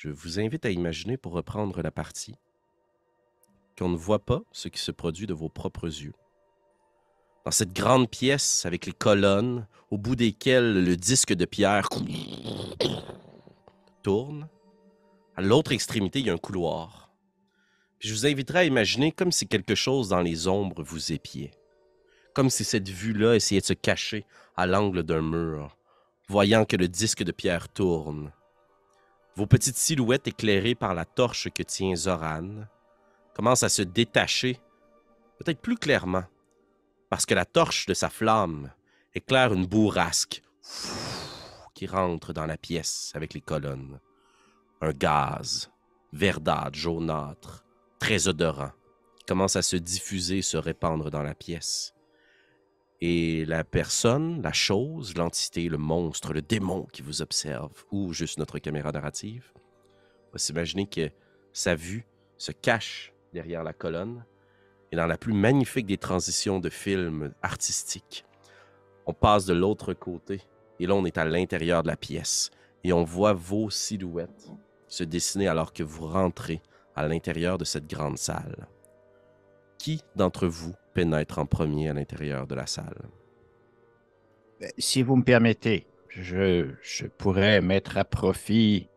[0.00, 2.34] je vous invite à imaginer pour reprendre la partie
[3.76, 6.14] qu'on ne voit pas ce qui se produit de vos propres yeux.
[7.44, 11.90] Dans cette grande pièce avec les colonnes, au bout desquelles le disque de pierre
[14.02, 14.48] tourne,
[15.36, 17.10] à l'autre extrémité, il y a un couloir.
[17.98, 21.50] je vous inviterai à imaginer comme si quelque chose dans les ombres vous épiait.
[22.34, 24.24] Comme si cette vue-là essayait de se cacher
[24.56, 25.76] à l'angle d'un mur,
[26.26, 28.32] voyant que le disque de pierre tourne.
[29.36, 32.64] Vos petites silhouettes éclairées par la torche que tient Zoran
[33.34, 34.60] commencent à se détacher,
[35.38, 36.24] peut-être plus clairement,
[37.08, 38.72] parce que la torche de sa flamme
[39.14, 40.42] éclaire une bourrasque
[41.74, 44.00] qui rentre dans la pièce avec les colonnes.
[44.80, 45.70] Un gaz
[46.12, 47.64] verdâtre, jaunâtre,
[47.98, 48.72] très odorant,
[49.26, 51.94] commence à se diffuser, se répandre dans la pièce.
[53.00, 58.38] Et la personne, la chose, l'entité, le monstre, le démon qui vous observe, ou juste
[58.38, 59.52] notre caméra narrative,
[60.32, 61.10] va s'imaginer que
[61.52, 64.24] sa vue se cache derrière la colonne.
[64.92, 68.26] Et dans la plus magnifique des transitions de films artistiques,
[69.06, 70.42] on passe de l'autre côté
[70.78, 72.50] et là on est à l'intérieur de la pièce
[72.84, 74.50] et on voit vos silhouettes
[74.88, 76.60] se dessiner alors que vous rentrez
[76.96, 78.66] à l'intérieur de cette grande salle.
[79.80, 83.08] Qui d'entre vous pénètre en premier à l'intérieur de la salle?
[84.60, 88.90] Ben, si vous me permettez, je, je, pourrais mettre à profit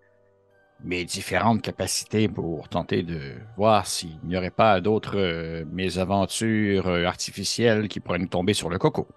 [0.84, 7.06] mes différentes capacités pour tenter de voir s'il n'y aurait pas d'autres euh, mésaventures euh,
[7.06, 9.08] artificielles qui pourraient nous tomber sur le coco.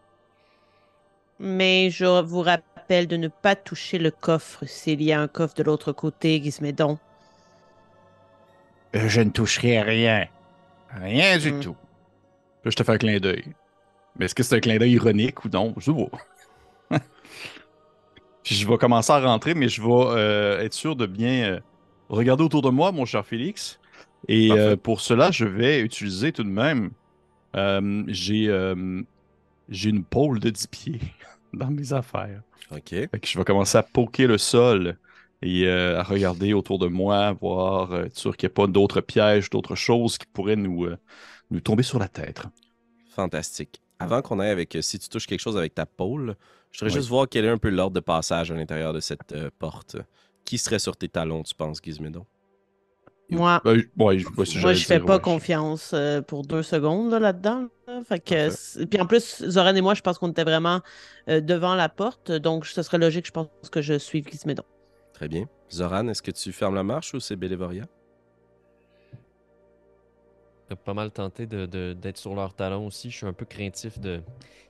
[1.41, 5.55] Mais je vous rappelle de ne pas toucher le coffre s'il y a un coffre
[5.55, 6.97] de l'autre côté, Gizmédon.
[8.95, 10.29] Euh, je ne toucherai rien.
[11.01, 11.61] Rien du hmm.
[11.61, 11.77] tout
[12.71, 13.45] je te fais un clin d'œil.
[14.19, 15.75] Mais est-ce que c'est un clin d'œil ironique ou non?
[15.79, 16.11] Je vois.
[18.45, 21.61] je vais commencer à rentrer, mais je vais euh, être sûr de bien euh,
[22.09, 23.79] regarder autour de moi, mon cher Félix.
[24.29, 26.91] Et euh, pour cela, je vais utiliser tout de même.
[28.09, 28.75] j'ai,
[29.69, 31.01] j'ai une pôle de 10 pieds
[31.53, 32.43] dans mes affaires.
[32.73, 32.95] OK.
[33.23, 34.97] je vais commencer à poker le sol
[35.43, 39.51] et à regarder autour de moi, voir, être sûr qu'il n'y a pas d'autres pièges,
[39.51, 40.89] d'autres choses qui pourraient nous,
[41.51, 42.43] nous tomber sur la tête.
[43.11, 43.81] Fantastique.
[43.99, 46.37] Avant qu'on aille avec, euh, si tu touches quelque chose avec ta pôle,
[46.71, 49.33] je voudrais juste voir quel est un peu l'ordre de passage à l'intérieur de cette
[49.33, 49.97] euh, porte.
[50.45, 52.27] Qui serait sur tes talons, tu penses, Gizmédon?
[53.31, 57.67] Moi, ben, moi, je fais pas confiance euh, pour deux secondes là-dedans.
[58.07, 60.81] Fait que, puis en plus, Zoran et moi, je pense qu'on était vraiment
[61.27, 64.63] devant la porte, donc ce serait logique, je pense, que je suive Gizmédon.
[65.17, 65.49] Très bien.
[65.73, 67.85] Zoran, est-ce que tu fermes la marche ou c'est Bélévoria?
[70.85, 73.11] pas mal tenté d'être de, sur leur talon aussi.
[73.11, 74.21] Je suis un peu craintif de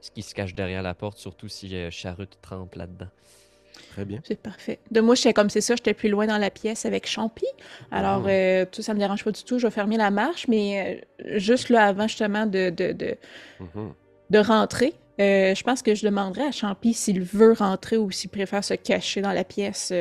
[0.01, 3.09] ce qui se cache derrière la porte, surtout si euh, Charute trempe là-dedans.
[3.91, 4.21] Très bien.
[4.23, 4.79] C'est parfait.
[4.93, 7.47] De moi, j'étais comme c'est ça, j'étais plus loin dans la pièce avec Champi.
[7.91, 8.31] Alors, ah.
[8.31, 9.59] euh, tout ça me dérange pas du tout.
[9.59, 13.17] Je vais fermer la marche, mais euh, juste là, avant justement de, de, de,
[13.61, 13.93] mm-hmm.
[14.31, 18.63] de rentrer, je pense que je demanderai à Champi s'il veut rentrer ou s'il préfère
[18.63, 19.93] se cacher dans la pièce.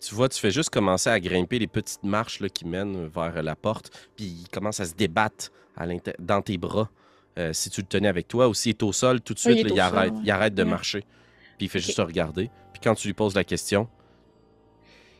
[0.00, 3.42] Tu vois, tu fais juste commencer à grimper les petites marches là, qui mènent vers
[3.42, 5.86] la porte, puis il commence à se débattre à
[6.18, 6.88] dans tes bras.
[7.38, 9.66] Euh, si tu le tenais avec toi, ou s'il est au sol, tout de suite,
[9.68, 11.00] il, arrête, il, arrête, de marcher.
[11.56, 12.50] Puis il fait juste regarder.
[12.72, 13.88] Puis quand tu lui poses la question,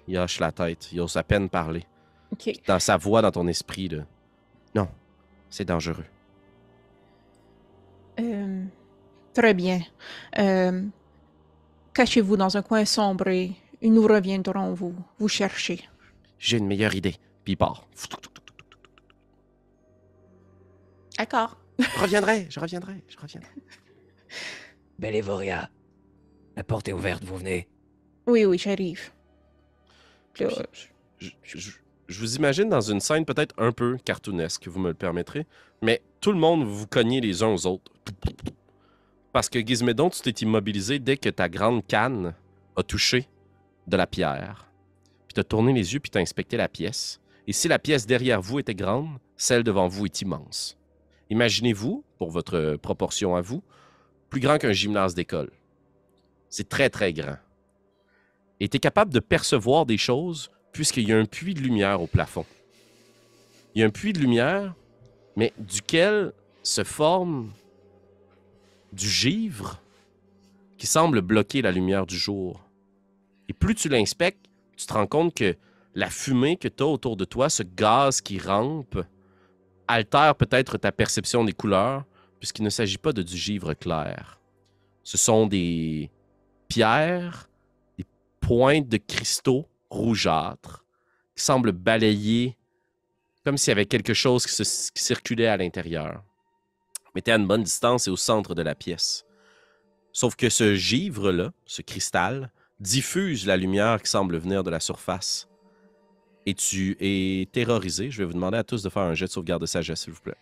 [0.09, 0.89] il hoche la tête.
[0.93, 1.85] Il ose à peine parler.
[2.67, 4.05] Dans sa voix, dans ton esprit, là.
[4.75, 4.89] Non,
[5.49, 6.05] c'est dangereux.
[8.19, 8.65] Euh,
[9.33, 9.81] très bien.
[10.39, 10.83] Euh,
[11.95, 13.53] cachez-vous dans un coin sombre et
[13.83, 15.81] et nous reviendrons vous, vous chercher.
[16.39, 17.17] J'ai une meilleure idée.
[17.45, 17.87] Puis il part.
[21.17, 21.59] D'accord.
[21.79, 23.51] Je reviendrai, je reviendrai, je reviendrai.
[24.99, 25.71] Belévoria,
[26.57, 27.69] la porte est ouverte, vous venez.
[28.27, 29.11] Oui, oui, j'arrive.
[30.35, 30.45] Je,
[31.43, 35.47] je, vous imagine dans une scène peut-être un peu cartoonesque, vous me le permettrez,
[35.83, 37.93] mais tout le monde vous cognez les uns aux autres.
[39.33, 42.35] Parce que Gizmédon, tu t'es immobilisé dès que ta grande canne
[42.77, 43.29] a touché
[43.89, 44.71] de la pierre,
[45.27, 47.21] puis tu as tourné les yeux, puis tu as inspecté la pièce.
[47.47, 50.77] Et si la pièce derrière vous était grande, celle devant vous est immense.
[51.31, 53.63] Imaginez-vous, pour votre proportion à vous,
[54.31, 55.51] plus grand qu'un gymnase d'école.
[56.51, 57.37] C'est très, très grand.
[58.61, 62.01] Et tu es capable de percevoir des choses puisqu'il y a un puits de lumière
[62.01, 62.45] au plafond.
[63.75, 64.75] Il y a un puits de lumière,
[65.37, 66.33] mais duquel
[66.63, 67.53] se forme
[68.93, 69.81] du givre
[70.77, 72.61] qui semble bloquer la lumière du jour.
[73.49, 74.47] Et plus tu l'inspectes,
[74.77, 75.57] tu te rends compte que
[75.95, 78.99] la fumée que tu as autour de toi, ce gaz qui rampe,
[79.89, 82.05] altère peut-être ta perception des couleurs,
[82.39, 84.41] puisqu'il ne s'agit pas de du givre clair.
[85.03, 86.11] Ce sont des
[86.69, 87.49] pierres,
[87.97, 88.05] des
[88.41, 90.85] pointes de cristaux rougeâtres,
[91.35, 92.59] qui semble balayer
[93.45, 96.23] comme s'il y avait quelque chose qui, circulait à l'intérieur.
[97.15, 99.25] Mais tu à une bonne distance et au centre de la pièce.
[100.13, 105.49] Sauf que ce givre-là, ce cristal, diffuse la lumière qui semble venir de la surface.
[106.47, 108.11] Et tu es terrorisé.
[108.11, 110.13] Je vais vous demander à tous de faire un jet de sauvegarde de sagesse, s'il
[110.13, 110.37] vous plaît.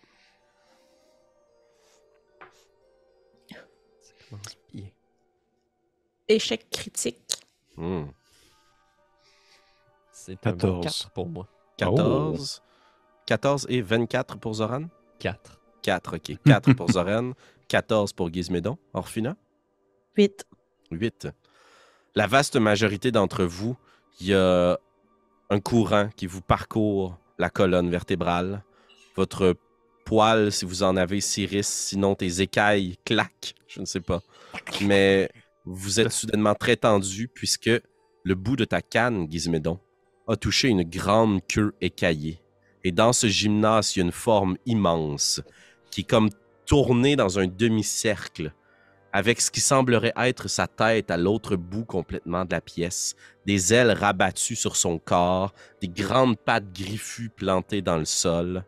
[6.29, 7.41] Échec critique.
[7.77, 8.05] Hmm.
[10.11, 11.47] C'est 14 pour moi.
[11.77, 12.61] 14.
[13.25, 14.87] 14 et 24 pour Zoran?
[15.19, 15.61] 4.
[15.83, 16.37] 4, ok.
[16.45, 17.31] 4 pour Zoran,
[17.69, 18.77] 14 pour Gizmédon.
[18.93, 19.37] Orphina?
[20.17, 20.45] 8.
[20.91, 21.27] 8.
[22.17, 23.77] La vaste majorité d'entre vous,
[24.19, 24.79] il y a
[25.51, 28.63] un courant qui vous parcourt la colonne vertébrale.
[29.15, 29.55] Votre
[30.03, 34.23] poil, si vous en avez, s'irrisse, sinon tes écailles claquent, je ne sais pas.
[34.81, 35.29] Mais
[35.63, 37.69] vous êtes soudainement très tendu puisque
[38.23, 39.79] le bout de ta canne, Gizmédon,
[40.27, 42.41] a touché une grande queue écaillée.
[42.83, 45.43] Et dans ce gymnase, il y a une forme immense
[45.91, 46.31] qui est comme
[46.65, 48.53] tournée dans un demi-cercle
[49.13, 53.15] avec ce qui semblerait être sa tête à l'autre bout complètement de la pièce,
[53.45, 58.63] des ailes rabattues sur son corps, des grandes pattes griffues plantées dans le sol.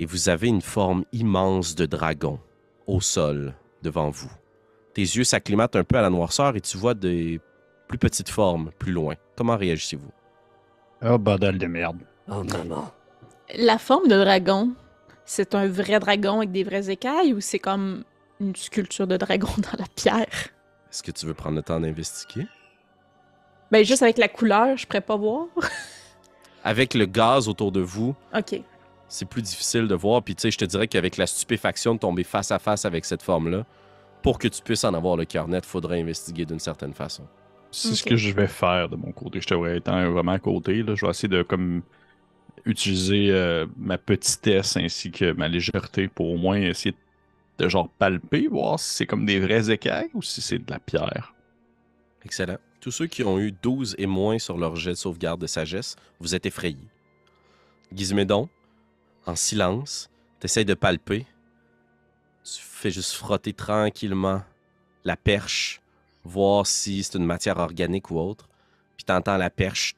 [0.00, 2.40] Et vous avez une forme immense de dragon
[2.86, 4.30] au sol devant vous.
[4.92, 7.40] Tes yeux s'acclimatent un peu à la noirceur et tu vois des
[7.88, 9.14] plus petites formes plus loin.
[9.36, 10.12] Comment réagissez-vous?
[11.02, 11.98] Oh, bordel de merde.
[12.28, 12.90] Oh, maman.
[13.56, 14.72] La forme de dragon,
[15.24, 18.04] c'est un vrai dragon avec des vraies écailles ou c'est comme
[18.40, 20.48] une sculpture de dragon dans la pierre?
[20.90, 22.46] Est-ce que tu veux prendre le temps d'investiguer?
[23.70, 25.46] Ben, juste avec la couleur, je pourrais pas voir.
[26.64, 28.60] avec le gaz autour de vous, OK.
[29.08, 30.22] c'est plus difficile de voir.
[30.22, 33.04] Puis, tu sais, je te dirais qu'avec la stupéfaction de tomber face à face avec
[33.04, 33.64] cette forme-là,
[34.22, 37.24] pour que tu puisses en avoir le cœur net, il faudrait investiguer d'une certaine façon.
[37.70, 39.40] C'est ce que je vais faire de mon côté.
[39.40, 40.82] Je te étant vraiment à côté.
[40.82, 41.82] Là, je vais essayer de comme
[42.64, 46.96] utiliser euh, ma petitesse ainsi que ma légèreté pour au moins essayer de
[47.60, 51.34] genre palper, voir si c'est comme des vrais écailles ou si c'est de la pierre.
[52.24, 52.58] Excellent.
[52.80, 55.96] Tous ceux qui ont eu 12 et moins sur leur jet de sauvegarde de sagesse,
[56.20, 56.88] vous êtes effrayés.
[57.92, 58.48] Gizmédon,
[59.26, 60.10] en silence,
[60.40, 61.26] t'essayes de palper.
[62.42, 64.42] Tu fais juste frotter tranquillement
[65.04, 65.80] la perche,
[66.24, 68.48] voir si c'est une matière organique ou autre.
[68.96, 69.94] Puis t'entends la perche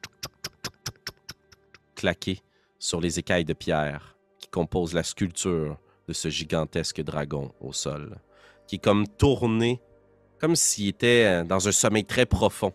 [1.95, 2.41] claquer
[2.79, 5.77] sur les écailles de pierre qui composent la sculpture
[6.07, 8.17] de ce gigantesque dragon au sol,
[8.67, 9.81] qui est comme tourné,
[10.39, 12.73] comme s'il était dans un sommeil très profond.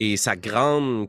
[0.00, 1.08] Et sa grande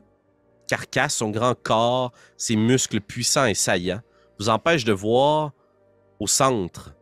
[0.68, 4.02] carcasse, son grand corps, ses muscles puissants et saillants,
[4.40, 5.52] vous empêchent de voir
[6.20, 6.94] au centre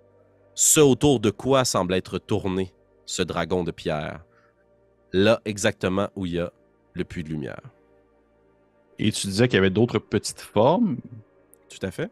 [0.56, 2.74] ce autour de quoi semble être tourné
[3.06, 4.24] ce dragon de pierre.
[5.12, 6.52] Là exactement où il y a
[6.94, 7.62] le puits de lumière.
[9.00, 10.98] Et tu disais qu'il y avait d'autres petites formes?
[11.70, 12.12] Tout à fait.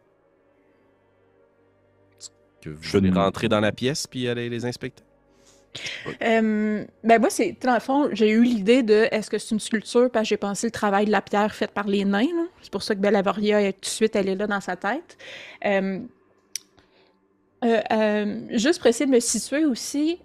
[2.62, 5.02] Que vous je vais rentrer dans la pièce puis aller les inspecter?
[6.22, 9.60] Euh, ben moi, c'est dans le fond, j'ai eu l'idée de est-ce que c'est une
[9.60, 10.10] sculpture?
[10.10, 12.26] Parce que j'ai pensé le travail de la pierre faite par les nains.
[12.60, 15.18] C'est pour ça que Bellavoria, tout de suite, elle est là dans sa tête.
[15.64, 16.00] Euh,
[17.64, 20.18] euh, juste pour essayer de me situer aussi,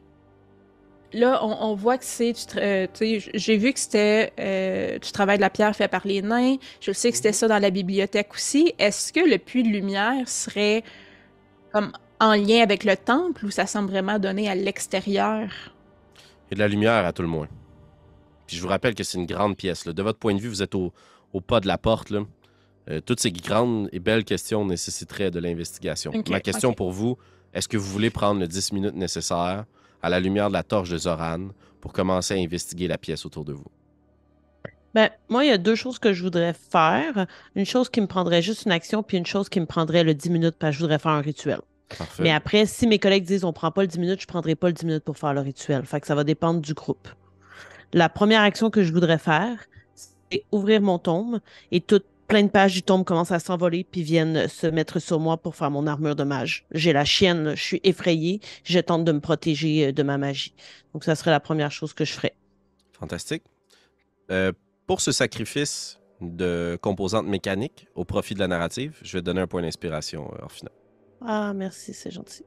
[1.14, 2.33] là, on, voit que c'est.
[2.57, 2.88] Euh,
[3.33, 6.57] j'ai vu que c'était euh, du travail de la pierre fait par les nains.
[6.81, 8.73] Je sais que c'était ça dans la bibliothèque aussi.
[8.80, 10.83] Est-ce que le puits de lumière serait
[11.71, 15.50] comme en lien avec le temple ou ça semble vraiment donné à l'extérieur?
[16.50, 17.47] Il y a de la lumière à tout le moins.
[18.47, 19.86] Puis je vous rappelle que c'est une grande pièce.
[19.86, 20.94] De votre point de vue, vous êtes au,
[21.45, 22.12] pas de la porte.
[22.90, 26.14] Euh, toutes ces grandes et belles questions nécessiteraient de l'investigation.
[26.30, 27.18] Ma question pour vous,
[27.54, 29.66] est-ce que vous voulez prendre les 10 minutes nécessaires
[30.02, 31.50] à la lumière de la torche de Zoran
[31.81, 33.68] pour commencer à investiguer la pièce autour de vous?
[34.94, 37.28] Ben, moi, il y a deux choses que je voudrais faire.
[37.56, 40.14] Une chose qui me prendrait juste une action, puis une chose qui me prendrait le
[40.14, 41.59] 10 minutes parce que je voudrais faire un rituel.
[42.20, 44.68] Mais après, si mes collègues disent on prend pas le 10 minutes, je prendrai pas
[44.68, 45.86] le 10 minutes pour faire le rituel.
[45.86, 47.08] Fait que ça va dépendre du groupe.
[47.94, 49.66] La première action que je voudrais faire,
[49.96, 51.40] c'est ouvrir mon tombe
[51.72, 55.20] et toute plein de pages du tombe commencent à s'envoler puis viennent se mettre sur
[55.20, 56.66] moi pour faire mon armure de mage.
[56.72, 60.54] J'ai la chienne, je suis effrayée, je tente de me protéger euh, de ma magie.
[60.94, 62.36] Donc ça serait la première chose que je ferais.
[63.00, 63.44] Fantastique.
[64.30, 64.52] Euh,
[64.86, 69.42] pour ce sacrifice de composante mécanique au profit de la narrative, je vais te donner
[69.42, 70.72] un point d'inspiration, euh, Orphina.
[71.21, 72.44] Ah, merci, c'est gentil.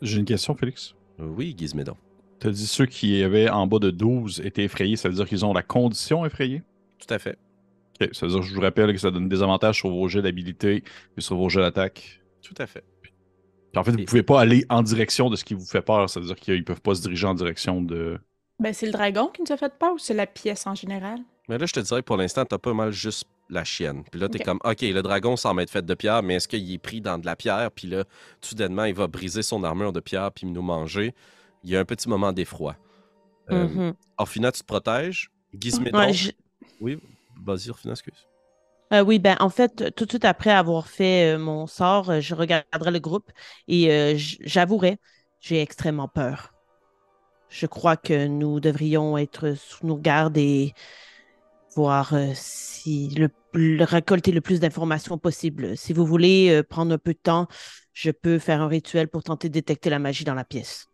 [0.00, 0.94] J'ai une question, Félix.
[1.18, 1.96] Oui, Gizmédon.
[2.40, 5.26] Tu as dit ceux qui avaient en bas de 12 étaient effrayés, ça veut dire
[5.26, 6.62] qu'ils ont la condition effrayée?
[6.98, 7.36] Tout à fait.
[8.00, 10.22] OK, ça veut dire, je vous rappelle que ça donne des avantages sur vos jets
[10.22, 10.84] d'habilité
[11.16, 12.22] et sur vos jets d'attaque.
[12.42, 12.84] Tout à fait.
[13.02, 13.12] Puis,
[13.76, 16.08] en fait, vous ne pouvez pas aller en direction de ce qui vous fait peur,
[16.08, 18.18] c'est-à-dire qu'ils ne peuvent pas se diriger en direction de.
[18.60, 21.18] Ben, c'est le dragon qui nous a fait peur ou c'est la pièce en général?
[21.48, 24.04] Mais là, je te dirais que pour l'instant, t'as pas mal juste la chienne.
[24.10, 26.70] Puis là, t'es comme, OK, le dragon semble être fait de pierre, mais est-ce qu'il
[26.72, 27.70] est pris dans de la pierre?
[27.70, 28.04] Puis là,
[28.40, 31.14] soudainement, il va briser son armure de pierre puis nous manger.
[31.64, 32.76] Il y a un petit moment d'effroi.
[33.50, 33.94] Euh, mm-hmm.
[34.18, 35.30] Orphina, tu te protèges?
[35.58, 36.12] Gizmédon.
[36.80, 36.98] Oui,
[37.42, 38.28] vas-y, Orphina, excuse.
[38.92, 42.20] Euh, oui, ben en fait, tout de suite après avoir fait euh, mon sort, euh,
[42.20, 43.30] je regarderai le groupe
[43.66, 44.98] et j'avouerai,
[45.40, 46.54] j'ai extrêmement peur.
[47.50, 50.74] Je crois que nous devrions être sous nos gardes et
[51.74, 55.76] voir si le, récolter le plus d'informations possible.
[55.76, 57.48] Si vous voulez prendre un peu de temps,
[57.92, 60.88] je peux faire un rituel pour tenter de détecter la magie dans la pièce.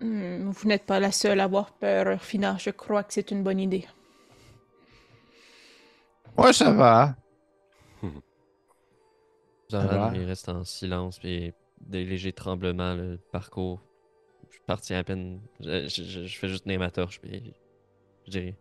[0.00, 2.56] Hmm, vous n'êtes pas la seule à avoir peur, Fina.
[2.58, 3.86] Je crois que c'est une bonne idée.
[6.36, 7.16] Ouais, ça va.
[9.70, 13.80] Zoran, il reste en silence, puis des légers tremblements, le parcours.
[14.48, 15.40] Je suis parti à peine.
[15.60, 17.54] Je, fais juste tenir ma torche, puis
[18.26, 18.56] je dirais.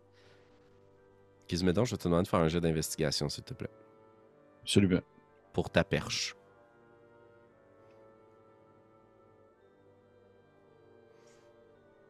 [1.48, 3.70] Gizmédon, je vais te demander de faire un jet d'investigation, s'il te plaît.
[4.64, 5.02] Absolument.
[5.54, 6.36] Pour ta perche.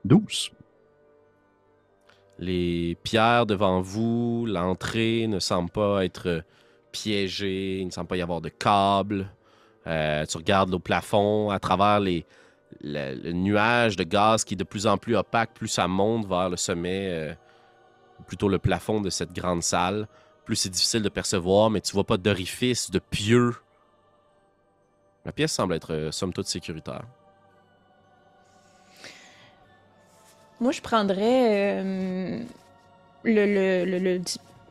[0.06, 0.52] Douze
[2.40, 6.44] les pierres devant vous, l'entrée ne semble pas être
[6.92, 9.30] piégée, il ne semble pas y avoir de câbles.
[9.88, 12.26] Euh, tu regardes au plafond à travers les,
[12.82, 16.50] le, nuage de gaz qui est de plus en plus opaque, plus ça monte vers
[16.50, 17.34] le sommet, euh,
[18.28, 20.08] plutôt le plafond de cette grande salle,
[20.46, 23.54] plus c'est difficile de percevoir, mais tu vois pas d'orifice, de pieux.
[25.26, 27.04] La pièce semble être, euh, somme toute, sécuritaire.
[30.60, 32.40] Moi, je prendrais euh,
[33.24, 34.20] le, le,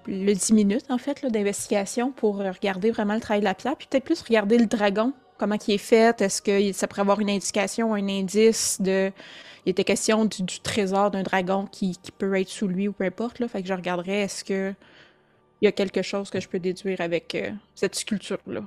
[0.06, 3.86] le, 10, minutes, en fait, d'investigation pour regarder vraiment le travail de la pierre, puis
[3.90, 7.30] peut-être plus regarder le dragon, comment il est fait, est-ce que ça pourrait avoir une
[7.30, 9.10] indication, un indice de...
[9.64, 13.38] Il était question du, trésor d'un dragon qui, peut être sous lui ou peu importe,
[13.38, 13.48] là.
[13.48, 14.74] Fait que je regarderais, est-ce que
[15.60, 18.64] il y a quelque chose que je peux déduire avec euh, cette sculpture-là?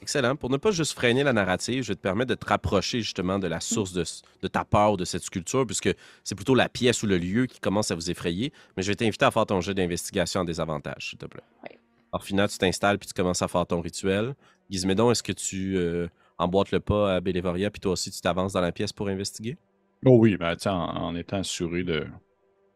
[0.00, 0.34] Excellent.
[0.34, 3.38] Pour ne pas juste freiner la narrative, je vais te permettre de te rapprocher justement
[3.38, 5.90] de la source de, ta peur de cette sculpture, puisque
[6.24, 8.52] c'est plutôt la pièce ou le lieu qui commence à vous effrayer.
[8.76, 11.44] Mais je vais t'inviter à faire ton jeu d'investigation en désavantage, s'il te plaît.
[11.62, 11.78] Oui.
[12.12, 14.34] Alors, tu t'installes puis tu commences à faire ton rituel.
[14.68, 18.54] Gizmédon, est-ce que tu euh, emboîtes le pas à Bélévoria puis toi aussi tu t'avances
[18.54, 19.56] dans la pièce pour investiguer?
[20.04, 22.06] Oh oui, ben, en, en étant assuré de.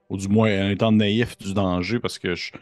[0.09, 2.53] Ou du moins en étant naïf du danger, parce que je,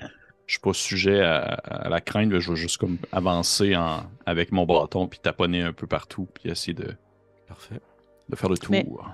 [0.47, 2.39] je suis pas sujet à, la crainte.
[2.39, 6.51] Je veux juste comme avancer en, avec mon bâton puis taponner un peu partout puis
[6.51, 6.95] essayer de,
[7.49, 7.81] Parfait.
[8.29, 9.11] de faire le tour.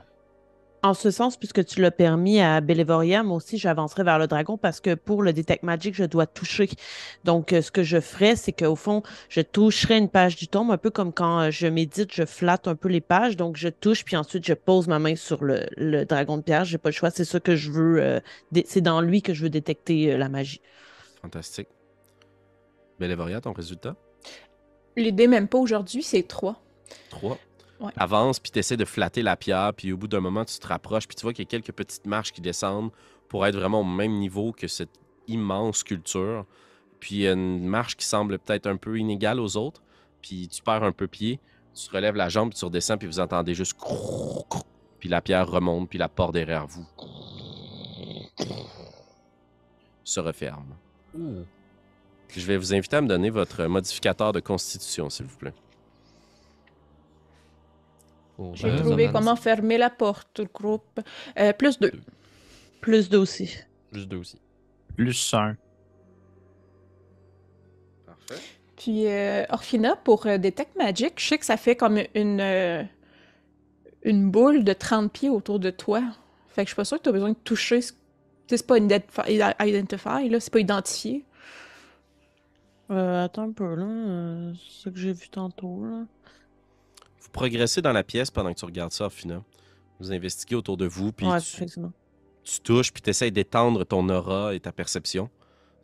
[0.83, 4.57] En ce sens, puisque tu l'as permis à Bellevoria, moi aussi, j'avancerai vers le dragon
[4.57, 6.71] parce que pour le Detect Magic, je dois toucher.
[7.25, 10.71] Donc, euh, ce que je ferais, c'est qu'au fond, je toucherai une page du tombe,
[10.71, 13.37] un peu comme quand euh, je médite, je flatte un peu les pages.
[13.37, 16.65] Donc, je touche, puis ensuite, je pose ma main sur le, dragon de pierre.
[16.65, 17.11] J'ai pas le choix.
[17.11, 18.03] C'est ça que je veux.
[18.03, 18.21] Euh,
[18.65, 20.63] c'est dans lui que je veux détecter la magie.
[21.21, 21.69] Fantastique.
[22.99, 23.97] Bélévoria, ton résultat?
[24.97, 26.63] Les dés, même pas aujourd'hui, c'est 3.
[27.11, 27.39] 3.
[27.97, 30.67] Avance, puis tu essaies de flatter la pierre, puis au bout d'un moment, tu te
[30.67, 32.91] rapproches, puis tu vois qu'il y a quelques petites marches qui descendent
[33.29, 36.45] pour être vraiment au même niveau que cette immense sculpture.
[36.99, 39.83] Puis il y a une marche qui semble peut-être un peu inégale aux autres,
[40.21, 41.41] puis tu perds un peu pied,
[41.75, 43.77] tu relèves la jambe, puis tu redescends, puis vous entendez juste
[44.99, 46.87] puis la pierre remonte, puis la porte derrière vous
[50.05, 50.75] se referme.
[52.29, 55.55] Je vais vous inviter à me donner votre modificateur de constitution, s'il vous plaît.
[58.55, 61.01] J'ai trouvé comment fermer la porte, groupe.
[61.39, 61.93] Euh, plus 2.
[62.81, 63.57] Plus 2 aussi.
[63.91, 64.41] Plus 2 aussi.
[64.97, 65.57] Plus 1.
[68.07, 68.43] Parfait.
[68.77, 72.83] Puis, euh, Orphina, pour euh, Detect Magic, je sais que ça fait comme une, euh,
[74.03, 76.03] une boule de 30 pieds autour de toi.
[76.49, 77.93] Fait que je suis pas sûre que tu as besoin de toucher ce
[78.57, 81.25] c'est pas identify, là, c'est pas identifié.
[82.91, 84.53] Euh, attends un peu, là.
[84.55, 86.05] C'est ce que j'ai vu tantôt, là.
[87.33, 89.43] Vous progressez dans la pièce pendant que tu regardes ça, final.
[89.99, 91.67] Vous investiguez autour de vous, puis tu,
[92.45, 95.31] tu, touches, puis tu essaies d'étendre ton aura et ta perception.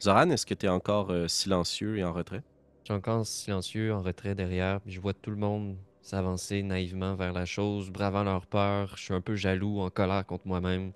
[0.03, 2.43] Zoran, est-ce que tu es encore euh, silencieux et en retrait?
[2.83, 7.15] Je suis encore silencieux, en retrait derrière, puis je vois tout le monde s'avancer naïvement
[7.15, 8.93] vers la chose, bravant leur peur.
[8.97, 10.93] Je suis un peu jaloux, en colère contre moi-même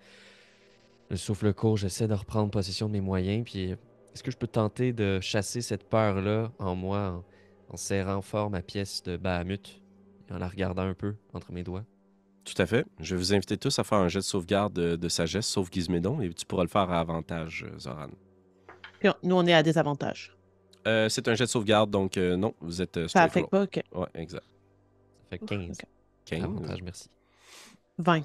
[1.10, 3.44] le souffle court, j'essaie de reprendre possession de mes moyens.
[3.44, 3.70] Puis,
[4.14, 7.24] est-ce que je peux tenter de chasser cette peur-là en moi
[7.68, 9.80] en, serrant fort ma pièce de Bahamut?
[10.30, 11.84] Et en la regardant un peu entre mes doigts?
[12.44, 12.86] Tout à fait.
[12.98, 16.20] Je vais vous inviter tous à faire un jet de sauvegarde de, sagesse, sauf Gizmédon,
[16.20, 18.08] et tu pourras le faire à avantage, euh, Zoran.
[19.22, 20.36] nous, on est à désavantage.
[20.86, 23.08] Euh, c'est un jet de sauvegarde, donc euh, non, vous êtes.
[23.08, 23.82] ça affecte pas, ok.
[23.92, 24.44] Ouais, exact.
[25.30, 25.78] Ça fait 15.
[26.24, 26.44] 15.
[26.44, 27.10] Avantage, merci.
[27.98, 28.22] 20.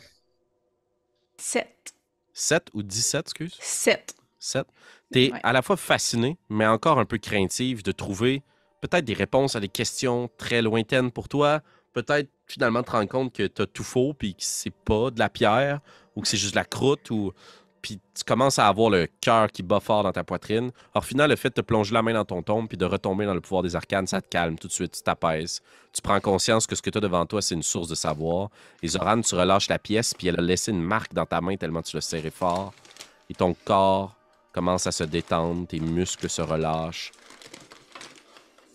[1.38, 1.94] 7.
[2.34, 3.58] 7 ou 17, excuse?
[3.60, 4.16] 7.
[4.40, 4.68] 7.
[5.12, 8.44] Tu es à la fois fasciné, mais encore un peu craintive de trouver
[8.82, 11.62] peut-être des réponses à des questions très lointaines pour toi.
[11.96, 15.18] Peut-être finalement te rendre compte que tu as tout faux, puis que c'est pas de
[15.18, 15.80] la pierre,
[16.16, 17.34] ou que c'est juste de la croûte, ou
[17.86, 20.72] puis tu commences à avoir le cœur qui bat fort dans ta poitrine.
[20.96, 23.36] Alors, final, le fait de plonger la main dans ton tombe puis de retomber dans
[23.36, 25.62] le pouvoir des arcanes, ça te calme tout de suite, tu t'apaises.
[25.94, 28.50] Tu prends conscience que ce que tu as devant toi, c'est une source de savoir.
[28.82, 31.58] Et Zoran, tu relâches la pièce, puis elle a laissé une marque dans ta main
[31.58, 32.74] tellement tu l'as serré fort.
[33.30, 34.16] Et ton corps
[34.52, 37.12] commence à se détendre, tes muscles se relâchent.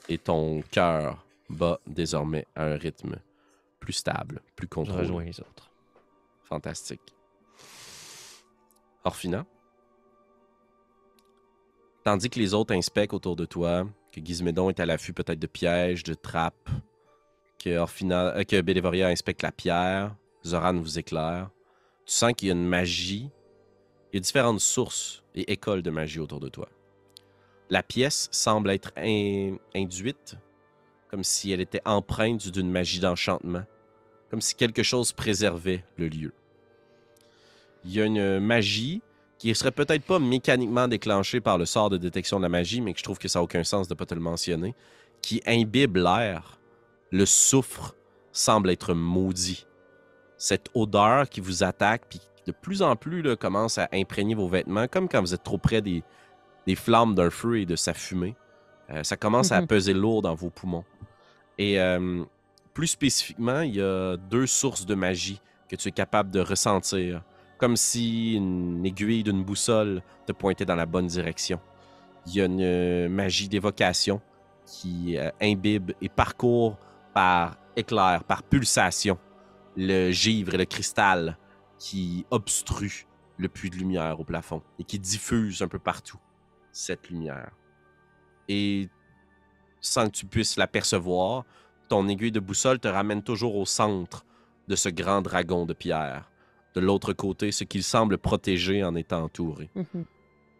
[0.08, 1.18] Et ton cœur
[1.50, 3.16] bat désormais à un rythme
[3.80, 5.06] plus stable, plus contrôlé.
[5.06, 5.70] Je les autres.
[6.44, 7.14] Fantastique.
[9.04, 9.46] Orphina?
[12.04, 15.46] Tandis que les autres inspectent autour de toi, que Gizmédon est à l'affût peut-être de
[15.46, 16.70] pièges, de trappes,
[17.58, 21.50] que, Orphina, euh, que Bélévoria inspecte la pierre, Zoran vous éclaire.
[22.06, 23.30] Tu sens qu'il y a une magie.
[24.12, 26.68] Il y a différentes sources et écoles de magie autour de toi.
[27.68, 28.92] La pièce semble être
[29.74, 30.36] induite,
[31.10, 33.64] comme si elle était empreinte d'une magie d'enchantement,
[34.30, 36.32] comme si quelque chose préservait le lieu
[37.84, 39.02] il y a une magie
[39.38, 42.92] qui serait peut-être pas mécaniquement déclenchée par le sort de détection de la magie, mais
[42.92, 44.74] que je trouve que ça n'a aucun sens de ne pas te le mentionner,
[45.22, 46.58] qui imbibe l'air.
[47.10, 47.94] Le soufre
[48.32, 49.66] semble être maudit.
[50.36, 54.88] Cette odeur qui vous attaque, puis de plus en plus commence à imprégner vos vêtements,
[54.88, 56.02] comme quand vous êtes trop près des,
[56.76, 58.36] flammes d'un feu et de sa fumée.
[58.90, 59.66] Euh, ça commence à mhm.
[59.66, 60.84] peser lourd dans vos poumons.
[61.58, 62.24] Et euh,
[62.74, 67.22] plus spécifiquement, il y a deux sources de magie que tu es capable de ressentir
[67.60, 71.60] comme si une aiguille d'une boussole te pointait dans la bonne direction.
[72.26, 74.22] Il y a une euh, magie d'évocation
[74.64, 76.78] qui euh, imbibe et parcourt
[77.12, 79.18] par éclair, par pulsation,
[79.76, 81.36] le givre et le cristal
[81.78, 83.06] qui obstrue
[83.36, 86.18] le puits de lumière au plafond et qui diffuse un peu partout
[86.72, 87.50] cette lumière.
[88.52, 88.88] Et
[89.80, 91.44] sans que tu puisses l'apercevoir,
[91.88, 94.24] ton aiguille de boussole te ramène toujours au centre
[94.66, 96.28] de ce grand dragon de pierre
[96.74, 99.70] de l'autre côté, ce qu'il semble protéger en étant entouré.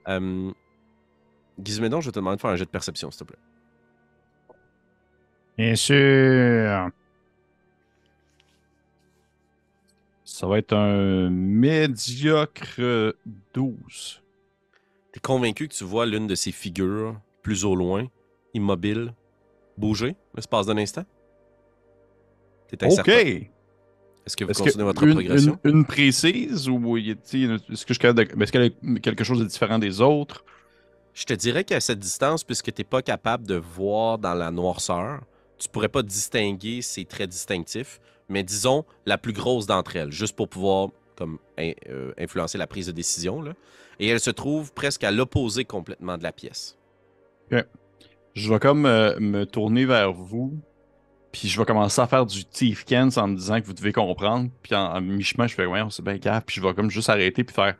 [0.07, 0.51] Mm
[1.63, 3.39] Gizmédon, je vais te demander de faire un jet de perception, s'il te plaît.
[5.59, 6.89] Bien sûr.
[10.25, 13.15] Ça va être un médiocre
[13.53, 14.23] 12.
[15.13, 18.07] T'es convaincu que tu vois l'une de ces figures plus au loin,
[18.55, 19.15] immobile,
[19.77, 21.05] bouger l'espace d'un instant?
[22.69, 23.09] T'es OK.
[24.27, 25.59] Est-ce que vous continuez votre progression?
[25.65, 30.45] Une, précise ou est-ce que je est-ce qu'elle a quelque chose de différent des autres?
[31.15, 34.51] Je te dirais qu'à cette distance, puisque tu n'es pas capable de voir dans la
[34.51, 35.23] noirceur,
[35.59, 40.37] tu pourrais pas distinguer ces traits distinctifs, mais disons la plus grosse d'entre elles, juste
[40.37, 43.43] pour pouvoir comme euh, influencer la prise de décision.
[43.43, 43.53] Là.
[43.99, 46.79] Et elle se trouve presque à l'opposé complètement de la pièce.
[48.35, 50.61] Je vais comme euh, me tourner vers vous,
[51.33, 53.93] puis je vais commencer à faire du Thief Kens en me disant que vous devez
[53.93, 54.51] comprendre.
[54.63, 56.43] Puis en, mi-chemin, je fais, ouais, on s'est bien grave.
[56.47, 57.77] Puis je vais comme juste arrêter puis faire.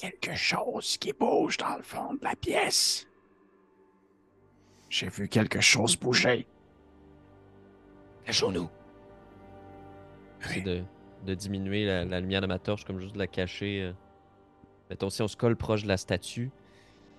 [0.00, 3.06] Il y a quelque chose qui bouge dans le fond de la pièce.
[4.88, 6.46] J'ai vu quelque chose bouger.
[8.24, 8.68] Cachons-nous.
[10.64, 10.82] De,
[11.26, 13.82] de, diminuer la, lumière de ma torche, comme juste de la cacher.
[13.82, 13.92] Euh.
[14.88, 16.50] Mettons, si on se colle proche de la statue,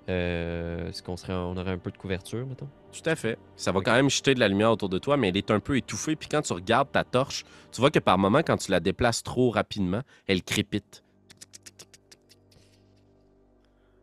[0.10, 2.68] euh, est-ce qu'on serait, on aurait un peu de couverture, mettons?
[2.92, 3.38] Tout à fait.
[3.56, 5.60] Ça va quand même jeter de la lumière autour de toi, mais elle est un
[5.60, 6.16] peu étouffée.
[6.16, 9.22] Puis quand tu regardes ta torche, tu vois que par moment, quand tu la déplaces
[9.22, 11.04] trop rapidement, elle crépite.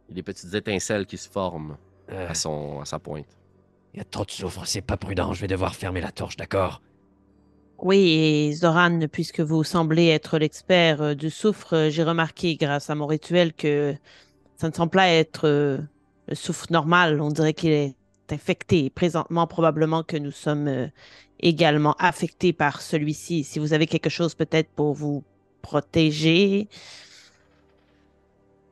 [0.08, 1.76] Il y a des petites étincelles qui se forment
[2.08, 2.34] à, euh.
[2.34, 3.26] son, à sa pointe.
[3.92, 5.32] Il y a trop de soufre, c'est pas prudent.
[5.32, 6.82] Je vais devoir fermer la torche, d'accord?
[7.78, 12.94] Oui, et Zoran, puisque vous semblez être l'expert euh, du soufre, j'ai remarqué grâce à
[12.94, 13.94] mon rituel que
[14.56, 15.80] ça ne semble pas être
[16.28, 17.20] le souffle normal.
[17.20, 17.94] On dirait qu'il est
[18.30, 18.90] infecté.
[18.90, 20.88] Présentement, probablement que nous sommes euh,
[21.40, 23.44] également affectés par celui-ci.
[23.44, 25.24] Si vous avez quelque chose peut-être pour vous
[25.62, 26.68] protéger.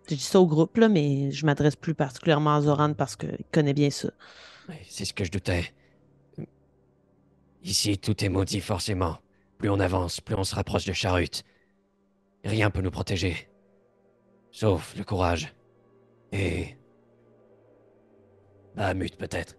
[0.09, 3.45] Je dis ça au groupe, là, mais je m'adresse plus particulièrement à Zoran parce qu'il
[3.51, 4.11] connaît bien ça.
[4.89, 5.73] C'est ce que je doutais.
[7.65, 9.19] Ici, tout est maudit forcément.
[9.59, 11.43] Plus on avance, plus on se rapproche de Charut.
[12.45, 13.49] Rien peut nous protéger.
[14.51, 15.55] Sauf le courage.
[16.33, 16.77] Et
[18.75, 19.57] Bahamut, peut-être.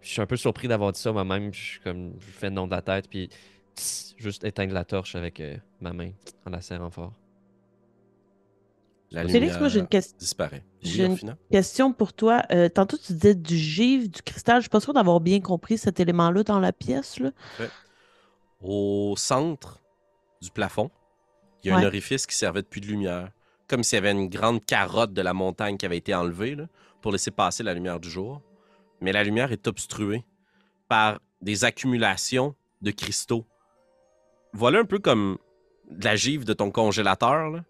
[0.00, 1.52] Je suis un peu surpris d'avoir dit ça moi-même.
[1.54, 3.30] Je suis comme, je fais le nom de la tête, puis
[4.16, 6.10] juste éteindre la torche avec euh, ma main
[6.44, 7.12] en la serrant fort.
[9.10, 10.16] La Félix, moi j'ai une question.
[10.18, 10.64] Disparaît.
[10.80, 12.42] J'ai une question pour toi.
[12.50, 14.56] Euh, tantôt tu disais du givre, du cristal.
[14.56, 17.20] Je suis pas sûr d'avoir bien compris cet élément-là dans la pièce.
[17.20, 17.30] Là.
[18.62, 19.82] Au centre
[20.40, 20.90] du plafond,
[21.62, 23.30] il y a un orifice qui servait de puits de lumière
[23.72, 26.58] comme s'il y avait une grande carotte de la montagne qui avait été enlevée
[27.02, 28.40] pour laisser passer la lumière du jour.
[29.00, 30.24] Mais la lumière est obstruée
[30.88, 33.44] par des accumulations de cristaux.
[34.52, 35.38] Voilà un peu comme
[35.90, 37.62] de la givre de ton congélateur.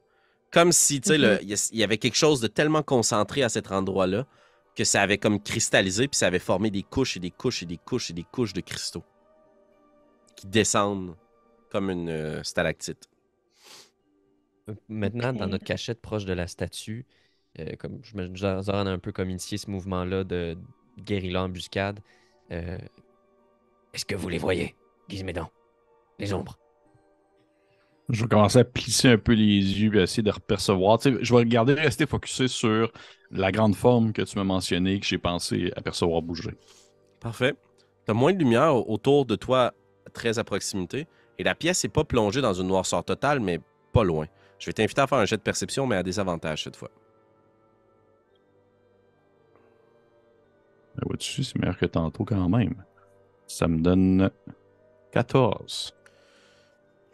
[0.52, 1.70] Comme si, tu sais, mm-hmm.
[1.72, 4.26] il y avait quelque chose de tellement concentré à cet endroit-là
[4.74, 7.66] que ça avait comme cristallisé, puis ça avait formé des couches et des couches et
[7.66, 9.04] des couches et des couches de cristaux
[10.36, 11.16] qui descendent
[11.70, 13.08] comme une euh, stalactite.
[14.68, 17.06] Euh, maintenant, dans notre cachette proche de la statue,
[17.58, 20.56] euh, comme je me Zoran a un peu comme initié ce mouvement-là de
[20.98, 22.00] guérilla embuscade.
[22.50, 24.74] Est-ce que vous les voyez,
[25.08, 25.50] Gizmédan
[26.18, 26.58] Les ombres?
[28.08, 30.98] Je vais commencer à plisser un peu les yeux et essayer de percevoir.
[31.02, 32.92] je vais regarder, rester focusé sur
[33.30, 36.50] la grande forme que tu m'as mentionné, que j'ai pensé apercevoir bouger.
[37.20, 37.54] Parfait.
[38.04, 39.72] Tu as moins de lumière autour de toi,
[40.12, 41.06] très à proximité,
[41.38, 43.60] et la pièce n'est pas plongée dans une noirceur totale, mais
[43.92, 44.26] pas loin.
[44.58, 46.90] Je vais t'inviter à faire un jet de perception, mais à des avantages cette fois.
[51.06, 52.74] Vois-tu, c'est meilleur que tantôt quand même.
[53.46, 54.30] Ça me donne
[55.12, 55.94] 14.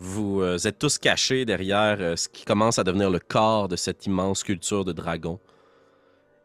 [0.00, 3.74] Vous euh, êtes tous cachés derrière euh, ce qui commence à devenir le corps de
[3.74, 5.40] cette immense sculpture de dragon.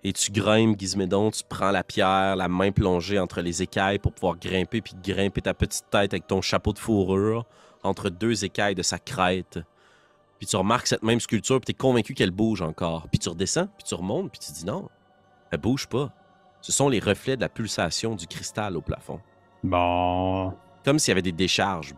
[0.03, 4.11] Et tu grimpes, Gizmédon, tu prends la pierre, la main plongée entre les écailles pour
[4.11, 7.45] pouvoir grimper, puis grimper ta petite tête avec ton chapeau de fourrure
[7.83, 9.59] entre deux écailles de sa crête.
[10.39, 13.07] Puis tu remarques cette même sculpture, puis tu es convaincu qu'elle bouge encore.
[13.09, 14.89] Puis tu redescends, puis tu remontes, puis tu dis non,
[15.51, 16.11] elle bouge pas.
[16.63, 19.19] Ce sont les reflets de la pulsation du cristal au plafond.
[19.63, 20.53] Bon.
[20.85, 21.93] Comme s'il y avait des décharges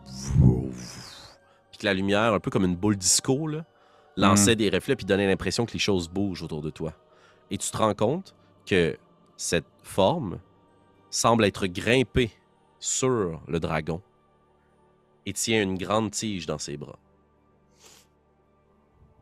[1.78, 3.48] que la lumière, un peu comme une boule disco,
[4.16, 4.58] lançait mm.
[4.58, 6.92] des reflets puis donnait l'impression que les choses bougent autour de toi.
[7.50, 8.34] Et tu te rends compte
[8.66, 8.96] que
[9.36, 10.40] cette forme
[11.10, 12.32] semble être grimpée
[12.80, 14.02] sur le dragon
[15.26, 16.98] et tient une grande tige dans ses bras.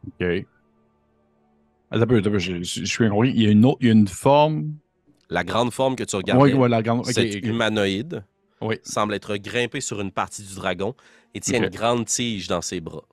[0.07, 0.47] OK.
[1.91, 4.75] Attends je, suis Il y a une, il y a une forme.
[5.31, 7.07] La grande forme que tu regardes, oui, grande...
[7.43, 8.25] humanoïde,
[8.83, 10.95] semble être grimpée sur une partie du dragon
[11.35, 13.05] et tient une grande tige dans ses bras.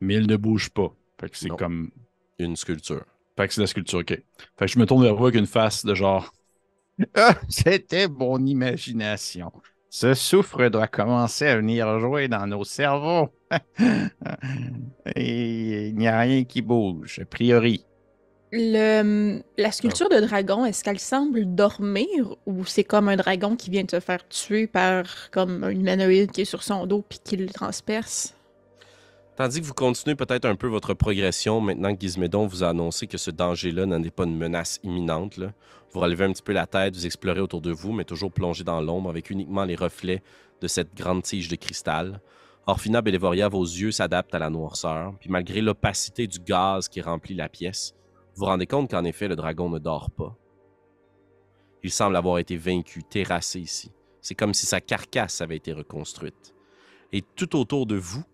[0.00, 0.94] Mais il ne bouge pas.
[1.20, 1.90] Fait que c'est comme.
[2.38, 3.04] Une sculpture.
[3.36, 4.08] Fait que c'est la sculpture, ok.
[4.08, 4.24] Fait
[4.58, 6.32] que je me tourne vers vous avec une face de genre.
[7.14, 9.50] Ah, c'était mon imagination.
[9.88, 13.30] Ce souffre doit commencer à venir jouer dans nos cerveaux.
[15.16, 17.84] Et il n'y a rien qui bouge, a priori.
[18.54, 23.84] La sculpture de dragon, est-ce qu'elle semble dormir ou c'est comme un dragon qui vient
[23.84, 27.38] de se faire tuer par comme un humanoïde qui est sur son dos puis qui
[27.38, 28.34] le transperce?
[29.36, 33.06] Tandis que vous continuez peut-être un peu votre progression, maintenant que Gizmédon vous a annoncé
[33.06, 35.40] que ce danger-là n'en est pas une menace imminente,
[35.90, 38.64] vous relevez un petit peu la tête, vous explorez autour de vous, mais toujours plongé
[38.64, 40.22] dans l'ombre avec uniquement les reflets
[40.60, 42.20] de cette grande tige de cristal.
[42.66, 47.34] Orphina Bellevoria, vos yeux s'adaptent à la noirceur, puis malgré l'opacité du gaz qui remplit
[47.34, 47.94] la pièce,
[48.34, 50.36] vous vous rendez compte qu'en effet, le dragon ne dort pas.
[51.82, 53.90] Il semble avoir été vaincu, terrassé ici.
[54.20, 56.54] C'est comme si sa carcasse avait été reconstruite.
[57.12, 58.24] Et tout autour de vous,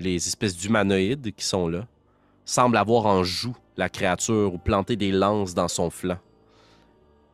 [0.00, 1.86] les espèces d'humanoïdes qui sont là,
[2.44, 6.18] semblent avoir en joue la créature ou planter des lances dans son flanc.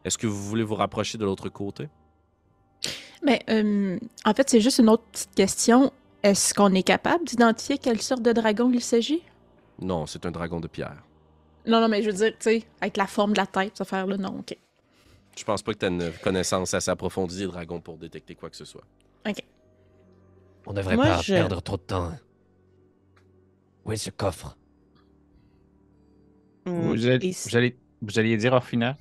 [0.04, 1.88] Est-ce que vous voulez vous rapprocher de l'autre côté?
[3.22, 5.92] Mais euh, en fait, c'est juste une autre petite question.
[6.22, 9.22] Est-ce qu'on est capable d'identifier quelle sorte de dragon il s'agit?
[9.80, 11.02] Non, c'est un dragon de pierre.
[11.70, 13.84] Non, non, mais je veux dire, tu sais, avec la forme de la tête, ça
[13.84, 14.56] faire là, non, ok.
[15.38, 18.50] Je pense pas que tu as une connaissance assez approfondie des dragons pour détecter quoi
[18.50, 18.82] que ce soit.
[19.26, 19.42] Ok.
[20.66, 22.12] On devrait pas perdre trop de temps.
[23.84, 24.56] Où est ce coffre?
[26.66, 28.96] Hmm, vous, allez, vous, allez, vous alliez dire au final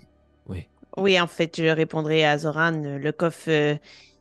[0.48, 0.68] Oui.
[0.96, 2.72] Oui, en fait, je répondrai à Zoran.
[2.72, 3.76] Le coffre euh,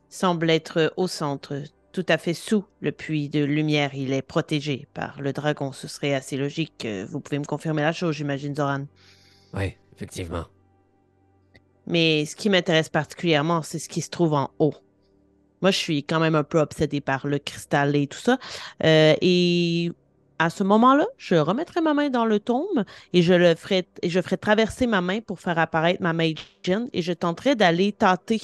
[0.09, 3.91] semble être au centre tout à fait sous le puits de lumière.
[3.93, 5.71] Il est protégé par le dragon.
[5.71, 6.87] Ce serait assez logique.
[7.09, 8.85] Vous pouvez me confirmer la chose, j'imagine, Zoran.
[9.53, 10.45] Oui, effectivement.
[11.87, 14.75] Mais ce qui m'intéresse particulièrement, c'est ce qui se trouve en haut.
[15.61, 18.37] Moi, je suis quand même un peu obsédé par le cristal et tout ça.
[18.83, 19.91] Euh, et
[20.37, 24.09] à ce moment-là, je remettrai ma main dans le tombe et je le ferai, et
[24.09, 26.35] je ferai traverser ma main pour faire apparaître ma Mage
[26.93, 28.39] et je tenterai d'aller tâter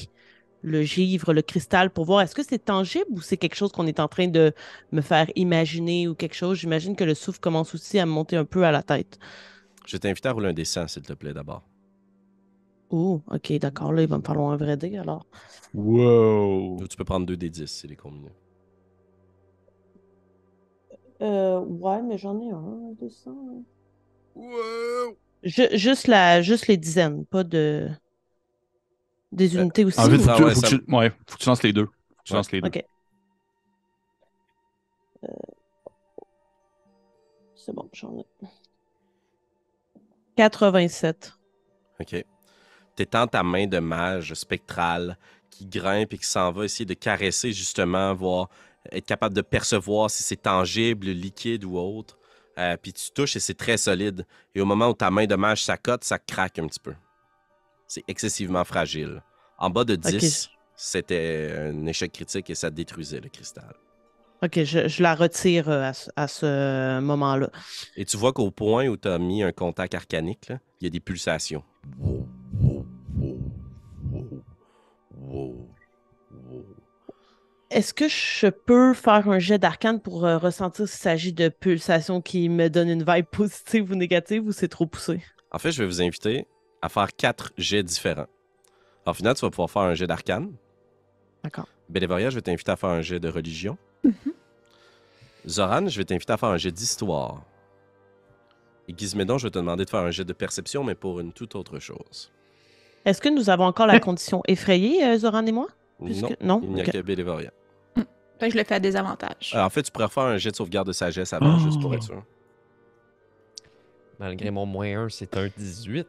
[0.65, 3.87] le givre, le cristal, pour voir est-ce que c'est tangible ou c'est quelque chose qu'on
[3.87, 4.53] est en train de
[4.91, 6.57] me faire imaginer ou quelque chose?
[6.57, 9.19] J'imagine que le souffle commence aussi à me monter un peu à la tête.
[9.85, 11.63] Je t'invite à rouler un dessin, s'il te plaît, d'abord.
[12.89, 13.93] Oh, ok, d'accord.
[13.93, 15.25] Là, il va me falloir un vrai dé, alors.
[15.75, 16.87] Wow!
[16.89, 18.31] tu peux prendre deux des 10, c'est les combinés.
[21.21, 23.35] Euh, ouais, mais j'en ai un, un dessin.
[24.35, 25.17] Wow!
[25.43, 27.89] juste, la, juste les dizaines, pas de.
[29.31, 29.99] Des euh, unités aussi.
[29.99, 31.85] En fait, faut, que, tu, ouais, faut que tu lances les deux.
[31.85, 32.67] Faut que tu lances les deux.
[32.67, 32.85] Ok.
[35.23, 35.27] Euh...
[37.55, 38.25] C'est bon, j'en ai.
[40.37, 41.33] 87.
[41.99, 42.25] OK.
[42.95, 45.17] T'étends ta main de mage spectrale
[45.49, 48.49] qui grimpe et qui s'en va essayer de caresser justement, voir,
[48.91, 52.17] être capable de percevoir si c'est tangible, liquide ou autre.
[52.57, 54.25] Euh, puis tu touches et c'est très solide.
[54.53, 56.93] Et au moment où ta main de mage s'accote, ça craque un petit peu.
[57.87, 59.21] C'est excessivement fragile.
[59.57, 63.73] En bas de 10, c'était un échec critique et ça détruisait le cristal.
[64.43, 67.49] OK, je, la retire euh, à, ce moment-là.
[67.95, 70.49] Et tu vois qu'au point où tu as mis un contact arcanique,
[70.81, 71.63] il y a des pulsations.
[77.71, 82.21] Est-ce que je peux faire un jet d'arcane pour euh, ressentir s'il s'agit de pulsations
[82.21, 85.21] qui me donnent une vibe positive ou négative ou c'est trop poussé?
[85.51, 86.45] En fait, je vais vous inviter
[86.85, 88.27] à faire quatre jets différents.
[89.05, 90.53] En final, tu vas pouvoir faire un jet d'arcane.
[91.43, 91.67] D'accord.
[91.89, 93.77] Bélévoria, je vais t'inviter à faire un jet de religion.
[94.05, 94.33] Mm-hmm.
[95.47, 97.41] Zoran, je vais t'inviter à faire un jet d'histoire.
[98.87, 101.33] Et Gizmédon, je vais te demander de faire un jet de perception, mais pour une
[101.33, 102.31] toute autre chose.
[103.03, 105.67] Est-ce que nous avons encore la condition effrayée, euh, Zoran et moi?
[106.41, 107.51] Non, il n'y a que Bélévoria.
[107.95, 108.01] Mm.
[108.41, 109.51] je le fais à désavantage.
[109.53, 111.93] Alors, en fait, tu pourrais faire un jet de sauvegarde de sagesse avant, juste pour
[111.95, 112.23] être sûr.
[114.19, 116.07] Malgré mon moins 1, c'est un 18.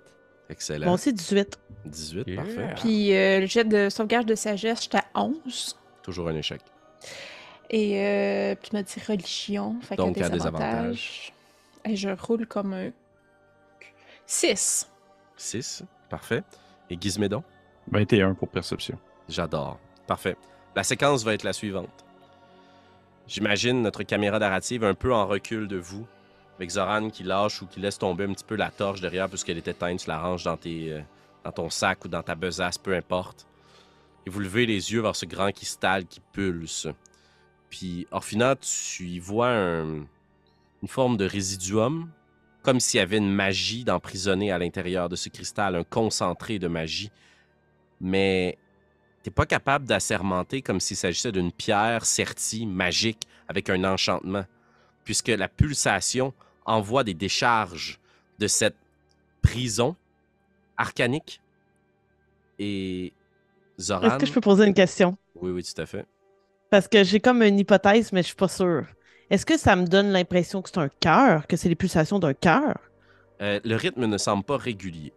[0.48, 0.86] Excellent.
[0.86, 1.58] Bon, c'est 18.
[1.86, 2.74] 18, parfait.
[2.76, 5.76] Puis euh, le jet de sauvegarde de sagesse, j'étais à 11.
[6.02, 6.60] Toujours un échec.
[7.70, 11.32] Et euh, puis tu m'as dit religion, fait Donc, à des avantages.
[11.84, 12.90] Et je roule comme un
[14.26, 14.88] 6.
[15.36, 16.42] 6, parfait.
[16.90, 17.42] Et Gizmédon?
[17.90, 18.98] 21 pour perception.
[19.28, 19.78] J'adore.
[20.06, 20.36] Parfait.
[20.74, 22.04] La séquence va être la suivante.
[23.28, 26.06] J'imagine notre caméra narrative un peu en recul de vous,
[26.56, 29.58] avec Zoran qui lâche ou qui laisse tomber un petit peu la torche derrière puisqu'elle
[29.58, 31.00] est éteinte, tu la ranges dans, tes, euh,
[31.44, 33.46] dans ton sac ou dans ta besace, peu importe.
[34.26, 36.88] Et vous levez les yeux vers ce grand cristal qui pulse.
[37.70, 40.06] Puis, Orphina, tu y vois une
[40.88, 42.10] forme de résiduum,
[42.62, 46.68] comme s'il y avait une magie d'emprisonner à l'intérieur de ce cristal, un concentré de
[46.68, 47.10] magie.
[48.00, 48.58] Mais
[49.22, 54.44] t'es pas capable d'assermenter comme s'il s'agissait d'une pierre sertie, magique, avec un enchantement,
[55.04, 56.34] puisque la pulsation
[56.66, 57.98] envoie des décharges
[58.38, 58.76] de cette
[59.42, 59.96] prison
[60.76, 61.40] arcanique.
[62.58, 63.12] Et
[63.80, 64.08] Zoran...
[64.08, 65.16] Est-ce que je peux poser une question?
[65.36, 66.06] Oui, oui, tout à fait.
[66.70, 68.86] Parce que j'ai comme une hypothèse, mais je suis pas sûr.
[69.30, 72.34] Est-ce que ça me donne l'impression que c'est un cœur, que c'est les pulsations d'un
[72.34, 72.78] cœur?
[73.40, 75.12] Euh, le rythme ne semble pas régulier.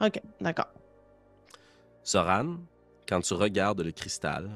[0.00, 0.68] OK, d'accord.
[2.04, 2.56] Zoran,
[3.08, 4.50] quand tu regardes le cristal,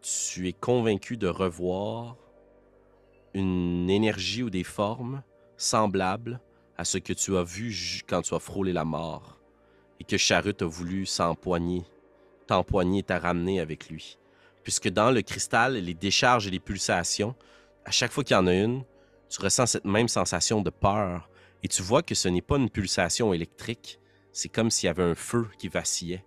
[0.00, 2.16] tu es convaincu de revoir
[3.38, 5.22] une énergie ou des formes
[5.56, 6.40] semblables
[6.76, 7.74] à ce que tu as vu
[8.08, 9.40] quand tu as frôlé la mort
[10.00, 11.84] et que Charut a voulu s'empoigner
[12.48, 14.18] t'empoigner et t'a ramené avec lui.
[14.64, 17.36] Puisque dans le cristal, les décharges et les pulsations,
[17.84, 18.82] à chaque fois qu'il y en a une,
[19.28, 21.30] tu ressens cette même sensation de peur.
[21.62, 24.00] Et tu vois que ce n'est pas une pulsation électrique,
[24.32, 26.24] c'est comme s'il y avait un feu qui vacillait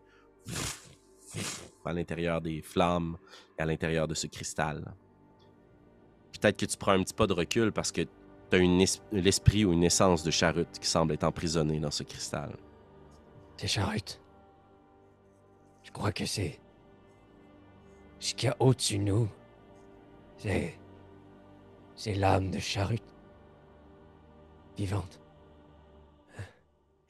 [1.86, 3.18] à l'intérieur des flammes
[3.58, 4.94] et à l'intérieur de ce cristal.
[6.42, 8.10] Peut-être que tu prends un petit pas de recul parce que tu
[8.56, 8.58] as
[9.12, 12.58] l'esprit ou une essence de charute qui semble être emprisonnée dans ce cristal.
[13.58, 14.20] C'est charute.
[15.84, 16.60] Je crois que c'est.
[18.20, 19.30] Ce qu'il y a au-dessus de nous,
[20.38, 20.78] c'est.
[21.96, 23.04] C'est l'âme de Charute.
[24.76, 25.20] Vivante.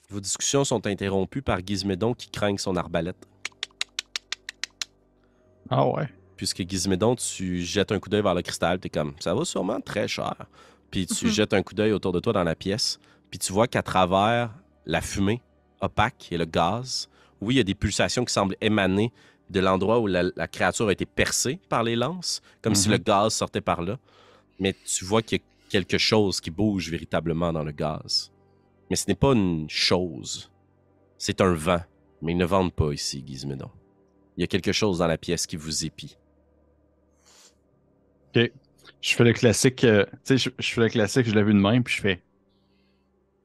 [0.09, 3.25] Vos discussions sont interrompues par Gizmédon qui craint son arbalète.
[5.69, 6.09] Ah ouais.
[6.41, 9.79] Puisque Gizmédon, tu jettes un coup d'œil vers le cristal, t'es comme, ça va sûrement
[9.79, 10.33] très cher.
[10.89, 11.31] Puis tu mhm.
[11.31, 12.97] jettes un coup d'œil autour de toi dans la pièce,
[13.29, 14.49] puis tu vois qu'à travers
[14.87, 15.43] la fumée
[15.81, 17.09] opaque et le gaz,
[17.41, 19.13] oui, il y a des pulsations qui semblent émaner
[19.51, 23.03] de l'endroit où la, créature a été percée par les lances, comme si le mhm.
[23.03, 23.99] gaz sortait par là.
[24.57, 28.31] Mais tu vois qu'il y a quelque chose qui bouge véritablement dans le gaz.
[28.89, 30.49] Mais ce n'est pas une chose.
[31.19, 31.83] C'est un vent.
[32.23, 33.69] Mais ils ne vendent pas ici, Gizmédon.
[34.37, 36.17] Il y a quelque chose dans la pièce qui vous épie.
[38.35, 38.51] OK.
[39.01, 39.83] Je fais le classique.
[39.83, 42.21] Euh, tu sais, je, fais le classique, je l'ai vu de même, puis je fais.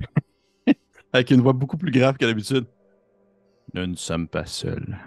[1.13, 2.67] Avec une voix beaucoup plus grave qu'à l'habitude.
[3.75, 4.99] Nous ne sommes pas seuls.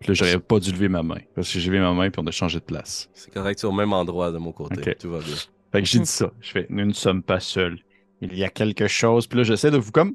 [0.00, 1.20] Puis là, j'aurais pas dû lever ma main.
[1.34, 3.08] Parce que j'ai levé ma main puis on a changé de place.
[3.14, 4.94] C'est correct, c'est au même endroit de mon côté.
[4.94, 5.34] Tout va bien.
[5.72, 6.32] Fait que j'ai dit ça.
[6.40, 7.78] Je fais Nous ne sommes pas seuls.
[8.20, 9.26] Il y a quelque chose.
[9.26, 10.14] Puis là, j'essaie de vous comme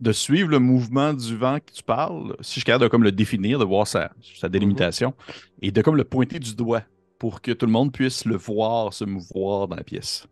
[0.00, 3.04] de suivre le mouvement du vent que tu parles, si je suis capable de comme
[3.04, 5.14] le définir, de voir sa, sa délimitation,
[5.60, 6.82] et de comme le pointer du doigt
[7.20, 10.26] pour que tout le monde puisse le voir se mouvoir dans la pièce.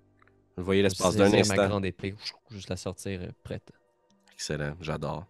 [0.57, 1.55] Vous voyez l'espace d'un instant.
[1.55, 2.16] ma grande épée,
[2.51, 3.70] juste la sortir prête.
[4.33, 5.27] Excellent, j'adore.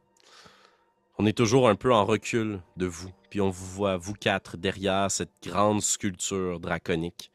[1.19, 4.57] On est toujours un peu en recul de vous, puis on vous voit, vous quatre,
[4.57, 7.33] derrière cette grande sculpture draconique.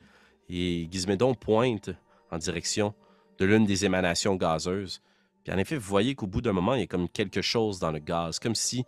[0.47, 1.89] Et Gizmédon pointe
[2.31, 2.93] en direction
[3.39, 5.01] de l'une des émanations gazeuses.
[5.43, 7.77] Puis en effet, vous voyez qu'au bout d'un moment, il y a comme quelque chose
[7.77, 8.85] dans le gaz, comme si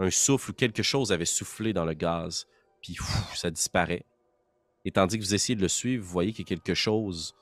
[0.00, 2.48] un souffle ou quelque chose avait soufflé dans le gaz,
[2.82, 2.96] puis
[3.34, 4.04] ça disparaît.
[4.84, 7.34] Et tandis que vous essayez de le suivre, vous voyez qu'il y a quelque chose.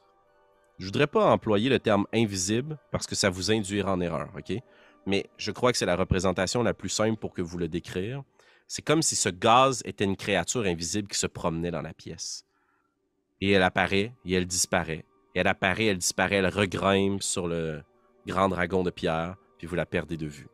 [0.78, 4.52] Je voudrais pas employer le terme invisible parce que ça vous induira en erreur, OK?
[5.06, 8.22] Mais je crois que c'est la représentation la plus simple pour que vous le décrire.
[8.68, 12.46] C'est comme si ce gaz était une créature invisible qui se promenait dans la pièce.
[13.40, 15.04] Et elle apparaît et elle disparaît.
[15.34, 17.82] Et elle apparaît, elle disparaît, elle regrimpe sur le
[18.26, 20.48] grand dragon de pierre, puis vous la perdez de vue.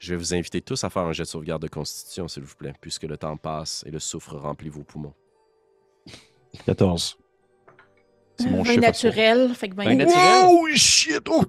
[0.00, 2.54] Je vais vous inviter tous à faire un jet de sauvegarde de constitution, s'il vous
[2.56, 5.12] plaît, puisque le temps passe et le soufre remplit vos poumons.
[6.64, 7.18] 14.
[8.38, 8.80] C'est mon chiffre.
[8.80, 9.94] naturel, fait que 20.
[9.96, 10.44] naturel?
[10.46, 11.20] Oh shit!
[11.28, 11.44] Oh,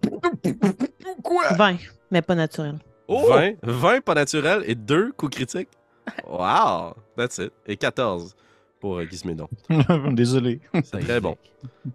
[1.23, 1.53] quoi?
[1.53, 1.77] 20,
[2.11, 2.77] mais pas naturel.
[3.07, 5.69] 20, 20 pas naturel et 2 coups critiques.
[6.27, 6.95] Wow!
[7.15, 7.53] That's it.
[7.65, 8.35] Et 14
[8.81, 9.47] pour euh, Gizmédon.
[10.11, 10.59] Désolé.
[10.83, 11.37] C'est très bon.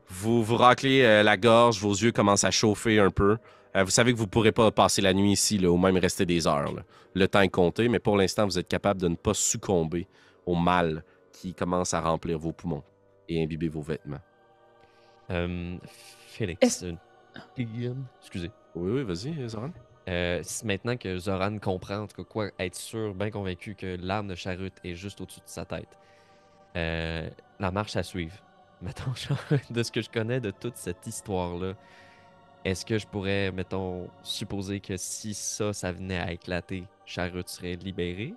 [0.08, 3.36] Vous vous raclez euh, la gorge, vos yeux commencent à chauffer un peu.
[3.76, 5.96] Euh, vous savez que vous ne pourrez pas passer la nuit ici, là, ou même
[5.98, 6.72] rester des heures.
[7.14, 10.06] Le temps est compté, mais pour l'instant, vous êtes capable de ne pas succomber
[10.46, 12.82] au mal qui commence à remplir vos poumons
[13.28, 14.20] et imbiber vos vêtements.
[15.30, 15.76] Euh,
[16.28, 16.84] Félix.
[18.20, 18.50] Excusez.
[18.74, 19.70] Oui, oui, vas-y, Zoran.
[20.08, 24.28] Euh, maintenant que Zoran comprend, en tout cas, quoi, être sûr, bien convaincu que l'arme
[24.28, 25.98] de Charute est juste au-dessus de sa tête,
[26.76, 28.36] euh, la marche à suivre.
[28.82, 29.12] Mettons,
[29.70, 31.74] de ce que je connais de toute cette histoire-là,
[32.66, 37.76] est-ce que je pourrais, mettons, supposer que si ça, ça venait à éclater, Charut serait
[37.76, 38.34] libéré?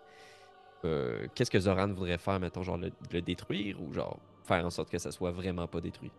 [0.86, 4.92] Euh, qu'est-ce que Zoran voudrait faire, mettons, genre le, détruire ou genre faire en sorte
[4.92, 6.12] que ça soit vraiment pas détruit?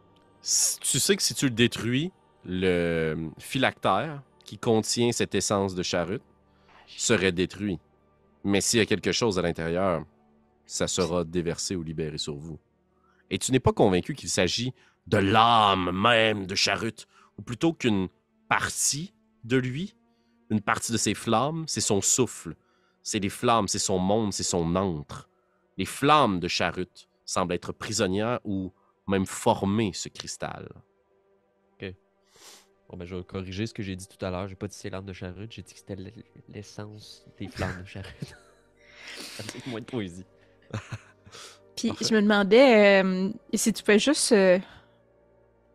[0.42, 2.10] tu sais que si tu le détruis,
[2.44, 6.22] le phylactère qui contient cette essence de charut
[6.88, 7.78] serait détruit.
[8.42, 10.02] Mais s'il y a quelque chose à l'intérieur,
[10.66, 12.58] ça sera déversé ou libéré sur vous.
[13.30, 14.72] Et tu n'es pas convaincu qu'il s'agit
[15.06, 17.06] de l'âme même de Charut
[17.40, 18.10] ou plutôt qu'une
[18.50, 19.96] partie de lui,
[20.50, 22.54] une partie de ses flammes, c'est son souffle.
[23.02, 25.30] C'est les flammes, c'est son monde, c'est son antre.
[25.78, 28.74] Les flammes de Charut semblent être prisonnières ou
[29.08, 30.68] même former ce cristal.
[31.72, 31.94] Ok.
[32.90, 34.46] Bon, ben, je vais corriger ce que j'ai dit tout à l'heure.
[34.46, 35.96] J'ai pas dit c'est l'arme de Charut, j'ai dit que c'était
[36.50, 38.36] l'essence des flammes de Charut.
[39.38, 40.26] Avec moins de poésie.
[41.74, 44.58] Puis je me demandais euh, si tu pouvais juste euh,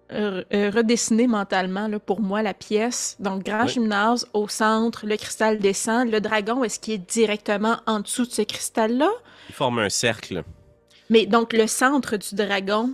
[0.10, 3.16] redessiner mentalement là, pour moi la pièce.
[3.20, 6.12] Donc, grand gymnase au centre, le cristal descend.
[6.12, 9.10] Le dragon, est-ce qu'il est directement en dessous de ce cristal-là?
[9.50, 10.44] Il forme un cercle.
[11.10, 12.94] Mais donc, le centre du dragon.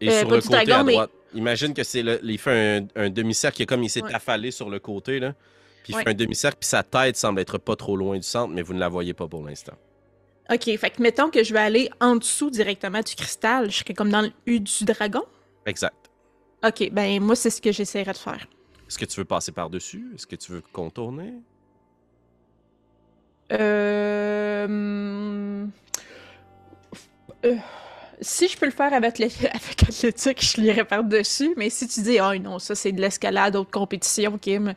[0.00, 1.10] Et sur le côté à droite.
[1.34, 5.18] Imagine que c'est le, il fait un, demi-cercle, comme il s'est affalé sur le côté,
[5.18, 5.34] là.
[5.82, 8.52] Puis il fait un demi-cercle, puis sa tête semble être pas trop loin du centre,
[8.52, 9.74] mais vous ne la voyez pas pour l'instant.
[10.50, 13.94] OK, fait que mettons que je vais aller en dessous directement du cristal, je serais
[13.94, 15.22] comme dans le U du dragon?
[15.66, 16.10] Exact.
[16.64, 18.46] OK, ben moi, c'est ce que j'essaierai de faire.
[18.88, 20.12] Est-ce que tu veux passer par-dessus?
[20.14, 21.34] Est-ce que tu veux contourner?
[23.52, 24.66] Euh...
[27.44, 27.56] euh
[28.22, 31.52] si je peux le faire avec, avec Athlétique, je l'irai par-dessus.
[31.56, 34.74] Mais si tu dis, oh non, ça c'est de l'escalade, d'autres compétitions, Kim,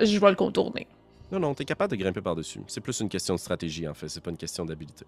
[0.00, 0.86] je vais le contourner.
[1.32, 2.60] Non, non, t'es capable de grimper par-dessus.
[2.66, 4.08] C'est plus une question de stratégie, en fait.
[4.08, 5.04] C'est pas une question d'habilité.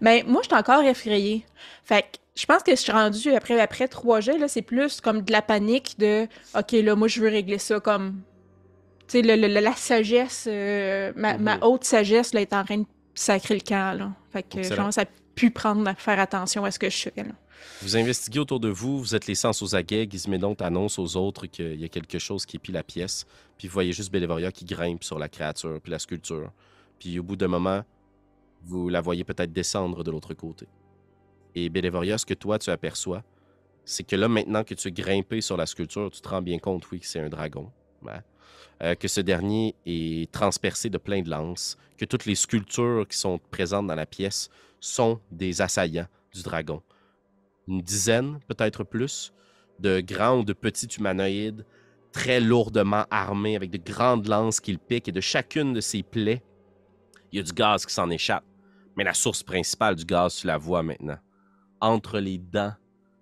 [0.00, 1.44] Mais ben, moi, je suis encore effrayée.
[1.84, 5.00] Fait que je pense que je suis rendue après, après 3 G, là, c'est plus
[5.00, 6.26] comme de la panique de
[6.56, 8.22] OK, là, moi, je veux régler ça comme.
[9.08, 11.62] Tu sais, la sagesse, euh, ma, ma, mhm.
[11.62, 14.12] haute sagesse, là, est en train de sacrer le camp, là.
[14.32, 17.12] Fait que je commence à plus prendre, à faire attention à ce que je fais,
[17.16, 17.32] là.
[17.80, 20.08] Vous investiguez autour de vous, vous êtes les sens aux aguets.
[20.10, 23.24] Gizmédon annonce aux autres qu'il y a quelque chose qui épie la pièce.
[23.56, 26.50] Puis vous voyez juste Bélévoria qui grimpe sur la créature, puis la sculpture.
[26.98, 27.84] Puis au bout d'un moment,
[28.64, 30.66] vous la voyez peut-être descendre de l'autre côté.
[31.54, 33.22] Et Bélévoria, ce que toi tu aperçois,
[33.84, 36.58] c'est que là, maintenant que tu es grimpé sur la sculpture, tu te rends bien
[36.58, 37.70] compte, oui, que c'est un dragon.
[38.06, 38.20] Hein.
[38.82, 43.16] Euh, que ce dernier est transpercé de plein de lances, que toutes les sculptures qui
[43.16, 46.82] sont présentes dans la pièce sont des assaillants du dragon
[47.68, 49.32] une dizaine, peut-être plus,
[49.78, 51.64] de grands ou de petits humanoïdes
[52.12, 56.42] très lourdement armés avec de grandes lances qu'ils piquent et de chacune de ces plaies,
[57.30, 58.44] il y a du gaz qui s'en échappe.
[58.96, 61.18] Mais la source principale du gaz, tu la vois maintenant.
[61.80, 62.74] Entre les dents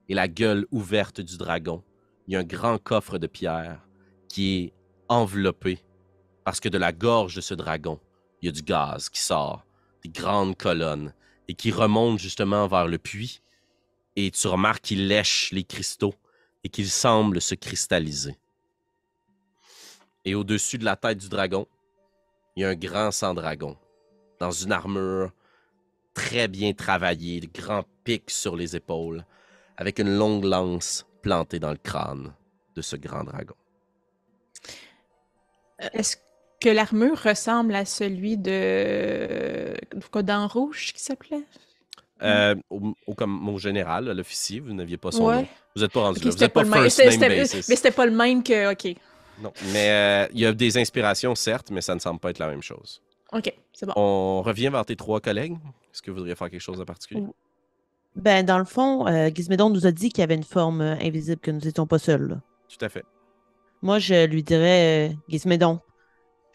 [0.09, 1.83] et la gueule ouverte du dragon,
[2.27, 3.87] il y a un grand coffre de pierre
[4.29, 4.75] qui est
[5.09, 5.81] enveloppé
[6.45, 8.01] parce que de la gorge de ce dragon,
[8.41, 9.67] il y a du gaz qui sort,
[10.03, 11.13] des grandes colonnes,
[11.49, 13.41] et qui remonte justement vers le puits
[14.17, 16.15] et tu remarques qu'il lèche les cristaux
[16.65, 18.37] et qu'il semble se cristalliser.
[20.25, 21.69] Et au-dessus de la tête du dragon,
[22.57, 23.77] il y a un grand sang-dragon,
[24.41, 25.31] dans une armure
[26.15, 29.25] très bien travaillée, de grands pics sur les épaules,
[29.77, 32.35] avec une longue lance plantée dans le crâne
[32.75, 33.55] de ce grand dragon.
[35.93, 36.17] Est-ce
[36.61, 39.77] que l'armure ressemble à celui de
[40.11, 41.45] Codan Rouge qui s'appelait?
[42.23, 45.47] Euh, au, comme au général, l'officier, vous n'aviez pas son nom.
[45.75, 46.31] Vous n'êtes pas rendu là.
[46.31, 47.69] Vous n'êtes pas, first name basis.
[47.69, 48.73] Mais c'était pas le même que.
[48.73, 48.97] OK.
[49.43, 52.39] Non, mais euh, il y a des inspirations, certes, mais ça ne semble pas être
[52.39, 53.03] la même chose.
[53.33, 53.93] OK, c'est bon.
[53.97, 55.59] On revient vers tes trois collègues.
[55.93, 57.25] Est-ce que vous voudriez faire quelque chose de particulier?
[58.15, 60.95] Ben, dans le fond, euh, Gizmédon nous a dit qu'il y avait une forme euh,
[61.03, 62.41] invisible, que nous n'étions pas seuls.
[62.69, 63.05] Tout à fait.
[63.83, 65.81] Moi, je lui dirais, euh, Gizmédon,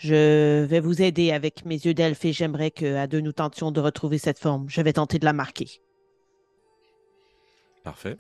[0.02, 3.80] je vais vous aider avec mes yeux d'elfe et j'aimerais qu'à deux nous tentions de
[3.80, 4.66] retrouver cette forme.
[4.68, 5.80] Je vais tenter de la marquer.
[7.84, 8.18] Parfait.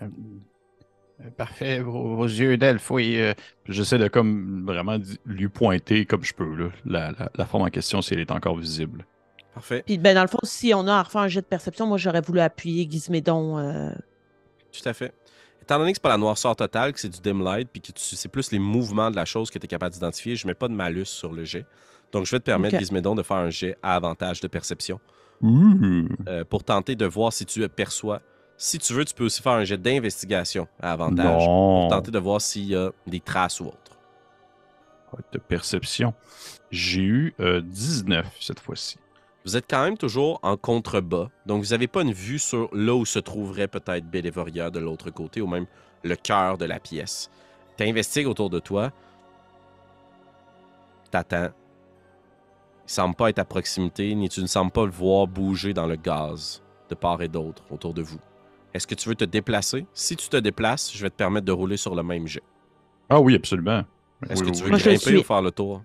[1.37, 3.19] Parfait, vos, yeux d'elfe, oui.
[3.67, 8.13] J'essaie de comme vraiment lui pointer comme je peux la, la, forme en question si
[8.13, 9.05] elle est encore visible.
[9.55, 9.81] Parfait.
[9.83, 11.97] Puis ben, dans le fond, si on a à refaire un jet de perception, moi
[11.97, 13.57] j'aurais voulu appuyer Gizmédon.
[13.57, 13.91] Euh...
[14.71, 15.13] Tout à fait.
[15.61, 17.91] Étant donné que c'est pas la noirceur totale, que c'est du dim light, puis que
[17.95, 20.67] c'est plus les mouvements de la chose que tu es capable d'identifier, je mets pas
[20.67, 21.65] de malus sur le jet.
[22.11, 24.99] Donc je vais te permettre, Gizmédon, de faire un jet à avantage de perception.
[26.27, 28.21] Euh, pour tenter de voir si tu perçois.
[28.57, 31.45] Si tu veux, tu peux aussi faire un jet d'investigation à avantage.
[31.45, 33.97] Pour tenter de voir s'il y a des traces ou autre.
[35.31, 36.13] De perception.
[36.69, 38.97] J'ai eu 19 euh, cette fois-ci.
[39.43, 42.93] Vous êtes quand même toujours en contrebas, donc vous n'avez pas une vue sur là
[42.93, 45.65] où se trouverait peut-être Bellevoria de l'autre côté, ou même
[46.03, 47.29] le cœur de la pièce.
[47.75, 48.91] Tu investigues autour de toi,
[51.09, 51.49] t'attends.
[52.85, 55.87] Il semble pas être à proximité, ni tu ne sembles pas le voir bouger dans
[55.87, 58.19] le gaz de part et d'autre autour de vous.
[58.73, 59.85] Est-ce que tu veux te déplacer?
[59.93, 62.43] Si tu te déplaces, je vais te permettre de rouler sur le même jet.
[63.09, 63.83] Ah oui, absolument.
[64.29, 65.81] Est-ce que tu veux grimper ou faire le tour?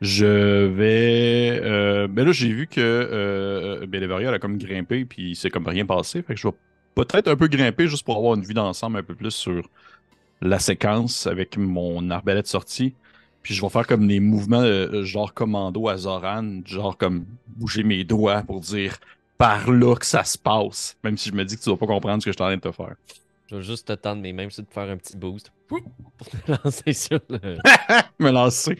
[0.00, 1.60] Je vais.
[1.62, 5.86] Euh, ben là, j'ai vu que euh, Bellevaria a comme grimpé, puis c'est comme rien
[5.86, 6.22] passé.
[6.22, 6.54] Fait que je vais
[6.94, 9.68] peut-être un peu grimper juste pour avoir une vue d'ensemble un peu plus sur
[10.40, 12.94] la séquence avec mon arbalète sortie.
[13.42, 17.82] Puis je vais faire comme des mouvements euh, genre commando à Zoran, genre comme bouger
[17.82, 18.98] mes doigts pour dire
[19.36, 20.96] par là que ça se passe.
[21.02, 22.46] Même si je me dis que tu vas pas comprendre ce que je suis en
[22.46, 22.94] train de te faire.
[23.50, 26.36] Je vais juste te tendre mes mains, c'est de faire un petit boost pour te
[26.64, 27.56] lancer sur le.
[28.18, 28.76] me lancer.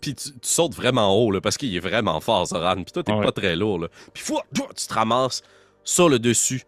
[0.00, 2.76] Puis tu, sautes vraiment haut, là, parce qu'il est vraiment fort, Zoran.
[2.76, 3.80] Puis toi, t'es pas très lourd.
[3.80, 3.88] Là.
[4.14, 5.42] Puis tu te ramasses
[5.84, 6.62] sur le dessus,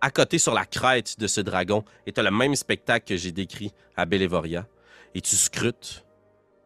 [0.00, 1.84] à côté sur la crête de ce dragon.
[2.04, 4.66] Et t'as le même spectacle que j'ai décrit à Bellevoria.
[5.14, 6.04] Et tu scrutes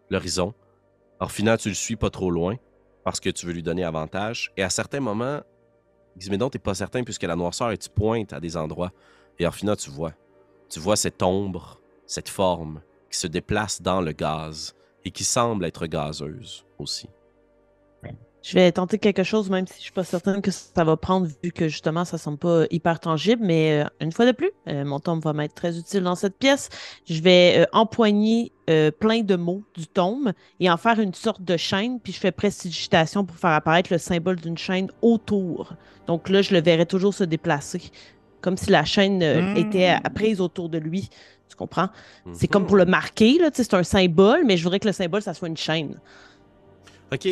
[0.09, 0.55] l'horizon.
[1.21, 2.57] Alors, finalement, tu le suis pas trop loin,
[3.05, 4.51] parce que tu veux lui donner avantage.
[4.57, 5.41] Et à certains moments,
[6.16, 8.93] Gizmédon, t'es pas certain, puisque la noirceur, et tu pointes à des endroits?
[9.39, 10.12] Et Orphina, tu vois.
[10.68, 14.74] Tu vois cette ombre, cette forme qui se déplace dans le gaz
[15.05, 17.09] et qui semble être gazeuse aussi.
[18.43, 21.26] Je vais tenter quelque chose, même si je suis pas certaine que ça va prendre,
[21.43, 23.45] vu que justement, ça semble pas hyper tangible.
[23.45, 26.39] Mais euh, une fois de plus, euh, mon tome va m'être très utile dans cette
[26.39, 26.68] pièce.
[27.05, 28.53] Je vais euh, empoigner
[29.01, 32.01] plein de mots du tome et en faire une sorte de chaîne.
[32.01, 35.72] Puis je fais prestidigitation pour faire apparaître le symbole d'une chaîne autour.
[36.07, 37.80] Donc là, je le verrai toujours se déplacer
[38.41, 40.14] comme si la chaîne euh, était hmm.
[40.14, 41.09] prise autour de lui.
[41.49, 41.89] Tu comprends?
[42.34, 45.32] C'est comme pour le marquer, c'est un symbole, mais je voudrais que le symbole, ça
[45.32, 45.99] soit une chaîne.
[47.12, 47.26] OK.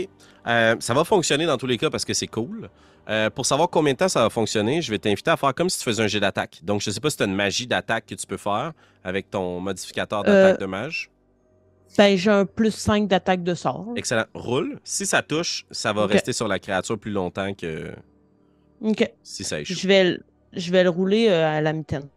[0.47, 2.71] Euh, ça va fonctionner dans tous les cas parce que c'est cool.
[3.09, 5.69] Euh, pour savoir combien de temps ça va fonctionner, je vais t'inviter à faire comme
[5.69, 6.61] si tu faisais un jet d'attaque.
[6.63, 8.73] Donc, je ne sais pas si tu as une magie d'attaque que tu peux faire
[9.05, 11.11] avec ton modificateur d'attaque de mage.
[11.97, 13.87] Ben, j'ai un plus 5 d'attaque de sort.
[13.97, 14.27] Excellent.
[14.35, 14.81] Roule.
[14.85, 17.93] Si ça touche, ça va rester sur la créature plus longtemps que.
[18.83, 19.11] OK.
[19.23, 19.75] Si ça échoue.
[19.75, 20.19] Je vais,
[20.57, 22.09] je vais le rouler euh, à la mitaine.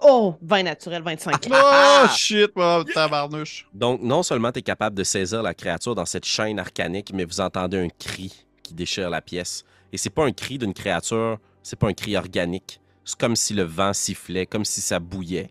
[0.00, 1.48] Oh, 20 naturel, 25.
[1.50, 2.52] oh shit,
[2.94, 3.66] tabarnouche.
[3.74, 7.24] Donc, non seulement tu es capable de saisir la créature dans cette chaîne arcanique, mais
[7.24, 9.64] vous entendez un cri qui déchire la pièce.
[9.92, 12.80] Et c'est pas un cri d'une créature, c'est pas un cri organique.
[13.04, 15.50] C'est comme si le vent sifflait, comme si ça bouillait.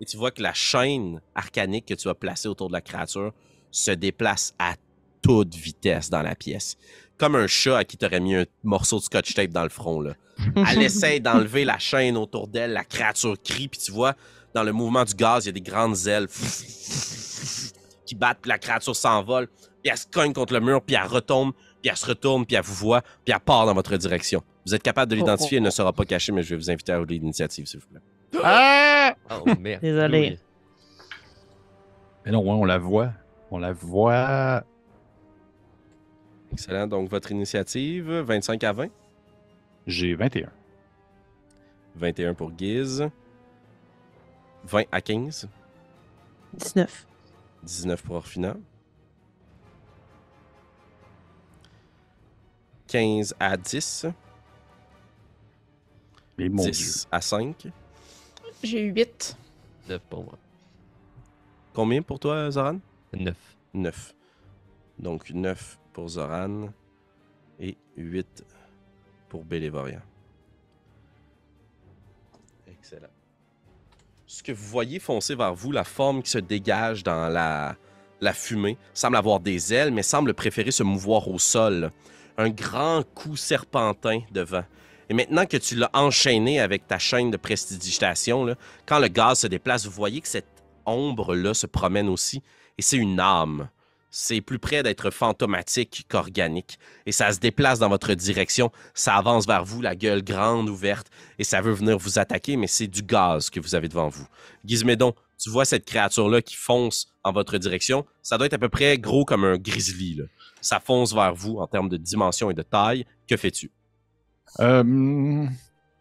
[0.00, 3.32] Et tu vois que la chaîne arcanique que tu as placée autour de la créature
[3.72, 4.74] se déplace à
[5.22, 6.76] toute vitesse dans la pièce
[7.18, 10.00] comme un chat à qui t'aurait mis un morceau de scotch tape dans le front.
[10.00, 10.14] Là.
[10.56, 14.14] Elle essaie d'enlever la chaîne autour d'elle, la créature crie, puis tu vois,
[14.54, 16.28] dans le mouvement du gaz, il y a des grandes ailes
[18.06, 19.48] qui battent, puis la créature s'envole,
[19.82, 21.52] puis elle se cogne contre le mur, puis elle retombe,
[21.82, 24.42] puis elle se retourne, puis elle vous voit, puis elle part dans votre direction.
[24.66, 26.92] Vous êtes capable de l'identifier, elle ne sera pas cachée, mais je vais vous inviter
[26.92, 28.00] à rouler l'initiative, s'il vous plaît.
[28.42, 29.14] Ah!
[29.30, 29.80] Oh merde.
[29.80, 30.38] Désolé.
[32.24, 33.12] Mais non, on la voit.
[33.50, 34.64] On la voit
[36.56, 36.86] Excellent.
[36.86, 38.88] Donc, votre initiative, 25 à 20.
[39.86, 40.50] J'ai 21.
[41.96, 43.06] 21 pour Giz.
[44.64, 45.50] 20 à 15.
[46.54, 47.06] 19.
[47.62, 48.56] 19 pour Orfina.
[52.86, 54.06] 15 à 10.
[56.38, 57.66] Mais mon 10 à 5.
[58.62, 59.36] J'ai 8.
[59.90, 60.38] 9 pour moi.
[61.74, 62.78] Combien pour toi, Zoran?
[63.12, 63.36] 9.
[63.74, 64.15] 9.
[64.98, 66.68] Donc 9 pour Zoran
[67.60, 68.44] et 8
[69.28, 70.00] pour Bélévorian.
[72.66, 73.08] Excellent.
[74.26, 77.76] Ce que vous voyez foncer vers vous, la forme qui se dégage dans la,
[78.32, 81.92] fumée, semble avoir des ailes, mais semble préférer se mouvoir au sol.
[82.36, 84.64] Un grand coup serpentin devant.
[85.08, 89.46] Et maintenant que tu l'as enchaîné avec ta chaîne de prestidigitation, quand le gaz se
[89.46, 92.42] déplace, vous voyez que cette ombre-là se promène aussi.
[92.76, 93.68] Et c'est une âme.
[94.18, 96.78] C'est plus près d'être fantomatique qu'organique.
[97.04, 98.72] Et ça se déplace dans votre direction.
[98.94, 101.08] Ça avance vers vous, la gueule grande, ouverte.
[101.38, 104.26] Et ça veut venir vous attaquer, mais c'est du gaz que vous avez devant vous.
[104.64, 108.06] Gizmédon, tu vois cette créature-là qui fonce en votre direction.
[108.22, 110.22] Ça doit être à peu près gros comme un grizzly.
[110.62, 113.04] Ça fonce vers vous en termes de dimension et de taille.
[113.28, 113.70] Que fais-tu?
[114.60, 115.46] Euh,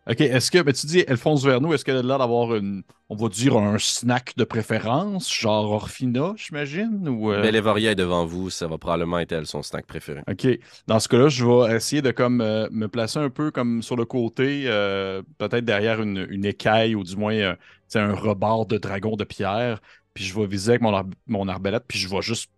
[0.10, 2.56] ok, est-ce que, ben, tu dis, elle fonce vers nous, est-ce qu'elle a l'air d'avoir
[2.56, 7.08] une, on va dire, un snack de préférence, genre Orfina, j'imagine?
[7.10, 7.44] Ou, euh?
[7.44, 10.22] est devant vous, ça va probablement être elle, son snack préféré.
[10.30, 10.48] Ok,
[10.88, 13.96] dans ce cas-là, je vais essayer de comme euh, me placer un peu comme sur
[13.96, 17.56] le côté, euh, peut-être derrière une, écaille ou du moins
[17.96, 19.82] un rebord de dragon de pierre,
[20.14, 22.52] puis je vais viser avec mon, mon arbalète, puis je vais juste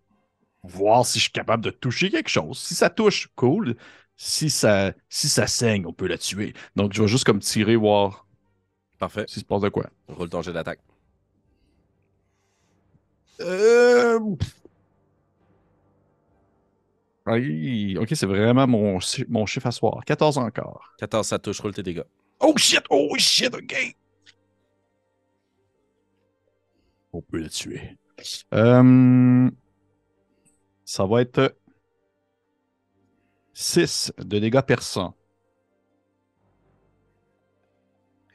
[0.62, 2.58] voir si je suis capable de toucher quelque chose.
[2.58, 3.76] Si ça touche, cool
[4.18, 6.52] si ça, si ça saigne, on peut la tuer.
[6.74, 8.26] Donc, je vais juste comme tirer, voir.
[8.98, 9.24] Parfait.
[9.28, 9.88] S'il se passe de quoi.
[10.08, 10.80] Roule ton jet d'attaque.
[13.40, 14.18] Euh...
[17.26, 18.98] Ok, c'est vraiment mon,
[19.28, 20.04] mon chiffre à soir.
[20.04, 20.94] 14 encore.
[20.98, 21.60] 14, ça touche.
[21.60, 22.02] Roule tes dégâts.
[22.40, 22.82] Oh shit!
[22.90, 23.54] Oh shit!
[23.54, 23.96] Ok!
[27.12, 27.96] On peut la tuer.
[28.52, 29.48] Euh...
[30.84, 31.54] Ça va être
[33.60, 35.14] 6 de dégâts perçants.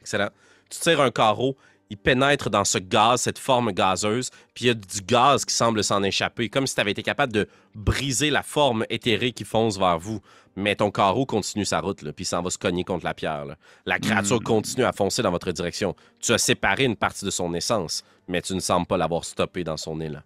[0.01, 0.27] Excellent.
[0.69, 1.55] Tu tires un carreau,
[1.89, 5.53] il pénètre dans ce gaz, cette forme gazeuse, puis il y a du gaz qui
[5.53, 9.45] semble s'en échapper, comme si tu avais été capable de briser la forme éthérée qui
[9.45, 10.19] fonce vers vous.
[10.57, 13.45] Mais ton carreau continue sa route, là, puis s'en va se cogner contre la pierre.
[13.85, 14.43] La créature hmm.
[14.43, 15.95] continue à foncer dans votre direction.
[16.19, 19.63] Tu as séparé une partie de son essence, mais tu ne sembles pas l'avoir stoppé
[19.63, 20.21] dans son élan.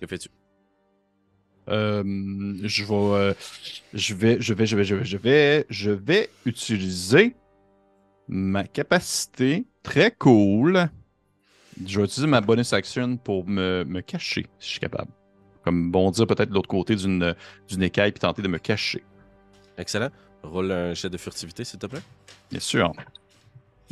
[0.00, 0.30] Que fais-tu?
[1.68, 2.02] Euh,
[2.62, 3.34] je, vais, euh,
[3.94, 7.34] je vais, je vais, je vais, je vais, je vais, je vais utiliser
[8.28, 10.88] ma capacité très cool.
[11.84, 15.10] Je vais utiliser ma bonus action pour me, me cacher, si je suis capable.
[15.64, 17.34] Comme bondir peut-être de l'autre côté d'une,
[17.68, 19.02] d'une écaille puis tenter de me cacher.
[19.78, 20.10] Excellent.
[20.42, 22.02] Roule un jet de furtivité, s'il te plaît.
[22.50, 22.92] Bien sûr.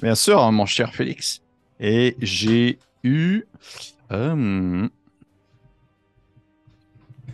[0.01, 1.41] Bien sûr, mon cher Félix.
[1.81, 3.45] Et j'ai eu.
[4.11, 4.89] Euh,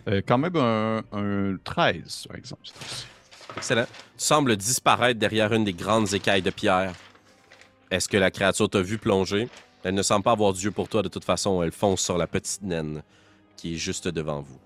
[0.09, 2.63] euh, quand même un, 13, par exemple.
[3.55, 3.85] Excellent.
[3.85, 6.93] Tu sembles disparaître derrière une des grandes écailles de pierre.
[7.91, 9.49] Est-ce que la créature t'a vu plonger?
[9.83, 11.63] Elle ne semble pas avoir Dieu pour toi de toute façon.
[11.63, 13.01] Elle fonce sur la petite naine
[13.55, 14.59] qui est juste devant vous.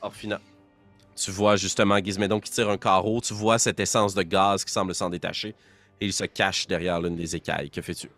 [0.00, 0.40] Orphina,
[1.16, 3.20] tu vois justement Gizmédon qui tire un carreau.
[3.20, 5.54] Tu vois cette essence de gaz qui semble s'en détacher
[6.00, 7.70] et il se cache derrière l'une des écailles.
[7.70, 8.08] Que fais-tu?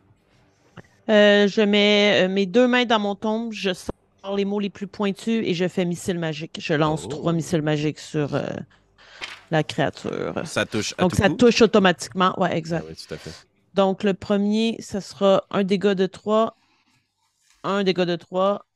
[1.09, 3.53] Euh, je mets euh, mes deux mains dans mon tombe.
[3.53, 3.91] Je sens
[4.37, 6.59] les mots les plus pointus et je fais missile magique.
[6.61, 7.35] Je lance trois oh.
[7.35, 8.47] missiles magiques sur euh,
[9.51, 10.43] la créature.
[10.45, 10.97] Ça touche.
[10.97, 12.39] Donc ça touche automatiquement.
[12.41, 12.85] Ouais, exact.
[12.87, 13.47] Ah oui, tout à fait.
[13.75, 16.57] Donc le premier, ça sera un dégât de 3,
[17.63, 18.67] un dégât de 3,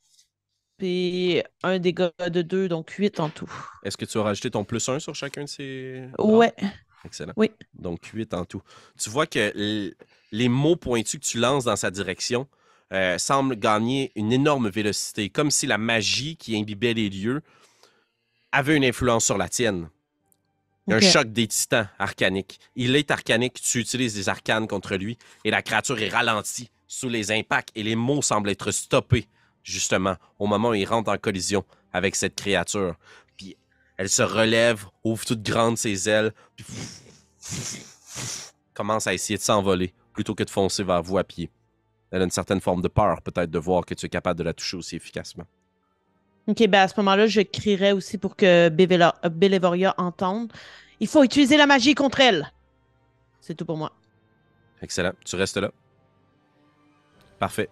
[0.78, 3.50] puis un dégât de 2, donc 8 en tout.
[3.82, 6.04] Est-ce que tu as rajouté ton plus 1 sur chacun de ces.
[6.18, 6.54] Ouais.
[7.04, 7.32] Excellent.
[7.36, 7.50] Oui.
[7.74, 8.62] Donc 8 en tout.
[8.98, 9.52] Tu vois que
[10.32, 12.48] les mots pointus que tu lances dans sa direction
[12.94, 17.42] euh, semble gagner une énorme vélocité, comme si la magie qui imbibait les lieux
[18.52, 19.88] avait une influence sur la tienne.
[20.88, 22.60] Un choc des titans arcaniques.
[22.76, 27.08] Il est arcanique, tu utilises des arcanes contre lui et la créature est ralentie sous
[27.08, 29.26] les impacts et les mots semblent être stoppés,
[29.64, 32.94] justement, au moment où il rentre en collision avec cette créature.
[33.36, 33.56] Puis
[33.96, 36.66] elle se relève, ouvre toute grande ses ailes, puis
[38.74, 41.50] commence à essayer de s'envoler plutôt que de foncer vers vous à pied
[42.14, 44.44] elle a une certaine forme de peur, peut-être, de voir que tu es capable de
[44.44, 45.46] la toucher aussi efficacement.
[46.46, 50.52] OK, ben à ce moment-là, je crierais aussi pour que Bélévoria entende.
[51.00, 52.52] Il faut utiliser la magie contre elle.
[53.40, 53.90] C'est tout pour moi.
[54.80, 55.10] Excellent.
[55.24, 55.72] Tu restes là.
[57.40, 57.68] Parfait.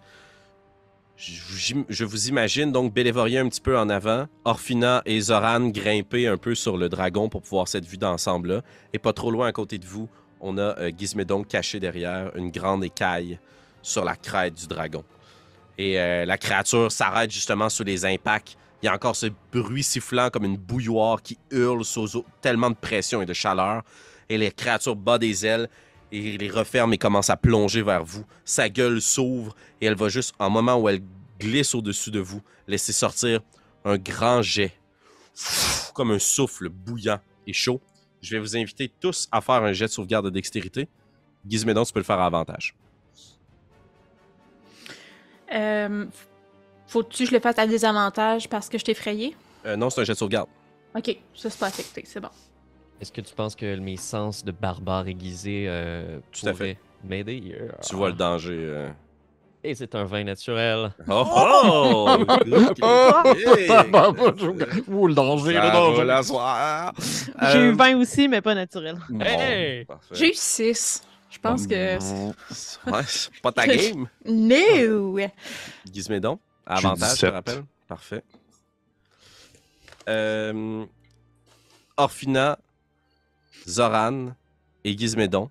[1.16, 6.36] Je, vous imagine donc Bélévoria un petit peu en avant, Orphina et Zoran grimper un
[6.36, 8.62] peu sur le dragon pour pouvoir cette vue d'ensemble-là.
[8.92, 10.08] Et pas trop loin à côté de vous,
[10.40, 13.38] on a euh, Gizmédon caché derrière une grande écaille
[13.82, 15.04] sur la crête du dragon.
[15.78, 18.56] Et euh, la créature s'arrête justement sous les impacts.
[18.82, 22.76] Il y a encore ce bruit sifflant comme une bouilloire qui hurle sous tellement de
[22.76, 23.82] pression et de chaleur.
[24.28, 25.68] et les créatures battent des ailes
[26.10, 28.24] et les referme et commence à plonger vers vous.
[28.44, 31.00] Sa gueule s'ouvre et elle va juste, en moment où elle
[31.40, 33.40] glisse au-dessus de vous, laisser sortir
[33.84, 34.72] un grand jet,
[35.94, 37.80] comme un souffle bouillant et chaud.
[38.20, 40.88] Je vais vous inviter tous à faire un jet de sauvegarde de dextérité.
[41.48, 42.76] Gizmédon, tu peux le faire à avantage.
[45.52, 46.06] Euh,
[46.86, 49.34] Faut-tu que je le fasse à désavantage parce que je t'ai effrayé?
[49.66, 50.48] Euh, non, c'est un jet de sauvegarde.
[50.96, 52.28] Ok, ça c'est pas affecté, c'est bon.
[53.00, 56.78] Est-ce que tu penses que mes sens de barbare aiguisé euh, Tout à fait.
[57.02, 57.36] m'aider?
[57.38, 57.74] Yeah.
[57.88, 58.56] Tu vois le danger.
[58.58, 58.88] euh.
[59.64, 60.92] Et c'est un vin naturel.
[61.08, 61.24] Oh!
[61.24, 62.16] oh!
[62.44, 62.84] Good critique.
[64.88, 65.96] Ouh, le danger, le Ça danger.
[65.98, 66.90] va la soirée.
[67.52, 68.96] J'ai eu Euh, 20 aussi, mais pas naturel.
[69.08, 69.84] bon, Hey!
[69.84, 70.14] parfait.
[70.14, 71.02] J'ai eu 6.
[71.42, 72.90] Je pense que.
[72.90, 74.08] Ouais, c'est pas ta game.
[74.24, 75.18] No!
[75.92, 77.32] Gizmédon, avantage, je te 17.
[77.32, 77.64] rappelle.
[77.88, 78.22] Parfait.
[80.08, 80.84] Euh,
[81.96, 82.58] Orphina,
[83.68, 84.34] Zoran
[84.84, 85.50] et Gizmédon.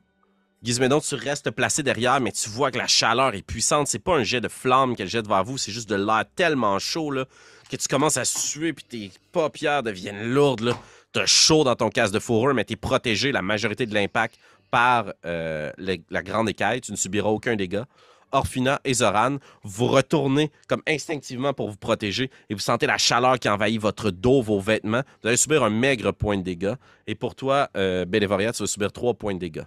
[0.63, 3.87] Gizmédon, tu restes placé derrière, mais tu vois que la chaleur est puissante.
[3.87, 6.77] C'est pas un jet de flamme qu'elle jette vers vous, c'est juste de l'air tellement
[6.79, 7.25] chaud là,
[7.69, 10.61] que tu commences à suer puis tes paupières deviennent lourdes.
[10.61, 10.77] Là.
[11.13, 14.37] T'as chaud dans ton casque de fourrure, mais t'es protégé la majorité de l'impact
[14.71, 16.81] par euh, le- la grande écaille.
[16.81, 17.85] Tu ne subiras aucun dégât.
[18.33, 23.37] Orphina et Zoran, vous retournez comme instinctivement pour vous protéger et vous sentez la chaleur
[23.37, 25.01] qui envahit votre dos, vos vêtements.
[25.21, 26.75] Vous allez subir un maigre point de dégâts.
[27.07, 29.65] Et pour toi, euh, Bélévoria, tu vas subir trois points de dégâts.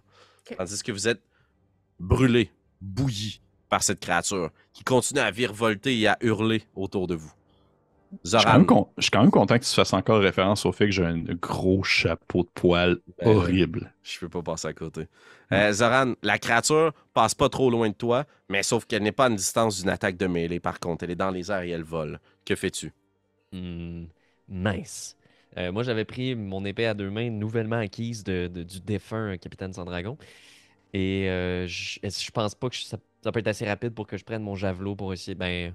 [0.57, 1.21] Tandis que vous êtes
[2.01, 2.51] brûlé,
[2.81, 7.33] bouilli par cette créature qui continue à virevolter et à hurler autour de vous.
[8.33, 10.21] Je suis, quand Zoran, même con- je suis quand même content que tu fasses encore
[10.21, 13.93] référence au fait que j'ai un gros chapeau de poils Ben horrible.
[14.03, 15.09] je peux pas passer à côté.
[15.53, 19.27] Euh, Zoran, la créature passe pas trop loin de toi, mais sauf qu'elle n'est pas
[19.27, 20.61] à une distance d'une attaque de mêlée.
[20.61, 22.19] Par contre, elle est dans les airs et elle vole.
[22.45, 22.93] Que fais-tu?
[23.53, 24.05] Hmm,
[24.49, 25.17] mince.
[25.57, 29.37] Euh, moi, j'avais pris mon épée à deux mains nouvellement acquise de, de- du défunt
[29.39, 30.19] capitaine Sandragon.
[30.93, 34.17] Et euh, je pense pas que je- ça, ça peut être assez rapide pour que
[34.17, 35.35] je prenne mon javelot pour essayer.
[35.35, 35.73] Ben,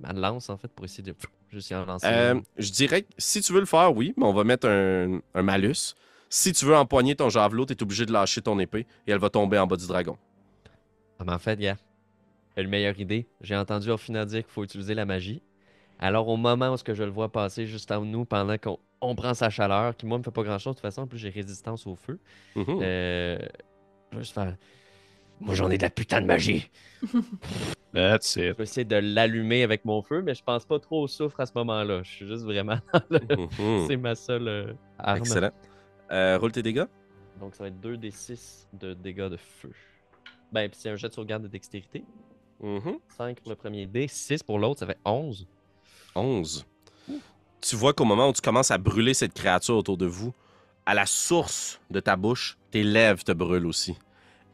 [0.00, 1.14] ma lance, en fait, pour essayer de.
[1.50, 2.06] Juste y en lancer.
[2.06, 5.20] Euh, je dirais que si tu veux le faire, oui, mais on va mettre un,
[5.34, 5.94] un malus.
[6.28, 9.18] Si tu veux empoigner ton javelot, tu es obligé de lâcher ton épée et elle
[9.18, 10.18] va tomber en bas du dragon.
[11.18, 11.78] Ah, mais en fait, gars,
[12.54, 13.26] j'ai une meilleure idée.
[13.40, 15.40] J'ai entendu Orphina dire qu'il faut utiliser la magie.
[15.98, 18.78] Alors, au moment où ce que je le vois passer juste en nous, pendant qu'on
[19.00, 21.06] on prend sa chaleur, qui moi me fait pas grand chose de toute façon, en
[21.06, 22.18] plus j'ai résistance au feu,
[22.56, 22.78] Mhm.
[22.82, 23.38] euh,
[24.12, 24.54] je vais juste faire.
[25.40, 26.70] Moi, j'en ai de la putain de magie.
[27.94, 28.42] That's it.
[28.42, 31.40] Je vais essayer de l'allumer avec mon feu, mais je pense pas trop au soufre
[31.40, 32.02] à ce moment-là.
[32.02, 32.78] Je suis juste vraiment.
[32.92, 33.86] dans le- Mhm.
[33.88, 35.18] C'est ma seule euh, arme.
[35.18, 35.50] Excellent.
[36.10, 36.84] Euh, roule tes dégâts.
[37.40, 39.70] Donc ça va être 2 des 6 de dégâts de feu.
[40.52, 42.04] Ben, puis c'est un jet de sauvegarde de dextérité.
[42.60, 42.98] Mhm.
[43.16, 45.46] 5 pour le premier dé, 6 pour l'autre, ça fait 11.
[46.14, 46.66] 11.
[47.60, 50.32] Tu vois qu'au moment où tu commences à brûler cette créature autour de vous,
[50.86, 53.96] à la source de ta bouche, tes lèvres te brûlent aussi.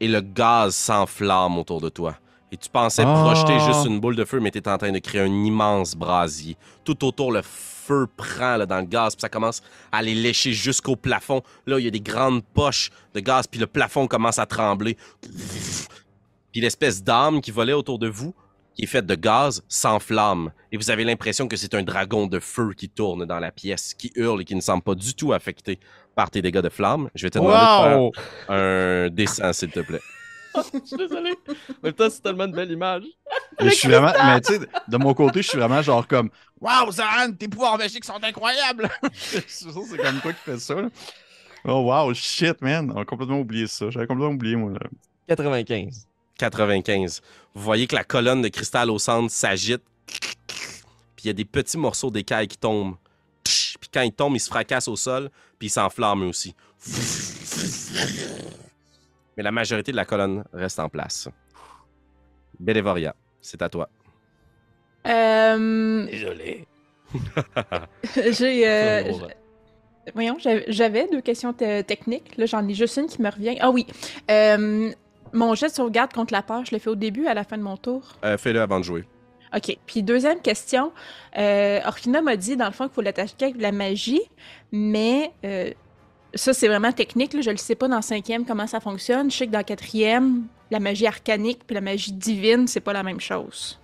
[0.00, 2.16] Et le gaz s'enflamme autour de toi.
[2.52, 3.22] Et tu pensais Ah.
[3.24, 5.94] projeter juste une boule de feu, mais tu es en train de créer un immense
[5.96, 6.56] brasier.
[6.84, 9.60] Tout autour, le feu prend là, dans le gaz, puis ça commence
[9.92, 11.42] à aller lécher jusqu'au plafond.
[11.66, 14.96] Là, il y a des grandes poches de gaz, puis le plafond commence à trembler.
[16.52, 18.34] Puis l'espèce d'âme qui volait autour de vous,
[18.74, 20.52] qui est faite de gaz, s'enflamme.
[20.72, 23.94] Et vous avez l'impression que c'est un dragon de feu qui tourne dans la pièce,
[23.94, 25.78] qui hurle et qui ne semble pas du tout affecté
[26.14, 27.08] par tes dégâts de flamme.
[27.14, 27.54] Je vais te demander
[27.96, 28.10] Wow!
[28.10, 30.00] de faire un dessin, s'il te plaît.
[30.72, 31.32] Je suis désolé.
[31.48, 31.52] En
[31.82, 33.02] même temps, c'est tellement une belle image.
[33.60, 36.30] Mais je suis vraiment, mais tu sais, de mon côté, je suis vraiment genre comme
[36.60, 38.88] Waouh, Zoran, tes pouvoirs magiques sont incroyables!
[39.12, 40.74] c'est sûr, c'est comme toi qui fais ça.
[40.76, 40.88] là.
[41.64, 42.92] Oh wow, shit, man!
[42.94, 43.90] On a complètement oublié ça.
[43.90, 44.72] J'avais complètement oublié, moi.
[44.72, 44.78] Là.
[45.28, 46.06] 95.
[46.38, 47.20] 95.
[47.54, 49.82] Vous voyez que la colonne de cristal au centre s'agite.
[51.16, 52.94] Puis il y a des petits morceaux d'écailles qui tombent.
[53.84, 55.28] Puis quand ils tombent, ils se fracassent au sol,
[55.58, 56.54] puis ils s'enflamment eux aussi.
[59.36, 61.28] Mais la majorité de la colonne reste en place.
[62.58, 63.90] Bélévoria, c'est à toi.
[65.06, 66.66] Euh, Désolé.
[68.32, 68.66] j'ai.
[68.68, 69.12] euh,
[70.14, 72.36] voyons, j'avais- deux questions te- techniques.
[72.38, 73.58] Là, j'en ai juste une qui me revient.
[73.60, 73.86] Ah oui.
[74.30, 74.90] Euh,
[75.34, 77.58] mon jet de sauvegarde contre la peur, je l'ai fait au début, à la fin
[77.58, 78.02] de mon tour.
[78.24, 79.04] Euh, Fais-le avant de jouer.
[79.54, 79.76] OK.
[79.86, 80.92] Puis deuxième question.
[81.38, 84.22] Euh, Orphina m'a dit, dans le fond, qu'il faut l'attaquer avec de la magie,
[84.72, 85.70] mais euh,
[86.34, 87.32] ça, c'est vraiment technique.
[87.32, 87.40] là.
[87.40, 89.30] Je ne sais pas dans cinquième comment ça fonctionne.
[89.30, 93.02] Je sais que dans quatrième, la magie arcanique puis la magie divine, c'est pas la
[93.02, 93.78] même chose.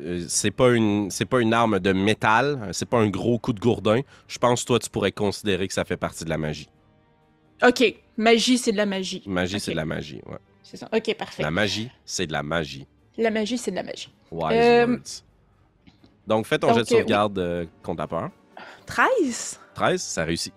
[0.00, 3.38] Euh, c'est pas une c'est pas une arme de métal, euh, c'est pas un gros
[3.38, 4.02] coup de gourdin.
[4.28, 6.68] Je pense toi tu pourrais considérer que ça fait partie de la magie.
[7.66, 7.94] OK.
[8.16, 9.22] Magie, c'est de la magie.
[9.26, 10.38] Magie c'est de la magie, ouais.
[10.62, 10.88] C'est ça.
[10.94, 11.42] OK, parfait.
[11.42, 12.86] La magie, c'est de la magie.
[13.18, 14.10] La magie, c'est de la magie.
[14.30, 15.22] Wise Euh, words.
[16.26, 18.30] Donc fais ton jet de euh, sauvegarde euh, contre la peur.
[18.86, 19.58] 13?
[19.74, 20.52] 13, ça réussit.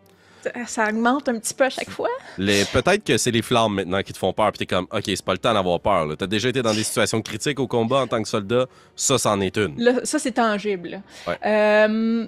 [0.68, 2.10] ça augmente un petit peu à chaque fois?
[2.38, 5.24] Peut-être que c'est les flammes maintenant qui te font peur, puis t'es comme, OK, c'est
[5.26, 6.08] pas le temps d'avoir peur.
[6.18, 9.40] T'as déjà été dans des situations critiques au combat en tant que soldat, ça, c'en
[9.42, 10.02] est une.
[10.04, 11.02] ça, c'est tangible.
[11.28, 11.38] Ouais.
[11.46, 12.28] Euh,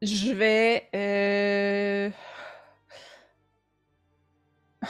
[0.00, 0.88] je vais.
[0.94, 2.10] Euh...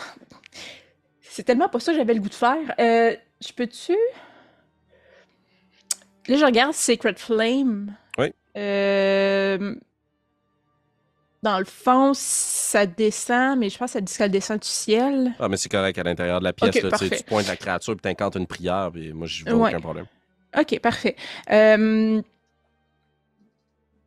[1.20, 2.74] C'est tellement pas ça que j'avais le goût de faire.
[2.78, 3.96] Euh, je peux-tu.
[6.28, 7.96] Là, je regarde Secret Flame.
[8.18, 8.32] Oui.
[8.56, 9.74] Euh,
[11.42, 15.34] dans le fond, ça descend, mais je pense que ça dit qu'elle descend du ciel.
[15.40, 16.80] Ah, mais c'est correct à l'intérieur de la pièce.
[16.82, 20.06] là, tu pointes la créature puis t'incantes une prière, puis moi, je vois aucun problème.
[20.56, 21.16] Ok, parfait.
[21.50, 22.22] Euh,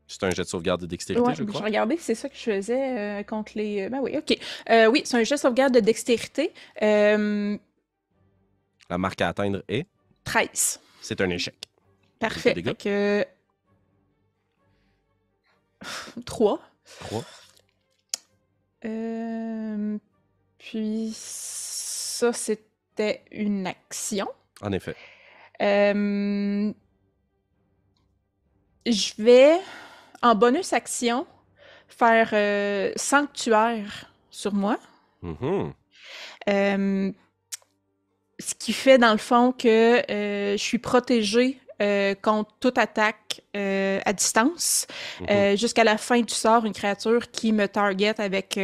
[0.08, 1.62] c'est un jet de sauvegarde de dextérité, je crois.
[1.62, 3.90] Je regardais, c'est ça que je faisais euh, contre les.
[3.90, 4.38] Ben oui, ok.
[4.70, 6.54] Euh, oui, c'est un jet de sauvegarde de dextérité.
[6.80, 7.58] La
[8.98, 9.88] marque à atteindre est?
[10.24, 10.80] 13.
[11.02, 11.56] C'est un échec.
[12.20, 12.54] Parfait.
[12.62, 12.88] Donc,
[16.26, 16.62] 3.
[17.00, 17.24] 3.
[20.58, 24.28] puis, ça, c'était une action.
[24.62, 24.96] En effet.
[28.86, 29.60] je vais
[30.22, 31.28] en bonus action,
[31.88, 34.80] faire euh, sanctuaire sur moi.
[35.24, 35.74] Mm-hmm.
[36.50, 37.12] Euh,
[38.40, 41.60] ce qui fait dans le fond que euh, je suis protégée
[42.22, 44.88] contre toute attaque à distance.
[45.22, 45.58] Mm-hmm.
[45.58, 48.58] Jusqu'à la fin du sort, une créature qui me target avec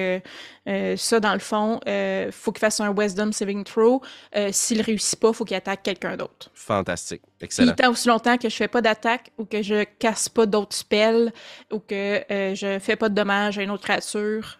[0.68, 4.02] euh, ça, dans le fond, euh, faut qu'il fasse un Wisdom Saving Throw.
[4.36, 6.52] Euh, S'il réussit pas, faut qu'il attaque quelqu'un d'autre.
[6.54, 7.22] Fantastique.
[7.40, 7.74] Excellent.
[7.74, 11.34] tant aussi longtemps que je fais pas d'attaque ou que je casse pas d'autres spells
[11.72, 14.60] ou que euh, je fais pas de dommages à une autre créature.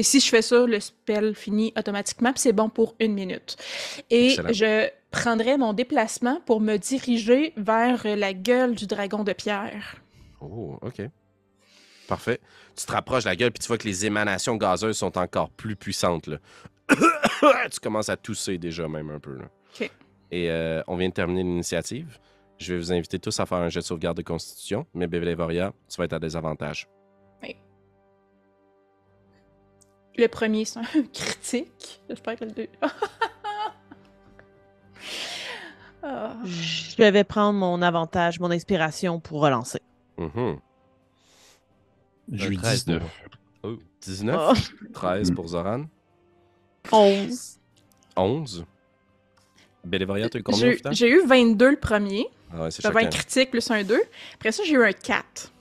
[0.00, 3.56] si je fais ça, le spell finit automatiquement, c'est bon pour une minute.
[4.10, 4.88] Et je
[5.20, 9.96] prendrai mon déplacement pour me diriger vers la gueule du dragon de pierre.
[10.40, 11.00] Oh, OK.
[12.06, 12.40] Parfait.
[12.76, 15.50] Tu te rapproches de la gueule, puis tu vois que les émanations gazeuses sont encore
[15.50, 16.26] plus puissantes.
[16.26, 16.38] Là.
[17.70, 19.36] tu commences à tousser déjà, même un peu.
[19.36, 19.44] Là.
[19.74, 19.90] OK.
[20.30, 22.18] Et euh, on vient de terminer l'initiative.
[22.58, 25.72] Je vais vous inviter tous à faire un jet de sauvegarde de constitution, mais Bevelévoria,
[25.88, 26.88] tu vas être à désavantage.
[27.42, 27.56] Oui.
[30.16, 32.02] Le premier, c'est un critique.
[32.08, 32.68] J'espère que le deux.
[36.44, 39.80] Je vais prendre mon avantage, mon inspiration pour relancer.
[40.18, 40.58] Mm-hmm.
[42.32, 43.02] J'ai eu 19.
[43.62, 44.72] Oh, 19?
[44.92, 45.84] 13 pour Zoran.
[46.92, 47.58] 11.
[48.16, 48.64] 11.
[49.84, 52.26] Bélévoria, tu combien J'ai eu 22 le premier.
[52.52, 54.00] Ah ouais, c'est un critique plus un 2.
[54.34, 55.52] Après ça, j'ai eu un 4.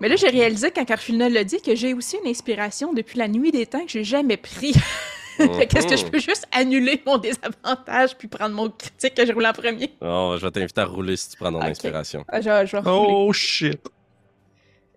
[0.00, 3.28] Mais là, j'ai réalisé quand Carfulna l'a dit que j'ai aussi une inspiration depuis la
[3.28, 4.74] nuit des temps que j'ai jamais pris.
[5.68, 6.10] Qu'est-ce que je mhm.
[6.10, 9.92] peux juste annuler mon désavantage puis prendre mon critique que j'ai roulé en premier?
[10.00, 12.24] Oh, je vais t'inviter à rouler si tu prends ton inspiration.
[12.28, 13.80] Ah, je, je vais oh shit!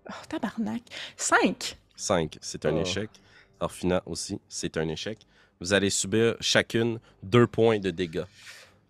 [0.08, 0.82] Oh, tabarnak.
[1.16, 1.76] 5.
[1.96, 2.80] 5, c'est un oh.
[2.80, 3.10] échec.
[3.60, 5.18] Orfina aussi, c'est un échec.
[5.60, 8.24] Vous allez subir chacune deux points de dégâts,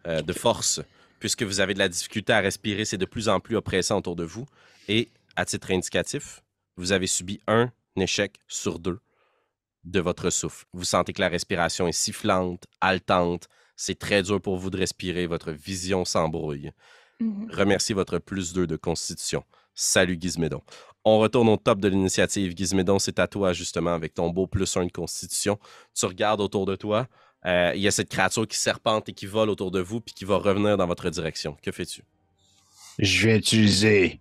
[0.07, 0.81] euh, de force,
[1.19, 4.15] puisque vous avez de la difficulté à respirer, c'est de plus en plus oppressant autour
[4.15, 4.47] de vous.
[4.89, 6.43] Et à titre indicatif,
[6.77, 9.01] vous avez subi un échec sur deux
[9.85, 10.67] de votre souffle.
[10.73, 13.49] Vous sentez que la respiration est sifflante, haletante.
[13.77, 15.27] C'est très dur pour vous de respirer.
[15.27, 16.71] Votre vision s'embrouille.
[17.21, 17.55] Mm-hmm.
[17.55, 19.45] Remerciez votre plus 2 de constitution.
[19.75, 20.63] Salut Gizmédon.
[21.05, 22.55] On retourne au top de l'initiative.
[22.57, 25.59] Gizmédon, c'est à toi, justement, avec ton beau plus 1 de constitution.
[25.95, 27.09] Tu regardes autour de toi.
[27.47, 30.15] Euh, il y a cette créature qui serpente et qui vole autour de vous, puis
[30.15, 31.57] qui va revenir dans votre direction.
[31.63, 32.03] Que fais-tu?
[32.99, 34.21] Je vais utiliser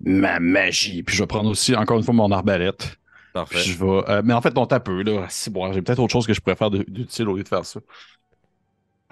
[0.00, 1.02] ma magie.
[1.02, 2.98] Puis je vais prendre aussi, encore une fois, mon arbalète.
[3.32, 3.58] Parfait.
[3.58, 5.26] je euh, mais en fait, on tape peu, là.
[5.50, 7.80] bon, j'ai peut-être autre chose que je pourrais faire d'utile au lieu de faire ça.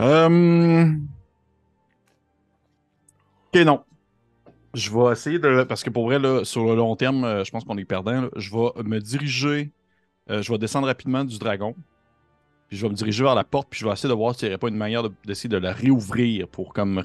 [0.00, 0.92] Euh...
[3.52, 3.84] Ok, non
[4.72, 5.64] je vais essayer de.
[5.64, 8.28] Parce que pour vrai, là, sur le long terme, euh, je pense qu'on est perdant.
[8.36, 9.72] Je vais me diriger.
[10.28, 11.74] Je vais descendre rapidement du dragon.
[12.70, 13.66] Puis je vais me diriger vers la porte.
[13.68, 15.72] Puis je vais essayer de voir s'il n'y aurait pas une manière d'essayer de, la
[15.72, 17.02] réouvrir pour, comme,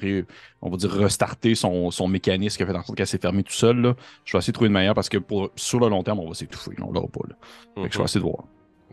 [0.62, 3.42] on va dire, restarter son, son mécanisme qui a fait en sorte qu'elle s'est fermée
[3.42, 3.80] tout seul.
[3.80, 3.96] Là.
[4.24, 6.28] Je vais essayer de trouver une manière parce que pour, sur le long terme, on
[6.28, 6.70] va s'étouffer.
[6.80, 7.22] On l'aura pas.
[7.28, 7.34] Là.
[7.76, 8.04] je vais mhm.
[8.04, 8.44] essayer de voir.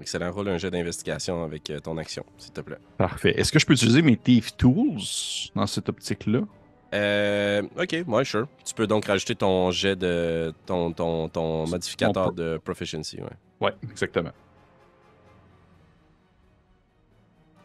[0.01, 0.32] Excellent.
[0.32, 2.80] Rôle un jet d'investigation avec euh, ton action, s'il te plaît.
[2.97, 3.39] Parfait.
[3.39, 4.99] Est-ce que je peux utiliser mes Thief Tools
[5.53, 6.41] dans cette optique-là?
[6.95, 8.47] Euh, ok, moi, sure.
[8.65, 10.51] Tu peux donc rajouter ton jet de.
[10.65, 13.28] ton, ton, ton modificateur de proficiency, ouais.
[13.61, 14.32] Ouais, exactement.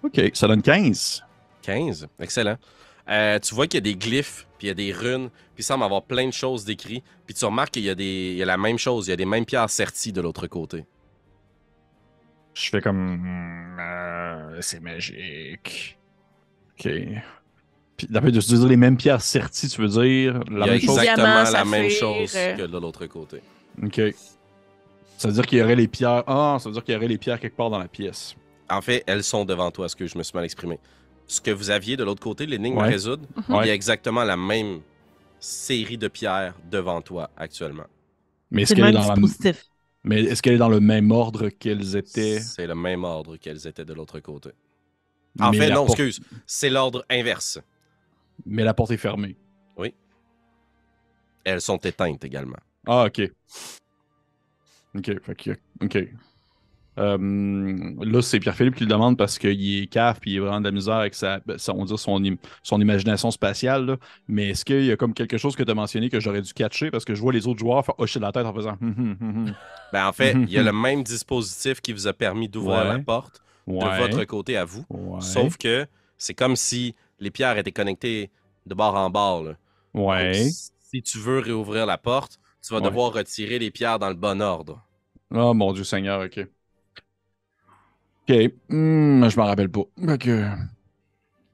[0.08, 1.24] Ok, ça donne 15.
[1.62, 2.56] 15, excellent.
[3.08, 5.60] Euh, tu vois qu'il y a des glyphes, puis il y a des runes, puis
[5.60, 7.04] il semble avoir plein de choses décrites.
[7.26, 8.30] Puis tu remarques qu'il y, a des...
[8.32, 10.46] il y a la même chose, il y a des mêmes pierres serties de l'autre
[10.46, 10.84] côté.
[12.54, 13.16] Je fais comme.
[13.16, 15.98] Hmm, euh, c'est magique.
[16.72, 16.90] Ok.
[17.96, 20.98] Puis, d'après de dire les mêmes pierres serties, tu veux dire la même chose?
[20.98, 23.42] Exactement la même chose que de l'autre côté.
[23.82, 24.00] OK.
[25.16, 26.22] Ça veut dire qu'il y aurait les pierres.
[26.26, 28.36] Ah, ça veut dire qu'il y aurait les pierres quelque part dans la pièce.
[28.70, 30.78] En fait, elles sont devant toi, ce que je me suis mal exprimé.
[31.26, 34.36] Ce que vous aviez de l'autre côté, l'énigme à résoudre, il y a exactement la
[34.36, 34.80] même
[35.40, 37.86] série de pierres devant toi actuellement.
[38.50, 39.52] Mais est-ce qu'elle est, dans la...
[40.04, 42.40] Mais est-ce qu'elle est dans le même ordre qu'elles étaient?
[42.40, 44.50] C'est le même ordre qu'elles étaient de l'autre côté.
[45.38, 46.20] En fait, non, excuse.
[46.46, 47.60] C'est l'ordre inverse.
[48.46, 49.36] Mais la porte est fermée.
[49.76, 49.94] Oui.
[51.44, 52.58] Elles sont éteintes également.
[52.86, 53.30] Ah, ok.
[54.96, 55.10] Ok,
[55.82, 55.98] ok.
[56.98, 60.60] Euh, là, c'est Pierre-Philippe qui le demande parce qu'il est caf puis il est vraiment
[60.60, 62.20] de la misère avec sa, ben, on dit son,
[62.62, 63.98] son imagination spatiale.
[64.26, 66.52] Mais est-ce qu'il y a comme quelque chose que tu as mentionné que j'aurais dû
[66.52, 66.90] catcher?
[66.90, 68.76] Parce que je vois les autres joueurs faire hocher la tête en faisant.
[68.82, 69.54] Hum, hum, hum,
[69.92, 72.98] ben, en fait, il y a le même dispositif qui vous a permis d'ouvrir la
[72.98, 74.84] porte de votre côté à vous.
[75.20, 75.86] Sauf que
[76.16, 78.30] c'est comme si les pierres étaient connectées
[78.66, 79.44] de bord en bord.
[79.94, 80.48] Ouais.
[80.80, 84.40] si tu veux réouvrir la porte, tu vas devoir retirer les pierres dans le bon
[84.42, 84.82] ordre.
[85.30, 86.48] Oh mon Dieu Seigneur, ok.
[88.28, 89.80] Ok, hmm, je m'en rappelle pas.
[89.80, 90.26] Ok.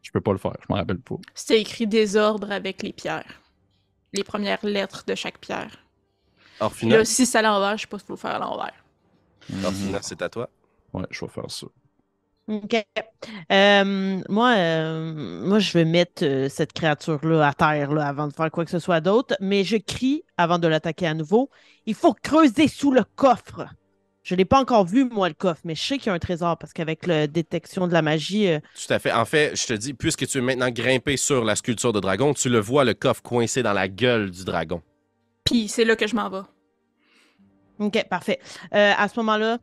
[0.03, 1.15] Je peux pas le faire, je m'en rappelle pas.
[1.35, 3.41] C'était écrit désordre avec les pierres.
[4.13, 5.79] Les premières lettres de chaque pierre.
[6.61, 6.99] Orphina.
[6.99, 8.85] Là, si c'est à l'envers, je sais pas s'il faut le faire à l'envers.
[9.65, 10.49] Orphina, c'est à toi.
[10.93, 11.67] Ouais, je vais faire ça.
[12.49, 12.85] OK.
[13.51, 18.33] Euh, moi, euh, moi, je vais mettre euh, cette créature-là à terre là, avant de
[18.33, 21.51] faire quoi que ce soit d'autre, mais je crie avant de l'attaquer à nouveau.
[21.87, 23.67] Il faut creuser sous le coffre.
[24.25, 26.15] Je ne l'ai pas encore vu, moi, le coffre, mais je sais qu'il y a
[26.15, 28.49] un trésor parce qu'avec la détection de la magie.
[28.75, 29.13] Tout à fait.
[29.13, 32.35] En fait, je te dis, puisque tu es maintenant grimpé sur la sculpture de dragon,
[32.35, 34.83] tu le vois, le coffre coincé dans la gueule du dragon.
[35.45, 36.41] Puis c'est là que je m'en vais.
[37.79, 38.41] OK, parfait.
[38.73, 39.59] à ce moment-là,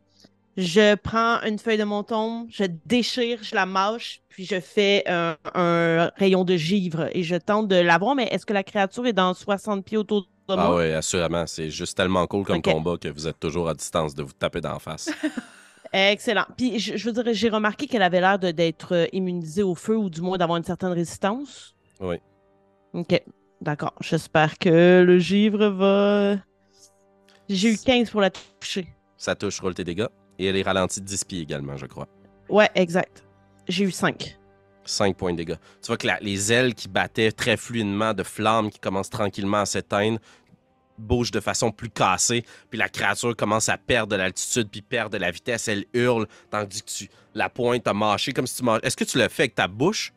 [0.58, 5.04] je prends une feuille de mon tombe, je déchire, je la mâche, puis je fais
[5.08, 8.16] un, rayon de givre et je tente de l'avoir.
[8.16, 10.76] Mais est-ce que la créature est dans 60 pieds autour de ah moi?
[10.76, 11.46] Ah oui, assurément.
[11.48, 14.62] C'est juste tellement cool comme combat que vous êtes toujours à distance de vous taper
[14.62, 15.10] d'en face.
[15.94, 16.46] Excellent.
[16.58, 19.98] Puis je, je veux dire, j'ai remarqué qu'elle avait l'air d'être euh, immunisée au feu
[19.98, 21.76] ou du moins d'avoir une certaine résistance.
[22.00, 22.16] Oui.
[22.94, 23.22] OK.
[23.62, 23.94] D'accord.
[24.02, 26.38] J'espère que le givre va.
[27.50, 28.88] J'ai eu 15 pour la toucher.
[29.18, 30.08] Ça touche, roule tes dégâts.
[30.40, 32.08] Et elle est ralentie de 10 pieds également, je crois.
[32.50, 33.24] Ouais, exact.
[33.68, 34.38] J'ai eu 5.
[34.84, 35.58] 5 points de dégâts.
[35.82, 39.66] Tu vois que les ailes qui battaient très fluidement de flammes qui commencent tranquillement à
[39.66, 40.20] s'éteindre
[41.02, 45.12] bougent de façon plus cassée, puis la créature commence à perdre de l'altitude puis perdre
[45.12, 45.68] de la vitesse.
[45.68, 48.82] Elle hurle, tandis que tu la pointe à mâcher comme si tu manges.
[48.84, 50.14] Est-ce que tu le fais avec ta bouche?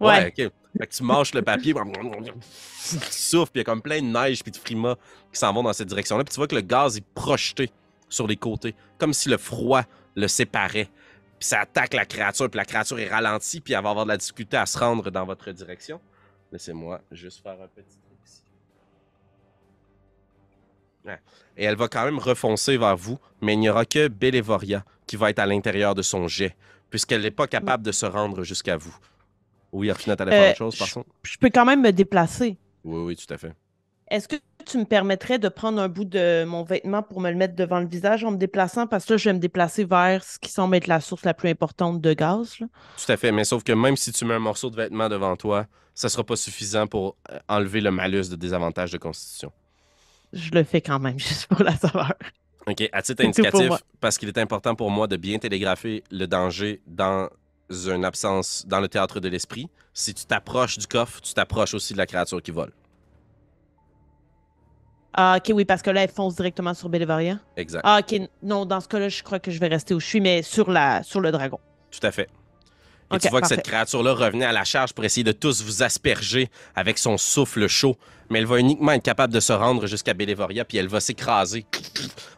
[0.00, 0.28] Ouais.
[0.28, 0.52] ok.
[0.78, 4.06] Fait que tu mâches le papier, tu souffles, puis il y a comme plein de
[4.06, 4.96] neige puis de frimas
[5.32, 6.24] qui s'en vont dans cette direction-là.
[6.24, 7.70] Puis tu vois que le gaz est projeté
[8.08, 9.82] sur les côtés, comme si le froid
[10.14, 10.88] le séparait.
[11.38, 14.10] Puis ça attaque la créature, puis la créature est ralentie, puis elle va avoir de
[14.10, 16.00] la difficulté à se rendre dans votre direction.
[16.50, 17.96] Laissez-moi juste faire un petit
[21.56, 25.16] Et elle va quand même refoncer vers vous, mais il n'y aura que Belévoria qui
[25.16, 26.56] va être à l'intérieur de son jet,
[26.90, 28.94] puisqu'elle n'est pas capable de se rendre jusqu'à vous.
[29.72, 31.08] Oui, Arfina, t'allais faire euh, autre chose, par contre?
[31.22, 32.58] Je peux quand même me déplacer.
[32.84, 33.52] Oui, oui, tout à fait.
[34.10, 34.36] Est-ce que
[34.66, 37.80] tu me permettrais de prendre un bout de mon vêtement pour me le mettre devant
[37.80, 38.86] le visage en me déplaçant?
[38.86, 41.32] Parce que là, je vais me déplacer vers ce qui semble être la source la
[41.32, 42.58] plus importante de gaz.
[42.58, 42.66] Tout
[43.08, 45.66] à fait, mais sauf que même si tu mets un morceau de vêtement devant toi,
[45.94, 49.50] ça sera pas suffisant pour euh, enlever le malus de désavantage de constitution.
[50.32, 52.14] Je le fais quand même, juste pour la saveur.
[52.66, 53.70] OK, à titre indicatif,
[54.00, 57.28] parce qu'il est important pour moi de bien télégrapher le danger dans
[57.70, 59.68] une absence, dans le théâtre de l'esprit.
[59.94, 62.72] Si tu t'approches du coffre, tu t'approches aussi de la créature qui vole.
[65.14, 67.38] Ah, ok, oui, parce que là, elle fonce directement sur Bellevaria.
[67.56, 67.82] Exact.
[67.84, 68.28] Ah, ok.
[68.42, 70.70] Non, dans ce cas-là, je crois que je vais rester où je suis, mais sur,
[70.70, 71.58] la, sur le dragon.
[71.90, 72.28] Tout à fait.
[73.14, 75.82] Et tu vois que cette créature-là revenait à la charge pour essayer de tous vous
[75.82, 77.96] asperger avec son souffle chaud.
[78.32, 81.66] Mais elle va uniquement être capable de se rendre jusqu'à Bellevaria, puis elle va s'écraser.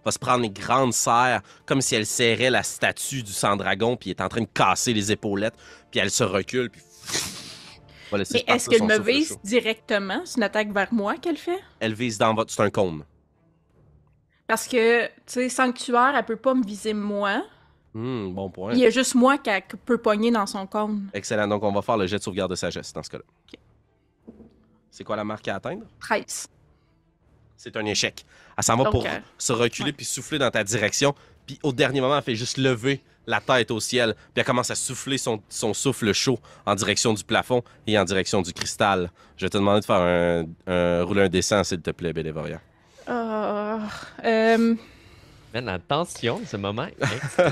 [0.05, 4.11] va se prendre les grandes serres, comme si elle serrait la statue du sang-dragon, puis
[4.11, 5.55] est en train de casser les épaulettes.
[5.91, 6.83] Puis elle se recule, puis
[8.13, 10.23] mais est-ce qu'elle me vise directement?
[10.25, 11.59] C'est une attaque vers moi qu'elle fait?
[11.81, 12.53] Elle vise dans votre.
[12.53, 13.05] C'est un cône.
[14.47, 17.43] Parce que, tu sais, Sanctuaire, elle peut pas me viser moi.
[17.95, 18.73] Hmm, bon point.
[18.73, 21.09] Il y a juste moi qu'elle peut pogner dans son cône.
[21.15, 21.49] Excellent.
[21.49, 23.25] Donc, on va faire le jet de sauvegarde de sagesse dans ce cas-là.
[24.95, 25.83] C'est quoi la marque à atteindre?
[25.99, 26.47] 13.
[27.57, 28.25] C'est un échec.
[28.57, 29.05] Elle s'en va pour
[29.37, 31.17] se reculer puis souffler dans ta direction.
[31.49, 34.71] Puis au dernier moment, elle fait juste lever la tête au ciel, puis elle commence
[34.71, 39.11] à souffler son, souffle chaud en direction du plafond et en direction du cristal.
[39.37, 42.61] Je vais te demander de faire un, un rouler un dessin, s'il te plaît, Bélévoria.
[43.09, 43.79] Euh,
[44.25, 44.77] euh...
[45.55, 46.87] la tension ce moment.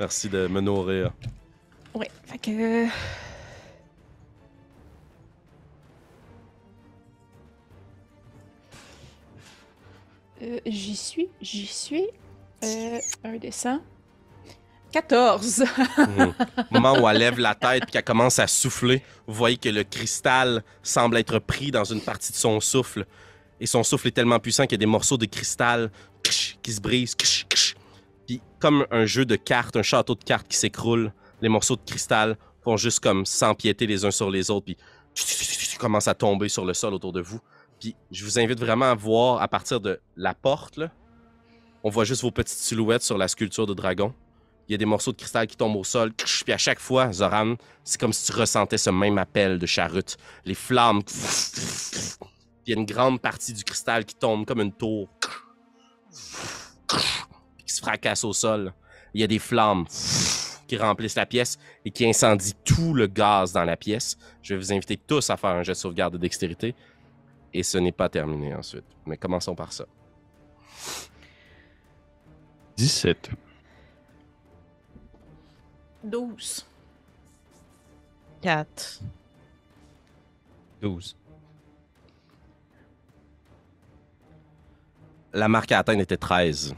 [0.00, 1.12] Merci de me nourrir.
[1.94, 2.88] Oui, fait que...
[10.42, 12.06] Euh, j'y suis, j'y suis.
[12.64, 13.82] Euh, un dessin.
[14.92, 15.64] 14.
[15.98, 16.34] Mhm.
[16.70, 19.68] Au moment où elle lève la tête et qu'elle commence à souffler, vous voyez que
[19.68, 23.04] le cristal semble être pris dans une partie de son souffle.
[23.60, 25.90] Et son souffle est tellement puissant qu'il y a des morceaux de cristal
[26.62, 27.14] qui se brisent.
[28.26, 31.82] Puis comme un jeu de cartes, un château de cartes qui s'écroule, les morceaux de
[31.84, 34.76] cristal vont juste comme s'empiéter les uns sur les autres, puis
[35.78, 37.40] commencent à tomber sur le sol autour de vous.
[37.86, 40.80] Puis je vous invite vraiment à voir à partir de la porte,
[41.84, 44.12] on voit juste vos petites silhouettes sur la sculpture de dragon.
[44.66, 46.12] Il y a des morceaux de cristal qui tombent au sol.
[46.12, 50.16] Puis à chaque fois, Zoran, c'est comme si tu ressentais ce même appel de charrute.
[50.44, 51.02] Les flammes.
[52.66, 55.08] Il y a une grande partie du cristal qui tombe comme une tour.
[56.88, 58.72] Qui se fracasse au sol.
[59.14, 59.84] Il y a des flammes
[60.66, 64.18] qui remplissent la pièce et qui incendient tout le gaz dans la pièce.
[64.42, 66.74] Je vais vous inviter tous à faire un jet de sauvegarde de dextérité.
[67.52, 68.84] Et ce n'est pas terminé ensuite.
[69.06, 69.86] Mais commençons par ça.
[72.76, 73.30] 17.
[76.04, 76.66] 12.
[78.42, 79.00] 4.
[80.82, 81.16] 12.
[85.32, 86.74] La marque à atteindre était 13.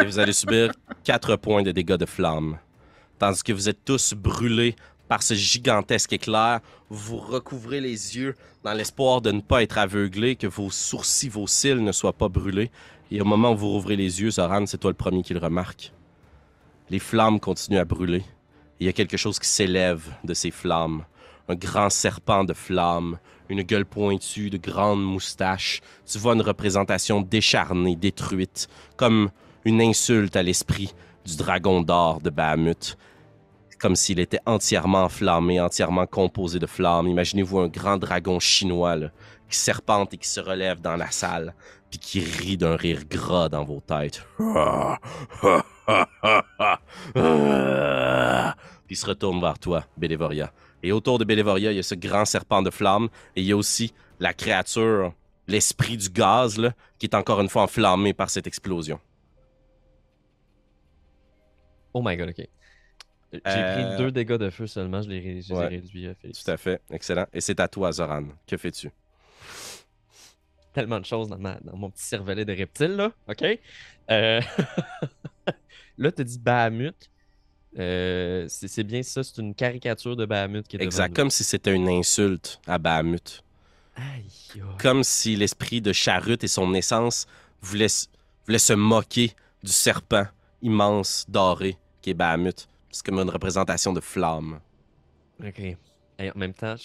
[0.00, 0.72] Et vous allez subir
[1.04, 2.58] 4 points de dégâts de flamme.
[3.18, 4.76] Tandis que vous êtes tous brûlés
[5.08, 8.34] par ce gigantesque éclair, vous recouvrez les yeux
[8.64, 12.28] dans l'espoir de ne pas être aveuglé, que vos sourcils, vos cils ne soient pas
[12.28, 12.70] brûlés.
[13.10, 15.40] Et au moment où vous rouvrez les yeux, Zoran, c'est toi le premier qui le
[15.40, 15.92] remarque.
[16.90, 18.24] Les flammes continuent à brûler.
[18.80, 21.04] Il y a quelque chose qui s'élève de ces flammes.
[21.48, 25.80] Un grand serpent de flammes, une gueule pointue, de grandes moustaches.
[26.04, 29.30] Tu vois une représentation décharnée, détruite, comme
[29.64, 30.92] une insulte à l'esprit
[31.24, 32.96] du dragon d'or de Bahamut
[33.78, 37.08] comme s'il était entièrement enflammé, entièrement composé de flammes.
[37.08, 38.96] Imaginez-vous un grand dragon chinois
[39.48, 41.54] qui serpente et qui se relève dans la salle,
[41.90, 44.26] puis qui rit d'un rire gras dans vos têtes.
[48.86, 50.52] puis il se retourne vers toi, Bélévoria.
[50.82, 53.52] Et autour de Bélévoria, il y a ce grand serpent de flammes, et il y
[53.52, 55.12] a aussi la créature,
[55.46, 56.60] l'esprit du gaz,
[56.98, 58.98] qui est encore une fois enflammé par cette explosion.
[61.92, 62.46] Oh my god, ok.
[63.44, 66.06] J'ai pris Euh, deux dégâts de feu seulement, je les, ai réduits.
[66.06, 66.44] euh, Félix.
[66.44, 67.26] Tout à fait, excellent.
[67.32, 68.24] Et c'est à toi, Zoran.
[68.46, 68.90] Que fais-tu?
[70.72, 73.12] Tellement de choses dans, ma- dans mon petit cervelet de reptile, là.
[73.28, 73.44] OK?
[74.10, 74.40] Euh,
[75.98, 76.94] là, tu dis Bahamut.
[77.78, 81.74] Euh, c'est bien ça, c'est une caricature de Bahamut qui est Exact, comme si c'était
[81.74, 83.42] une insulte à Bahamut.
[83.96, 84.24] Aïe,
[84.54, 84.62] aïe.
[84.78, 87.26] Comme si l'esprit de Charut et son essence
[87.60, 87.86] voulaient,
[88.46, 89.32] voulaient se moquer
[89.62, 90.26] du serpent
[90.62, 92.66] immense, doré, qui est Bahamut.
[92.96, 94.58] C'est comme une représentation de flamme.
[95.44, 95.60] OK.
[95.60, 96.76] Et en même temps,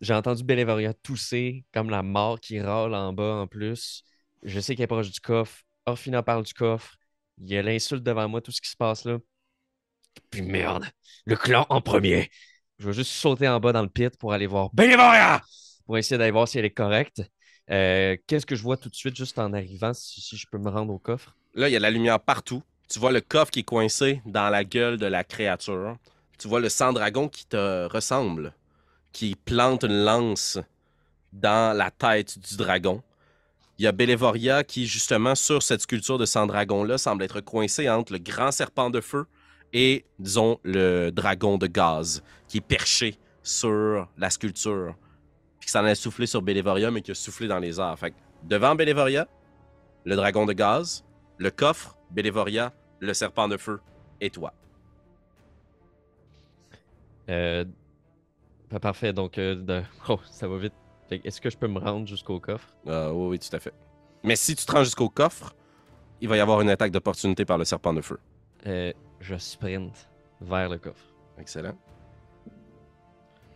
[0.00, 4.02] j'ai entendu Bélévoria tousser comme la mort qui râle en bas en plus.
[4.42, 5.62] Je sais qu'elle est proche du coffre.
[5.86, 6.96] Orphina parle du coffre.
[7.38, 9.18] Il y a l'insulte devant moi, tout ce qui se passe là.
[10.30, 10.86] Puis merde,
[11.24, 12.28] le clan en premier.
[12.80, 15.40] Je vais juste sauter en bas dans le pit pour aller voir Bélévoria
[15.86, 17.22] pour essayer d'aller voir si elle est correcte.
[17.70, 20.58] Euh, Qu'est-ce que je vois tout de suite juste en arrivant, si, si je peux
[20.58, 21.36] me rendre au coffre?
[21.54, 22.62] Là, il y a la lumière partout.
[22.88, 25.96] Tu vois le coffre qui est coincé dans la gueule de la créature.
[26.38, 28.54] Tu vois le sang-dragon qui te ressemble,
[29.12, 30.58] qui plante une lance
[31.32, 33.02] dans la tête du dragon.
[33.78, 38.12] Il y a Bélévoria qui, justement, sur cette sculpture de sang-dragon-là, semble être coincé entre
[38.12, 39.26] le grand serpent de feu
[39.72, 44.94] et, disons, le dragon de gaz qui est perché sur la sculpture.
[45.58, 47.98] Puis qui s'en a soufflé sur Bélévoria, mais qui a soufflé dans les airs.
[47.98, 49.26] Fait que devant Bélévoria,
[50.04, 51.04] le dragon de gaz,
[51.42, 53.80] le coffre, Bélévoria, le serpent de feu
[54.20, 54.52] et toi.
[57.28, 57.64] Euh,
[58.70, 60.72] pa- parfait, donc euh, de- oh, ça va vite.
[61.10, 62.68] Est-ce que je peux me rendre jusqu'au coffre?
[62.86, 63.74] Euh, oui, oui, tout à fait.
[64.22, 65.54] Mais si tu te rends jusqu'au coffre,
[66.20, 68.18] il va y avoir une attaque d'opportunité par le serpent de feu.
[68.66, 70.08] Euh, je sprint
[70.40, 71.04] vers le coffre.
[71.38, 71.76] Excellent.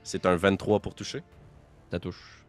[0.03, 1.22] C'est un 23 pour toucher.
[1.91, 2.45] Ça touche.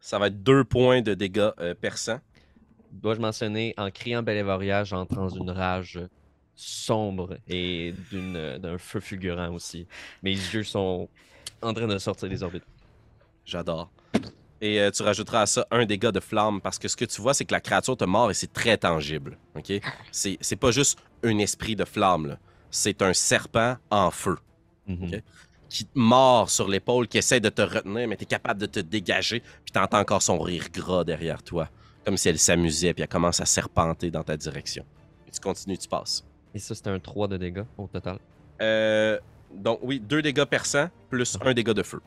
[0.00, 2.20] Ça va être deux points de dégâts euh, perçants.
[2.92, 6.00] Dois-je mentionner, en criant Bélévoria, j'entre dans une rage
[6.56, 9.86] sombre et d'une- euh, d'un feu fulgurant aussi.
[10.22, 11.08] Mes yeux sont
[11.62, 12.64] en train de sortir des orbites.
[13.44, 13.90] J'adore.
[14.60, 17.20] Et euh, tu rajouteras à ça un dégât de flamme parce que ce que tu
[17.22, 19.38] vois, c'est que la créature te mord et c'est très tangible.
[19.56, 19.72] OK?
[20.10, 22.36] C'est pas juste un esprit de flamme.
[22.70, 24.36] C'est un serpent en feu
[24.86, 25.20] Mhm.
[25.70, 28.66] Qui te mord sur l'épaule, qui essaie de te retenir, mais tu es capable de
[28.66, 31.68] te dégager, puis tu entends encore son rire gras derrière toi.
[32.04, 34.84] Comme si elle s'amusait, puis elle commence à serpenter dans ta direction.
[35.28, 36.24] Et tu continues, tu passes.
[36.54, 38.18] Et ça, c'était un 3 de dégâts au total.
[38.60, 39.18] Euh,
[39.54, 42.00] donc, oui, deux dégâts perçants plus un dégât de feu.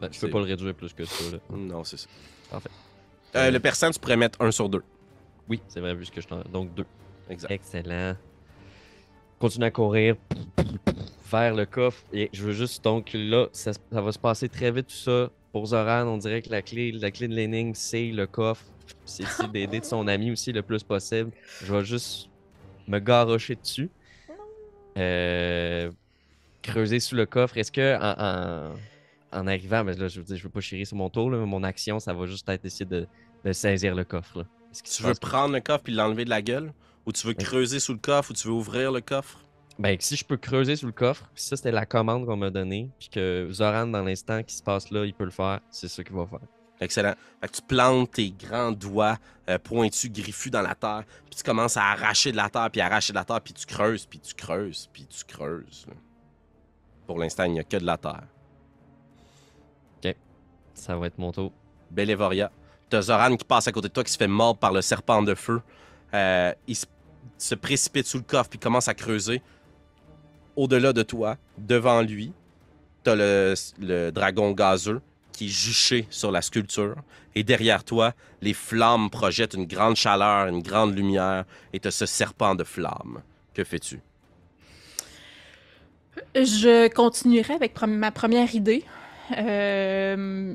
[0.00, 1.30] Ben, je peux pas le réduire plus que ça.
[1.30, 1.38] Là.
[1.56, 2.08] Non, c'est ça.
[2.50, 2.70] Parfait.
[3.36, 4.82] Euh, le percent, tu pourrais mettre 1 sur 2.
[5.48, 6.42] Oui, c'est vrai, vu ce que je t'en.
[6.52, 6.84] Donc 2.
[7.30, 7.50] Exact.
[7.50, 8.16] Excellent.
[9.38, 10.16] Continue à courir
[11.30, 12.02] vers le coffre.
[12.12, 15.30] Et je veux juste, donc là, ça, ça va se passer très vite tout ça.
[15.52, 18.64] Pour Zoran, on dirait que la clé, la clé de l'énigme, c'est le coffre.
[19.04, 21.30] C'est d'aider de son ami aussi le plus possible.
[21.62, 22.28] Je vais juste
[22.86, 23.90] me garrocher dessus.
[24.96, 25.90] Euh,
[26.62, 27.56] creuser sous le coffre.
[27.56, 28.74] Est-ce que en,
[29.32, 31.38] en, arrivant, mais là, je veux dire, je veux pas chérir sur mon tour, là,
[31.38, 33.06] mais mon action, ça va juste être d'essayer de,
[33.44, 34.38] de, saisir le coffre.
[34.38, 34.44] Là.
[34.82, 36.72] tu veux prendre le coffre puis l'enlever de la gueule?
[37.06, 39.44] Ou tu veux creuser sous le coffre ou tu veux ouvrir le coffre?
[39.78, 42.90] Ben, si je peux creuser sous le coffre, ça c'était la commande qu'on m'a donnée,
[42.98, 46.04] puis que Zoran, dans l'instant qui se passe là, il peut le faire, c'est ça
[46.04, 46.40] qu'il va faire.
[46.80, 47.14] Excellent.
[47.40, 49.16] Fait que tu plantes tes grands doigts
[49.48, 52.80] euh, pointus, griffus dans la terre, puis tu commences à arracher de la terre, puis
[52.80, 55.86] arracher de la terre, puis tu creuses, puis tu creuses, puis tu creuses.
[57.06, 58.24] Pour l'instant, il n'y a que de la terre.
[60.04, 60.14] Ok.
[60.74, 61.52] Ça va être mon tour.
[61.90, 62.50] Belévoria.
[62.90, 65.22] T'as Zoran qui passe à côté de toi, qui se fait mordre par le serpent
[65.22, 65.60] de feu.
[66.12, 69.42] Euh, il se, précipite sous le coffre, puis commence à creuser.
[70.56, 72.32] Au-delà de toi, devant lui,
[73.02, 75.00] t'as le, le dragon gazeux
[75.32, 76.96] qui est juché sur la sculpture.
[77.34, 82.06] Et derrière toi, les flammes projettent une grande chaleur, une grande lumière, et t'as ce
[82.06, 83.20] serpent de flammes.
[83.52, 84.00] Que fais-tu?
[86.34, 88.84] Je continuerai avec ma première idée.
[89.36, 90.54] Euh,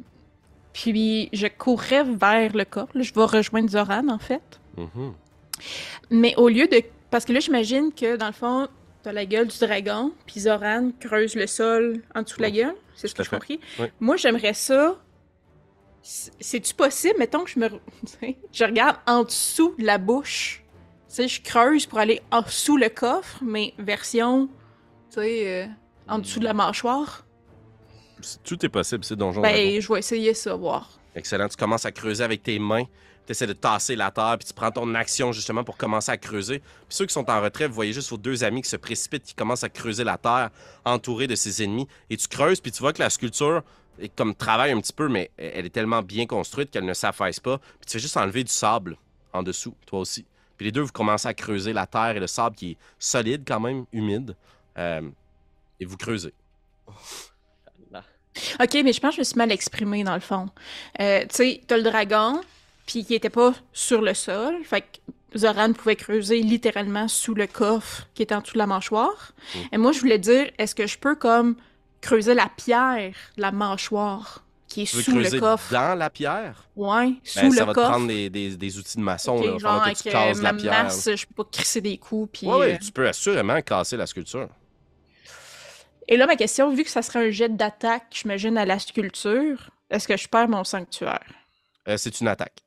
[0.74, 2.88] puis je courrais vers le corps.
[2.96, 4.60] je vais rejoindre Zoran, en fait.
[4.78, 5.12] Mm-hmm.
[6.12, 6.82] Mais au lieu de.
[7.12, 8.68] Parce que là, j'imagine que dans le fond,
[9.04, 12.76] t'as la gueule du dragon, puis Zoran creuse le sol en dessous de la gueule.
[12.96, 13.60] C'est ce que j'ai compris.
[14.00, 14.98] Moi, j'aimerais ça.
[16.02, 17.16] C'est-tu possible?
[17.20, 17.70] Mettons que je me.
[18.52, 20.64] je regarde en dessous de la bouche.
[21.10, 24.48] Tu sais, je creuse pour aller en dessous le coffre, mais version.
[25.10, 25.68] Tu sais, euh,
[26.08, 27.26] en dessous de la mâchoire.
[28.44, 29.42] Tout est possible, c'est donjon.
[29.42, 31.00] Ben, je vais essayer ça, voir.
[31.16, 31.48] Excellent.
[31.48, 32.86] Tu commences à creuser avec tes mains
[33.30, 36.18] tu essaies de tasser la terre, puis tu prends ton action justement pour commencer à
[36.18, 36.60] creuser.
[36.60, 39.24] Puis ceux qui sont en retrait, vous voyez juste vos deux amis qui se précipitent,
[39.24, 40.50] qui commencent à creuser la terre,
[40.84, 41.88] entourés de ses ennemis.
[42.10, 43.62] Et tu creuses, puis tu vois que la sculpture
[44.16, 47.60] comme travaille un petit peu, mais elle est tellement bien construite qu'elle ne s'affaisse pas.
[47.60, 48.98] Puis tu fais juste enlever du sable
[49.32, 50.26] en dessous, toi aussi.
[50.58, 53.44] Puis les deux, vous commencez à creuser la terre et le sable qui est solide
[53.46, 54.36] quand même, humide.
[54.78, 55.08] Euh,
[55.80, 56.34] et vous creusez.
[58.60, 60.50] OK, mais je pense que je me suis mal exprimé dans le fond.
[61.00, 62.42] Euh, tu sais, t'as le dragon,
[62.90, 64.56] puis qui était pas sur le sol.
[64.64, 68.66] Fait que Zoran pouvait creuser littéralement sous le coffre qui était en dessous de la
[68.66, 69.34] mâchoire.
[69.54, 69.60] Mm.
[69.74, 71.56] Et moi, je voulais dire, est-ce que je peux comme
[72.02, 75.72] creuser la pierre de la mâchoire qui est sous le coffre?
[75.72, 76.68] Dans la pierre?
[76.76, 77.58] Ouais, ben, sous le coffre.
[77.58, 79.40] Ça va te prendre des, des, outils de maçon.
[79.40, 79.60] là.
[79.60, 80.84] Genre, que tu casses la pierre.
[80.86, 82.40] Masse, je peux pas crisser des coups.
[82.40, 84.50] Puis, ouais, euh, tu peux assurément casser la sculpture.
[86.08, 89.70] Et là, ma question, vu que ça serait un jet d'attaque, j'imagine, à la sculpture,
[89.92, 91.28] est-ce que je perds mon sanctuaire?
[91.88, 92.64] Euh, c'est une attaque.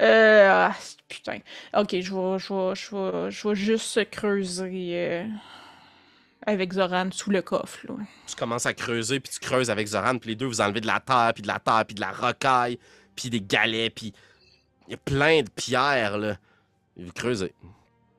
[0.00, 0.76] Euh, ah,
[1.08, 1.38] putain.
[1.76, 5.26] Ok, je vais, je je vais, juste creuser euh,
[6.46, 7.86] avec Zoran sous le coffre.
[7.88, 7.94] Là.
[8.26, 10.86] Tu commences à creuser, puis tu creuses avec Zoran, puis les deux, vous enlevez de
[10.86, 12.78] la terre, puis de la terre, puis de la rocaille,
[13.14, 14.12] puis des galets, puis
[14.88, 16.36] il y a plein de pierres, là.
[16.96, 17.54] vous creusez.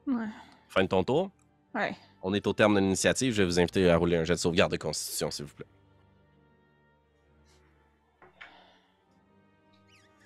[0.08, 0.28] Ouais.
[0.70, 1.30] Fin de ton tour?
[1.74, 1.96] Ouais.
[2.24, 3.34] On est au terme de l'initiative.
[3.34, 5.68] Je vais vous inviter à rouler un jet de sauvegarde de constitution, s'il vous plaît.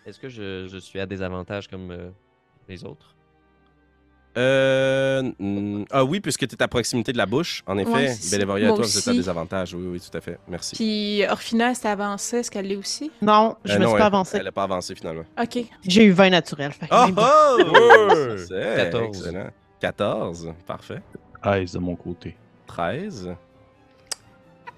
[0.09, 2.09] Est-ce que je, suis à désavantage comme euh,
[2.67, 3.15] les autres?
[4.37, 5.31] Euh,
[5.91, 7.91] ah oui, puisque tu es à proximité de la bouche, en effet.
[7.91, 9.75] Ouais, Bélévoria, toi, vous êtes à désavantage.
[9.75, 10.39] Oui, oui, tout à fait.
[10.47, 10.75] Merci.
[10.75, 12.37] Puis Orphina, elle avancée.
[12.37, 13.11] Est-ce qu'elle l'est aussi?
[13.21, 14.37] Non, je ne euh, me suis pas avancée.
[14.37, 15.25] Elle n'a pas avancé finalement.
[15.39, 15.59] OK.
[15.85, 16.73] J'ai eu 20 naturels.
[16.91, 18.35] oh, oh!
[18.49, 19.17] 14.
[19.17, 19.49] Excellent.
[19.79, 20.53] 14.
[20.65, 21.01] Parfait.
[21.43, 22.35] 13 de mon côté.
[22.65, 23.35] 13.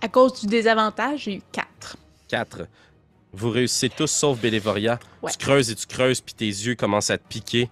[0.02, 1.96] À cause du désavantage, j'ai eu 4.
[2.28, 2.68] 4.
[3.34, 5.00] Vous réussissez tous sauf Bélévoria.
[5.30, 7.70] Tu creuses et tu creuses, puis tes yeux commencent à te piquer.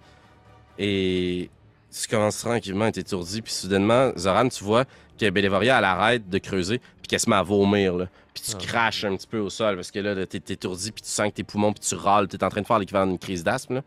[0.78, 1.50] Et
[1.90, 3.42] tu commences tranquillement à être étourdi.
[3.42, 4.84] Puis soudainement, Zoran, tu vois
[5.18, 7.94] que Bélévoria, elle arrête de creuser, puis qu'elle se met à vomir.
[7.94, 8.08] Là.
[8.32, 8.58] Puis tu ah.
[8.58, 11.34] craches un petit peu au sol parce que là, t'es étourdi, puis tu sens que
[11.34, 12.28] tes poumons, puis tu râles.
[12.28, 13.82] T'es en train de faire l'équivalent d'une crise d'asthme.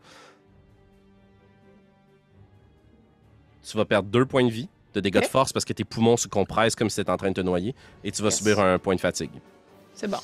[3.68, 6.16] Tu vas perdre deux points de vie de dégâts de force parce que tes poumons
[6.16, 7.74] se compressent comme si t'étais en train de te noyer.
[8.04, 9.32] Et tu vas subir un point de fatigue.
[9.92, 10.18] C'est bon.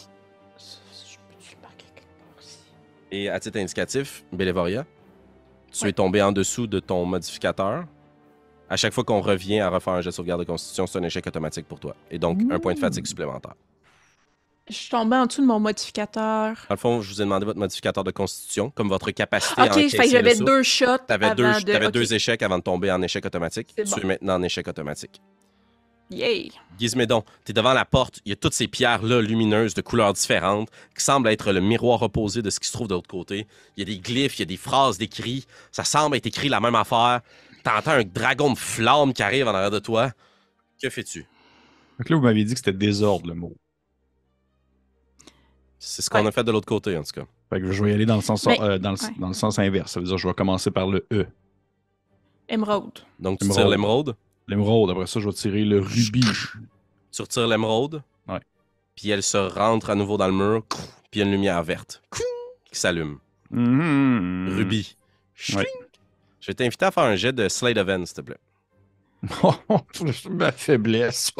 [3.10, 4.86] Et à titre indicatif, Bélévoria,
[5.72, 7.84] tu es tombé en dessous de ton modificateur.
[8.68, 11.02] À chaque fois qu'on revient à refaire un jet de sauvegarde de constitution, c'est un
[11.02, 11.96] échec automatique pour toi.
[12.10, 13.54] Et donc, un point de fatigue supplémentaire.
[14.68, 16.54] Je suis tombé en dessous de mon modificateur.
[16.68, 19.64] Dans le fond, je vous ai demandé votre modificateur de constitution, comme votre capacité à
[19.64, 20.84] Ok, j'avais deux shots.
[21.08, 23.74] Tu avais, deux, deux échecs avant de tomber en échec automatique.
[23.74, 25.20] Tu es maintenant en échec automatique.
[26.10, 26.50] Yay!
[26.78, 30.68] Gizmédon, t'es devant la porte, il y a toutes ces pierres-là lumineuses de couleurs différentes
[30.96, 33.46] qui semblent être le miroir opposé de ce qui se trouve de l'autre côté.
[33.76, 35.46] Il y a des glyphes, il y a des phrases, des cris.
[35.70, 37.20] Ça semble être écrit la même affaire.
[37.62, 40.10] T'entends un dragon de flamme qui arrive en arrière de toi.
[40.82, 41.26] Que fais-tu?
[41.98, 43.54] Donc là, vous m'aviez dit que c'était désordre le mot.
[45.78, 47.26] C'est ce qu'on a fait de l'autre côté, en tout cas.
[47.50, 49.58] Fait que je vais y aller dans le sens, euh, dans, le, dans le sens
[49.58, 49.92] inverse.
[49.92, 51.26] Ça veut dire que je vais commencer par le E.
[52.48, 53.00] Émeraude.
[53.18, 54.16] Donc tu tires l'émeraude?
[54.50, 54.90] L'émeraude.
[54.90, 56.26] Après ça, je vais tirer le rubis.
[57.12, 58.02] Tu retires l'émeraude.
[58.28, 58.40] Ouais.
[58.96, 60.64] Puis elle se rentre à nouveau dans le mur.
[60.68, 60.80] Puis
[61.14, 62.02] il y a une lumière verte
[62.64, 63.18] qui s'allume.
[63.52, 64.56] Mm-hmm.
[64.56, 64.96] Rubis.
[65.36, 65.56] Je
[66.48, 68.38] vais t'inviter à faire un jet de Slade of s'il te plaît.
[70.30, 71.30] Ma faiblesse.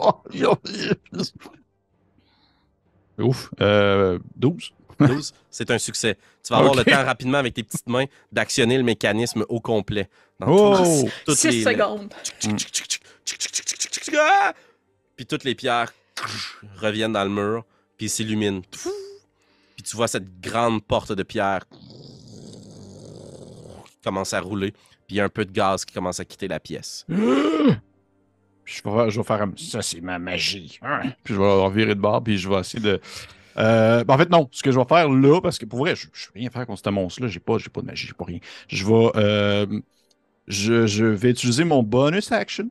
[3.18, 3.50] Ouf.
[3.60, 4.72] Euh, 12.
[5.00, 6.16] 12, c'est un succès.
[6.44, 10.08] Tu vas avoir le temps rapidement avec tes petites mains d'actionner le mécanisme au complet.
[10.38, 11.08] Dans oh!
[11.28, 12.12] 6 secondes.
[15.16, 15.92] Puis toutes les pierres
[16.76, 17.64] reviennent dans le mur,
[17.96, 18.62] puis s'illuminent.
[18.70, 21.66] Puis tu vois cette grande porte de pierre
[23.86, 26.24] qui commence à rouler, puis il y a un peu de gaz qui commence à
[26.24, 27.04] quitter la pièce.
[27.08, 30.78] je vais, je vais faire ça, c'est ma magie.
[31.24, 33.00] Puis je vais virer de bord, puis je vais essayer de
[33.58, 34.48] euh, ben, en fait, non.
[34.52, 36.66] Ce que je vais faire là, parce que pour vrai, je ne vais rien faire
[36.66, 37.28] contre ce monstre-là.
[37.28, 38.38] J'ai pas, pas de magie, j'ai pas rien.
[38.68, 39.80] Je vais, euh,
[40.46, 42.68] je, vais utiliser mon bonus action.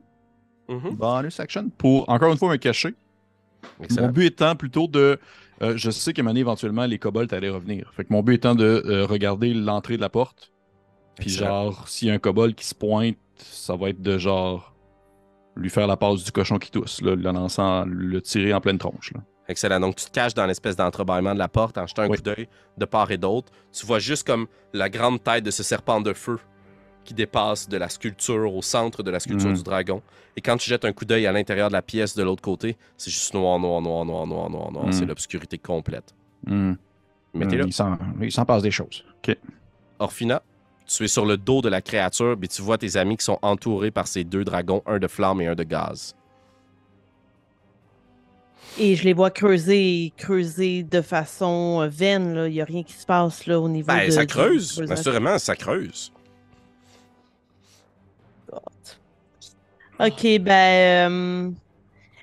[0.68, 0.96] Mm-hmm.
[0.96, 2.94] Bonus action pour, encore une fois, me cacher.
[3.98, 5.18] Mon but étant plutôt de.
[5.62, 7.92] Euh, je sais qu'à un moment éventuellement, les kobolds allaient revenir.
[7.94, 10.52] Fait que mon but étant de regarder l'entrée de la porte.
[11.18, 14.74] Puis, genre, s'il y a un kobold qui se pointe, ça va être de genre.
[15.56, 18.78] Lui faire la passe du cochon qui tousse, là, le lançant, le tirer en pleine
[18.78, 19.12] tronche.
[19.12, 19.20] Là.
[19.50, 19.80] Excellent.
[19.80, 22.48] Donc, tu te caches dans l'espèce d'entrebâillement de la porte en jetant un coup d'œil
[22.78, 23.52] de part et d'autre.
[23.72, 26.38] Tu vois juste comme la grande tête de ce serpent de feu
[27.02, 29.56] qui dépasse de la sculpture au centre de la sculpture mhm.
[29.56, 30.02] du dragon.
[30.36, 32.76] Et quand tu jettes un coup d'œil à l'intérieur de la pièce de l'autre côté,
[32.96, 34.86] c'est juste noir, noir, noir, noir, noir, noir, noir.
[34.92, 35.08] C'est mhm.
[35.08, 36.14] l'obscurité complète.
[37.34, 37.66] Mettez-le.
[37.66, 39.04] Il s'en passe des choses.
[39.18, 39.36] OK.
[39.98, 40.42] Orphina,
[40.86, 43.38] tu es sur le dos de la créature, et tu vois tes amis qui sont
[43.42, 46.14] entourés par ces deux dragons, un de flamme et un de gaz.
[48.78, 52.44] Et je les vois creuser, creuser de façon euh, vaine.
[52.46, 54.10] Il n'y a rien qui se passe là, au niveau ben, de.
[54.10, 54.82] Ça creuse.
[54.88, 56.12] Assurément, ça creuse.
[59.98, 61.10] Ok, ben.
[61.12, 61.50] Euh,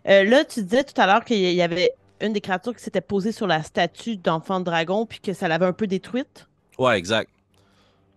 [0.07, 1.91] euh, là, tu disais tout à l'heure qu'il y avait
[2.21, 5.47] une des créatures qui s'était posée sur la statue d'enfant de dragon, puis que ça
[5.47, 6.47] l'avait un peu détruite.
[6.79, 7.29] Ouais, exact.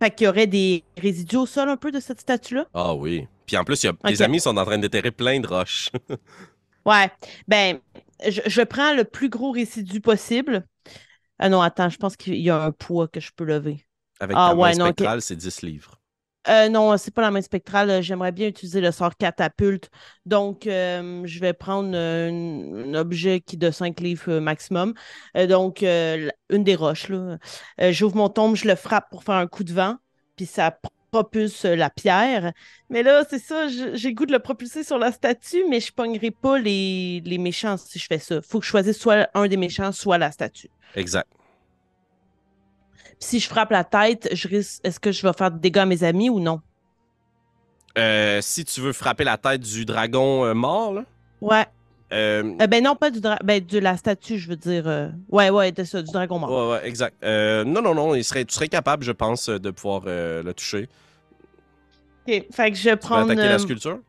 [0.00, 2.66] Fait qu'il y aurait des résidus au sol un peu de cette statue-là?
[2.72, 3.26] Ah oui.
[3.44, 3.92] Puis en plus, y a...
[3.92, 5.90] tes amis sont en train déterrer plein de roches.
[6.86, 7.10] ouais.
[7.46, 7.80] Ben,
[8.28, 10.66] je, prends le plus gros résidu possible.
[11.38, 13.86] Ah non, attends, je pense qu'il y a un poids que je peux lever.
[14.20, 16.00] Avec ah, ta main spectrale, c'est 10 livres.
[16.48, 18.02] Euh, non, c'est pas la main spectrale.
[18.02, 19.90] J'aimerais bien utiliser le sort catapulte.
[20.24, 24.94] Donc, euh, je vais prendre un, objet qui est de 5 livres euh, maximum.
[25.48, 27.10] donc, une des roches.
[27.78, 29.96] J'ouvre mon tombe, je le frappe pour faire un coup de vent.
[30.36, 30.78] Puis ça
[31.10, 32.52] propulse la pierre.
[32.88, 36.30] Mais là, c'est ça, j'ai goût de le propulser sur la statue, mais je pognerai
[36.30, 38.40] pas les, méchants si je fais ça.
[38.42, 40.70] faut que je choisisse soit un des méchants, soit la statue.
[40.94, 41.28] Exact.
[43.18, 44.80] si je frappe la tête, je risque.
[44.84, 46.60] Est-ce que je vais faire des dégâts à mes amis ou non?
[47.98, 51.04] Euh, si tu veux frapper la tête du dragon euh, mort, là?
[51.40, 51.66] Ouais.
[52.12, 54.88] Euh, euh, ben non, pas du ben, de la statue, je veux dire.
[54.88, 56.50] Euh, ouais, ouais, de ça, du dragon mort.
[56.50, 57.16] Ouais, ouais, exact.
[57.22, 60.88] non, non, non, il serait, tu serais capable, je pense, de pouvoir le toucher.
[62.28, 63.24] Ok, fait que je prends.
[63.24, 64.00] Attaquer la sculpture?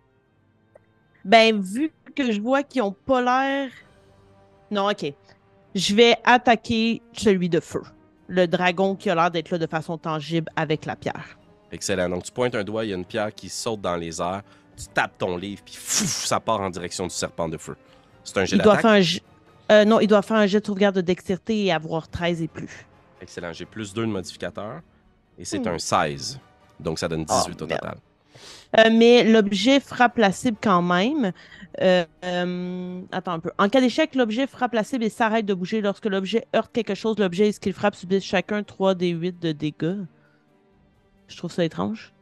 [1.24, 3.70] Ben, vu que je vois qu'ils ont pas l'air.
[4.72, 5.14] Non, ok.
[5.76, 7.82] Je vais attaquer celui de feu.
[8.28, 11.38] Le dragon qui a l'air d'être là de façon tangible avec la pierre.
[11.72, 12.10] Excellent.
[12.10, 14.42] Donc, tu pointes un doigt, il y a une pierre qui saute dans les airs.
[14.78, 17.76] Tu tapes ton livre, puis ça part en direction du serpent de feu.
[18.24, 19.02] C'est un jet il doit faire un
[19.72, 22.48] euh, Non, il doit faire un jet de sauvegarde de dextérité et avoir 13 et
[22.48, 22.86] plus.
[23.22, 23.54] Excellent.
[23.54, 24.82] J'ai plus 2 de modificateur.
[25.38, 26.40] Et c'est un 16.
[26.80, 27.98] Donc, ça donne 18 au total.
[28.78, 31.32] Euh, mais l'objet frappe la cible quand même.
[31.82, 33.52] Euh, attends un peu.
[33.58, 35.82] En cas d'échec, l'objet frappe la cible et s'arrête de bouger.
[35.82, 39.40] Lorsque l'objet heurte quelque chose, l'objet et ce qu'il frappe subissent chacun 3 des 8
[39.40, 39.98] de dégâts.
[41.28, 42.14] Je trouve ça étrange.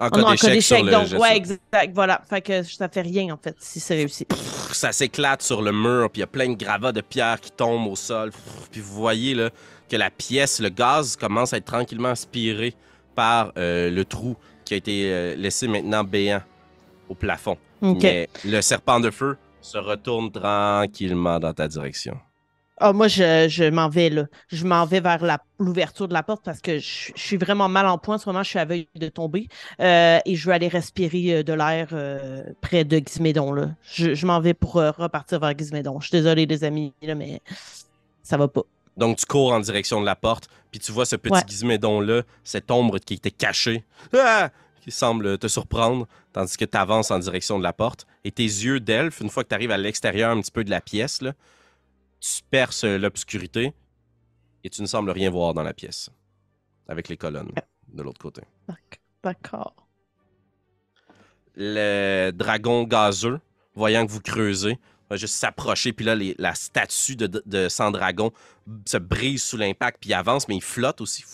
[0.00, 2.22] En cas d'échec, donc, ouais, exact, voilà.
[2.28, 4.26] Fait que ça fait rien, en fait, si c'est réussi.
[4.72, 7.50] ça s'éclate sur le mur, puis il y a plein de gravats de pierre qui
[7.50, 8.30] tombent au sol.
[8.70, 9.50] Puis vous voyez, là,
[9.90, 12.74] que la pièce, le gaz commence à être tranquillement aspiré
[13.14, 16.40] par euh, le trou qui a été euh, laissé maintenant béant
[17.08, 17.58] au plafond.
[17.82, 22.16] Mais le serpent de feu se retourne tranquillement dans ta direction.
[22.82, 24.24] Ah, moi, je, m'en vais là.
[24.48, 27.98] Je m'en vais vers l'ouverture de la porte parce que je, suis vraiment mal en
[27.98, 28.14] point.
[28.14, 29.48] En ce moment, je suis à veille de tomber.
[29.80, 33.52] Euh, et je veux aller respirer euh, de l'air euh, près de Gizmédon.
[33.52, 33.68] Là.
[33.84, 36.00] Je, m'en vais pour repartir vers Gizmédon.
[36.00, 37.42] Je suis désolé, les amis, là, mais
[38.22, 38.62] ça va pas.
[38.96, 42.70] Donc, tu cours en direction de la porte, puis tu vois ce petit Gizmédon-là, cette
[42.70, 43.84] ombre qui était cachée,
[44.16, 44.48] ah!
[44.80, 48.06] qui semble te surprendre, tandis que tu avances en direction de la porte.
[48.24, 50.70] Et tes yeux d'elfe, une fois que tu arrives à l'extérieur un petit peu de
[50.70, 51.34] la pièce, là,
[52.20, 53.72] tu perces l'obscurité
[54.62, 56.10] et tu ne sembles rien voir dans la pièce.
[56.88, 57.52] Avec les colonnes
[57.88, 58.42] de l'autre côté.
[59.22, 59.74] D'accord.
[61.54, 63.40] Le dragon gazeux,
[63.74, 64.78] voyant que vous creusez,
[65.08, 65.92] va juste s'approcher.
[65.92, 68.32] Puis là, la statue de, de dragon
[68.86, 71.24] se brise sous l'impact, puis avance, mais il flotte aussi.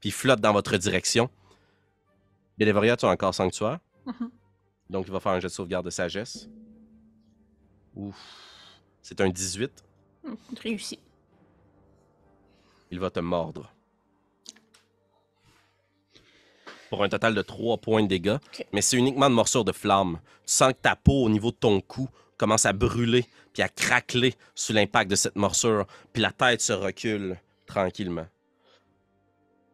[0.00, 1.30] puis il flotte dans votre direction.
[2.58, 3.78] Bélévoria, tu as encore sanctuaire?
[4.06, 4.30] Mm-hmm.
[4.90, 6.48] Donc, il va faire un jet de sauvegarde de sagesse.
[7.94, 8.16] Ouf.
[9.02, 9.84] C'est un 18.
[10.24, 10.98] Hmm, réussi.
[12.90, 13.70] Il va te mordre.
[16.90, 18.38] Pour un total de 3 points de dégâts.
[18.72, 20.20] Mais c'est uniquement de morsure de flamme.
[20.46, 23.68] Tu sens que ta peau au niveau de ton cou commence à brûler puis à
[23.68, 25.86] craqueler sous l'impact de cette morsure.
[26.12, 28.26] Puis la tête se recule tranquillement.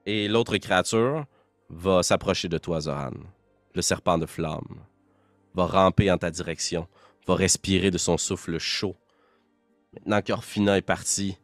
[0.07, 1.27] Et l'autre créature
[1.69, 3.13] va s'approcher de toi, Zoran.
[3.75, 4.85] Le serpent de flamme
[5.55, 6.89] va ramper en ta direction,
[7.27, 8.97] va respirer de son souffle chaud
[9.93, 11.37] Maintenant qu'Orfina est parti,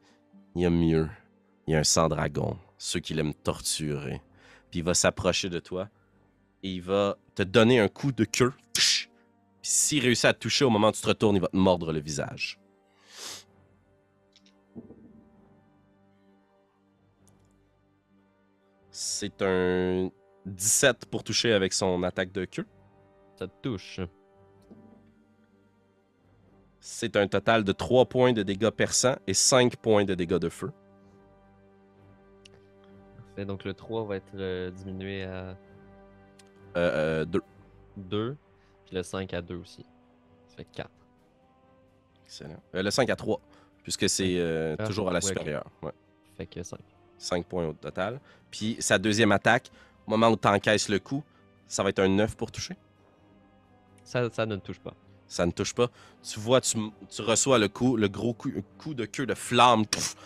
[0.55, 1.09] il y a mieux.
[1.67, 4.23] Il y a un sang-dragon, ceux qui l'aiment torturer.
[4.71, 5.89] Puis il va s'approcher de toi
[6.63, 8.53] et il va te donner un coup de queue.
[8.73, 9.09] Puis
[9.63, 11.93] s'il réussit à te toucher au moment où tu te retournes, il va te mordre
[11.93, 12.61] le visage.
[18.91, 20.11] C'est un
[20.47, 22.67] 17 pour toucher avec son attaque de queue.
[23.39, 24.01] Ça te touche.
[26.89, 30.49] C'est un total de 3 points de dégâts perçants et 5 points de dégâts de
[30.49, 30.71] feu.
[33.17, 35.57] Parfait, donc le 3 va être euh, diminué à.
[36.77, 37.39] Euh, 2.
[37.41, 37.43] Euh,
[37.97, 38.37] 2.
[38.87, 39.85] Puis le 5 à 2 aussi.
[40.47, 40.89] Ça fait 4.
[42.25, 42.63] Excellent.
[42.77, 43.41] Euh, le 5 à 3,
[43.83, 45.67] puisque c'est euh, ah, toujours à la supérieure.
[45.83, 45.93] Ouais.
[46.37, 46.79] Fait que 5.
[47.19, 48.21] 5 points au total.
[48.49, 49.73] Puis sa deuxième attaque,
[50.07, 51.25] au moment où tu encaisses le coup,
[51.67, 52.77] ça va être un 9 pour toucher?
[54.05, 54.95] Ça, ça ne touche pas
[55.29, 55.89] ça ne touche pas.
[56.23, 56.77] Tu vois, tu,
[57.19, 59.85] reçois le coup, le gros coup, de queue de flamme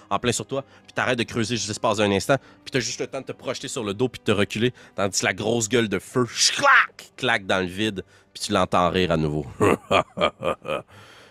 [0.08, 3.00] en plein sur toi, puis t'arrêtes de creuser juste l'espace d'un instant, puis t'as juste
[3.00, 5.34] le temps de te projeter sur le dos puis de te reculer, tandis que la
[5.34, 9.46] grosse gueule de feu clac, claque dans le vide, puis tu l'entends rire à nouveau.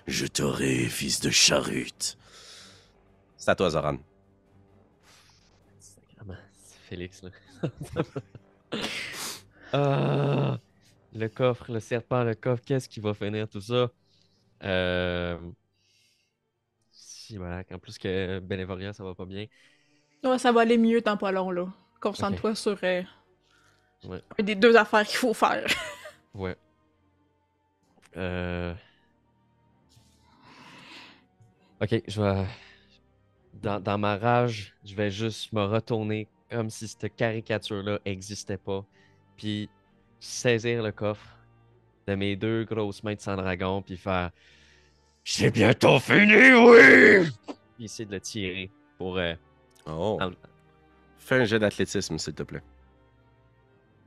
[0.07, 2.17] Je t'aurai, fils de charute.
[3.37, 3.97] C'est à toi, Zoran.
[6.89, 7.29] Félix, là.
[9.73, 10.57] ah...
[11.13, 13.89] Le coffre, le serpent, le coffre, qu'est-ce qui va finir tout ça?
[14.63, 15.37] Euh...
[16.91, 17.63] Si, voilà.
[17.71, 19.45] En plus que Bénévoria, ça va pas bien.
[20.23, 21.67] Ouais, ça va aller mieux tant pas long, là.
[21.99, 23.01] Concentre-toi sur euh,
[24.39, 25.65] des deux affaires qu'il faut faire.
[26.33, 26.55] ouais.
[28.15, 28.73] Euh...
[31.81, 32.45] Ok, je vais.
[33.53, 38.85] Dans, dans, ma rage, je vais juste me retourner comme si cette caricature-là existait pas.
[39.35, 39.69] Puis
[40.19, 41.37] saisir le coffre
[42.07, 44.31] de mes deux grosses mains de sang dragon, puis faire
[45.23, 47.29] C'est bientôt fini, oui!
[47.75, 49.17] Puis essayer de le tirer pour.
[49.17, 49.33] Euh,
[49.87, 50.19] oh.
[51.17, 52.63] Fais un jet d'athlétisme, s'il te plaît.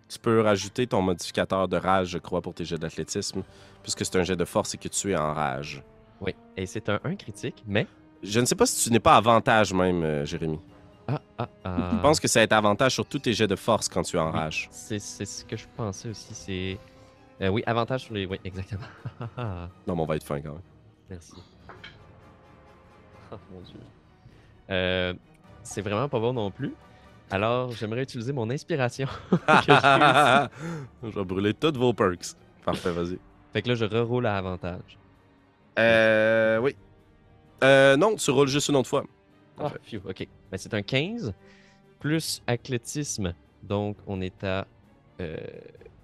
[0.09, 3.43] Tu peux rajouter ton modificateur de rage, je crois, pour tes jets d'athlétisme,
[3.83, 5.83] puisque c'est un jet de force et que tu es en rage.
[6.21, 7.87] Oui, et c'est un 1 critique, mais.
[8.23, 10.59] Je ne sais pas si tu n'es pas avantage même, euh, Jérémy.
[11.43, 11.91] Ah, ah, ah.
[11.93, 14.19] Je pense que ça a été avantage sur tous tes jets de force quand tu
[14.19, 14.69] enrages.
[14.71, 16.35] C'est ce que je pensais aussi.
[16.35, 16.79] C'est.
[17.41, 18.27] Euh, oui, avantage sur les.
[18.27, 18.87] Oui, exactement.
[19.87, 20.63] non, mais on va être fin quand même.
[21.11, 21.35] Merci.
[23.33, 23.81] Oh mon dieu.
[24.71, 25.15] Euh,
[25.63, 26.75] c'est vraiment pas bon non plus.
[27.31, 29.09] Alors, j'aimerais utiliser mon inspiration.
[29.49, 30.49] je
[31.09, 32.37] vais brûler toutes vos perks.
[32.65, 33.19] Parfait, vas-y.
[33.53, 34.99] Fait que là, je reroule à avantage.
[35.79, 36.59] Euh.
[36.59, 36.77] Oui.
[37.65, 39.05] Euh, non, tu roules juste une autre fois.
[39.59, 39.73] Ah,
[40.05, 40.29] ok.
[40.51, 41.33] Ben, c'est un 15
[41.99, 43.35] plus athlétisme.
[43.63, 44.67] Donc, on est à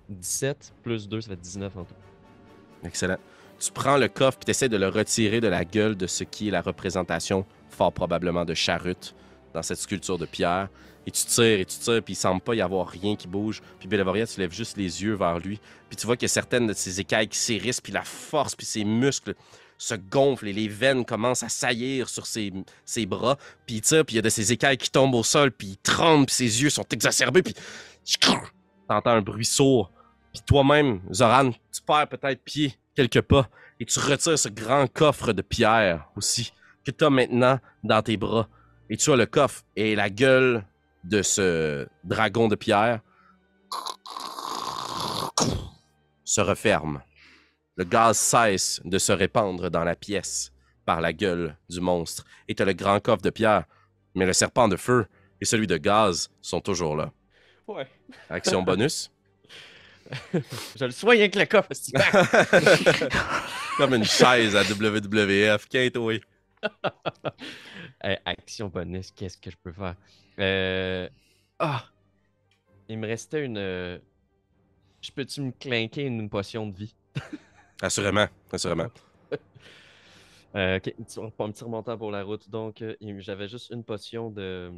[0.08, 1.94] 17 euh, plus 2, ça fait 19 en tout.
[2.84, 3.18] Excellent.
[3.58, 6.22] Tu prends le coffre et tu essaies de le retirer de la gueule de ce
[6.22, 9.16] qui est la représentation, fort probablement, de Charute
[9.52, 10.68] dans cette sculpture de pierre.
[11.06, 13.62] Et tu tires et tu tires, puis il semble pas y avoir rien qui bouge.
[13.80, 15.58] Puis Bélévoria, tu lèves juste les yeux vers lui.
[15.88, 18.54] Puis tu vois qu'il y a certaines de ses écailles qui s'hérissent, puis la force,
[18.54, 19.34] puis ses muscles
[19.78, 22.52] se gonfle et les veines commencent à saillir sur ses,
[23.06, 23.38] bras.
[23.64, 25.68] Puis il tire, puis il y a de ses écailles qui tombent au sol, puis
[25.68, 27.54] il tremble, puis ses yeux sont exacerbés, puis
[28.88, 29.92] t'entends un bruit sourd.
[30.32, 33.48] Puis toi-même, Zoran, tu perds peut-être pied quelques pas
[33.80, 36.52] et tu retires ce grand coffre de pierre aussi
[36.84, 38.48] que tu as maintenant dans tes bras.
[38.90, 40.64] Et tu as le coffre et la gueule
[41.04, 43.00] de ce dragon de pierre
[46.24, 47.02] se referme.
[47.78, 50.52] Le gaz cesse de se répandre dans la pièce
[50.84, 52.24] par la gueule du monstre.
[52.48, 53.66] Et tu as le grand coffre de pierre,
[54.16, 55.06] mais le serpent de feu
[55.40, 57.12] et celui de gaz sont toujours là.
[57.68, 57.86] Ouais.
[58.28, 59.12] Action bonus.
[60.34, 61.68] Je le soigne avec le coffre.
[63.76, 65.68] Comme une chaise à WWF.
[65.68, 66.20] Kate, oui.
[68.24, 69.94] action bonus, qu'est-ce que je peux faire?
[70.40, 71.08] Euh...
[71.60, 71.84] Ah!
[72.88, 73.58] Il me restait une.
[73.58, 73.98] Euh,
[75.00, 76.94] je peux-tu me clinquer une potion de vie?
[77.82, 78.88] Assurément, assurément.
[80.54, 82.48] euh, ok, un petit remontant pour la route.
[82.50, 84.70] Donc, euh, j'avais juste une potion de...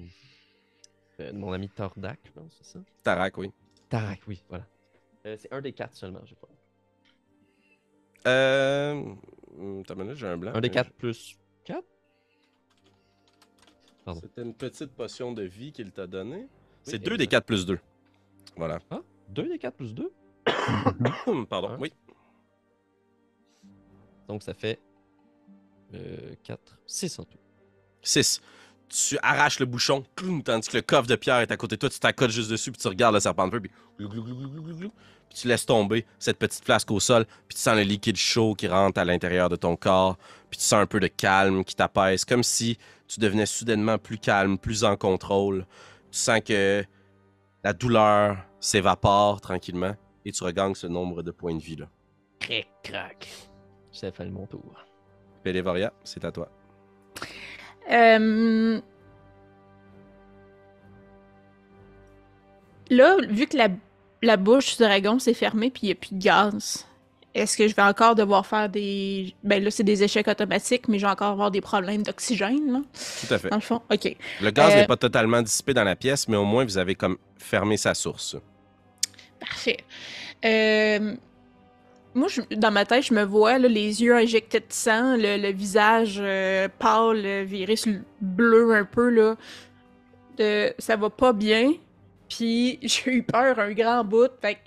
[1.19, 2.81] de mon ami Tordak, je pense, c'est ça?
[3.03, 3.53] Tarak, oui.
[3.89, 4.67] Tarak, oui, voilà.
[5.27, 6.49] Euh, c'est un des quatre seulement, je crois.
[8.27, 9.15] Euh.
[9.87, 10.53] T'as j'ai un blanc.
[10.55, 11.87] Un des quatre plus quatre?
[14.15, 16.49] C'était une petite potion de vie qu'il t'a donnée.
[16.83, 17.79] c'est deux des quatre plus deux.
[18.57, 18.79] Voilà.
[18.91, 20.11] Ah, deux des quatre plus deux?
[21.49, 21.93] Pardon, oui.
[24.31, 24.79] Donc ça fait
[25.93, 27.39] euh, 4, 6 en tout.
[28.03, 28.41] 6
[28.91, 30.05] tu arraches le bouchon,
[30.45, 32.73] tandis que le coffre de pierre est à côté de toi, tu t'accotes juste dessus,
[32.73, 33.71] puis tu regardes le serpent de feu, puis,
[35.33, 38.67] tu laisses tomber cette petite flasque au sol, puis tu sens le liquide chaud qui
[38.67, 40.17] rentre à l'intérieur de ton corps,
[40.51, 44.19] puis tu sens un peu de calme qui t'apaise, comme si tu devenais soudainement plus
[44.19, 45.67] calme, plus en contrôle.
[46.11, 46.85] Tu sens que
[47.63, 49.95] la douleur s'évapore tranquillement,
[50.25, 51.89] et tu regagnes ce nombre de points de vie-là.
[52.41, 53.50] Cric, crac.
[53.93, 54.85] Ça fait mon tour.
[55.43, 56.49] Pélévoria, c'est à toi.
[57.91, 58.81] Euh,
[62.91, 63.57] là, vu que
[64.23, 66.87] la, bouche du dragon s'est fermée puis il n'y a plus de gaz,
[67.35, 69.35] est-ce que je vais encore devoir faire des.
[69.45, 72.81] Ben là, c'est des échecs automatiques, mais je vais encore avoir des problèmes d'oxygène, là?
[72.93, 73.49] Tout à fait.
[73.51, 74.17] Dans le fond, OK.
[74.41, 76.97] Le gaz n'est euh, pas totalement dissipé dans la pièce, mais au moins, vous avez
[76.97, 78.37] comme fermé sa source.
[79.39, 79.79] Parfait.
[80.45, 81.15] Euh,
[82.15, 86.69] moi, dans ma tête, je me vois les yeux injectés de sang, le, visage euh,
[86.79, 89.11] pâle, viré sur le bleu un peu.
[89.11, 89.37] Là,
[90.37, 91.73] de, ça va pas bien.
[92.29, 94.31] Puis j'ai eu peur un grand bout.
[94.41, 94.59] Fait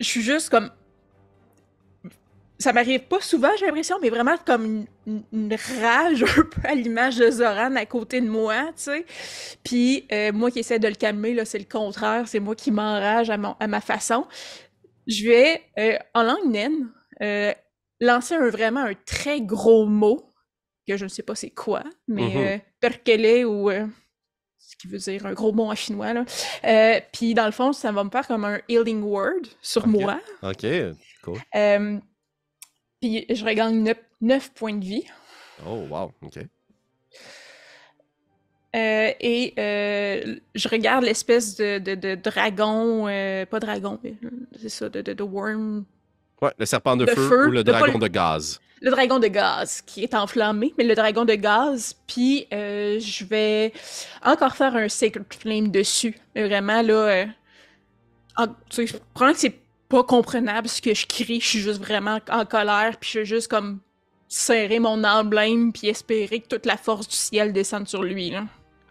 [0.00, 0.70] je suis juste comme.
[2.56, 7.16] Ça m'arrive pas souvent, j'ai l'impression, mais vraiment comme une, rage un peu à l'image
[7.16, 9.06] de Zoran à côté de moi, tu sais.
[9.64, 12.70] Puis euh, moi qui essaie de le calmer, là, c'est le contraire, c'est moi qui
[12.70, 14.24] m'enrage à, à ma façon
[15.06, 16.90] je vais, euh, en langue naine,
[17.22, 17.52] euh,
[18.00, 20.32] lancer un, vraiment un très gros mot,
[20.86, 23.70] que je ne sais pas c'est quoi, mais mm ou
[24.58, 26.12] ce qui veut dire un gros mot en chinois.
[26.12, 27.00] Là.
[27.12, 30.20] Puis dans le fond, ça va me faire comme un healing word sur moi.
[30.42, 30.66] Ok,
[31.22, 31.38] cool.
[33.00, 35.04] puis je regagne 9, points de vie.
[35.66, 36.38] Oh, wow, ok.
[38.74, 43.06] Et je regarde l'espèce de, de, dragon,
[43.50, 44.14] pas dragon, mais
[44.60, 45.84] c'est ça, de, de, worm.
[46.42, 48.60] Ouais, le serpent de, feu, ou le dragon de gaz.
[48.84, 51.96] Le dragon de gaz qui est enflammé, mais le dragon de gaz.
[52.06, 53.72] Puis euh, je vais
[54.22, 56.14] encore faire un Sacred Flame dessus.
[56.34, 56.92] Mais vraiment, là.
[56.92, 57.26] Euh,
[58.68, 61.40] tu sais, que c'est pas comprenable ce que je crie.
[61.40, 62.98] Je suis juste vraiment en colère.
[63.00, 63.80] Puis je vais juste comme
[64.28, 65.72] serrer mon emblème.
[65.72, 68.30] Puis espérer que toute la force du ciel descende sur lui.
[68.30, 68.44] Là.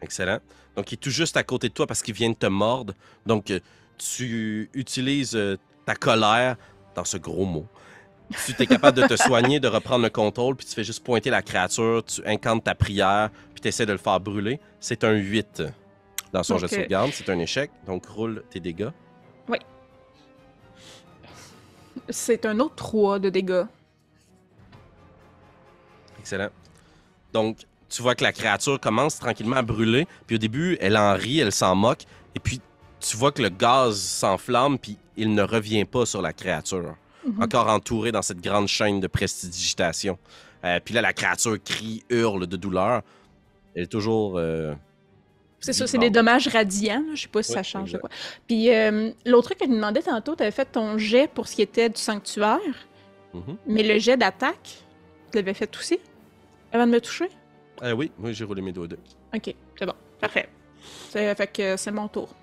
[0.03, 0.39] Excellent.
[0.75, 2.93] Donc, il est tout juste à côté de toi parce qu'il vient de te mordre.
[3.25, 3.59] Donc, euh,
[3.97, 6.57] tu utilises euh, ta colère
[6.93, 7.65] dans ce gros mot.
[8.45, 11.29] Tu es capable de te soigner, de reprendre le contrôle, puis tu fais juste pointer
[11.29, 14.59] la créature, tu incantes ta prière, puis tu essaies de le faire brûler.
[14.79, 15.63] C'est un 8
[16.33, 18.89] dans son jeu de sauvegarde, c'est un échec, donc roule tes dégâts.
[19.47, 19.57] Oui.
[22.09, 23.65] C'est un autre 3 de dégâts.
[26.19, 26.49] Excellent.
[27.31, 27.57] Donc,
[27.93, 31.39] tu vois que la créature commence tranquillement à brûler, puis au début, elle en rit,
[31.39, 32.59] elle s'en moque, et puis
[32.99, 36.95] tu vois que le gaz s'enflamme, puis il ne revient pas sur la créature.
[37.25, 37.43] Mhm.
[37.43, 40.17] Encore entouré dans cette grande chaîne de prestidigitation.
[40.65, 43.03] Euh, puis là, la créature crie, hurle de douleur.
[43.75, 44.37] Elle est toujours.
[44.37, 44.73] Euh,
[45.59, 47.03] c'est ça, c'est des dommages radiants.
[47.13, 48.09] Je sais pas si ça change de quoi.
[48.47, 51.47] Puis euh, l'autre truc que je me demandais tantôt, tu avais fait ton jet pour
[51.47, 52.59] ce qui était du sanctuaire.
[53.33, 53.57] Mhm.
[53.67, 54.83] Mais le jet d'attaque,
[55.31, 55.99] tu l'avais fait aussi
[56.73, 57.29] avant de me toucher?
[57.91, 58.99] Oui, oui, j'ai roulé mes deux deux.
[59.33, 59.95] Ok, c'est bon.
[60.19, 60.49] Parfait.
[61.11, 62.33] Fait que c'est mon tour.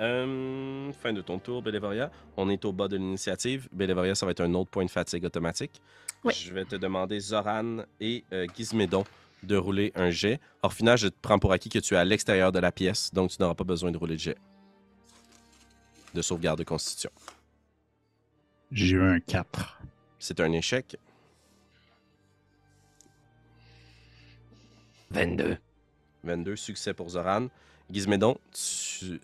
[0.00, 2.10] Euh, fin de ton tour, Bélévaria.
[2.36, 3.68] On est au bas de l'initiative.
[3.72, 5.80] Bélévaria, ça va être un autre point de fatigue automatique.
[6.28, 9.04] Je vais te demander, Zoran et euh, Gizmédon,
[9.42, 10.40] de rouler un jet.
[10.70, 13.30] final, je te prends pour acquis que tu es à l'extérieur de la pièce, donc
[13.30, 14.36] tu n'auras pas besoin de rouler de jet.
[16.14, 17.10] De sauvegarde de constitution.
[18.72, 19.80] J'ai eu un 4.
[20.18, 20.96] C'est un échec.
[25.10, 25.56] 22.
[26.24, 27.48] 22, succès pour Zoran.
[27.92, 28.38] Gizmédon,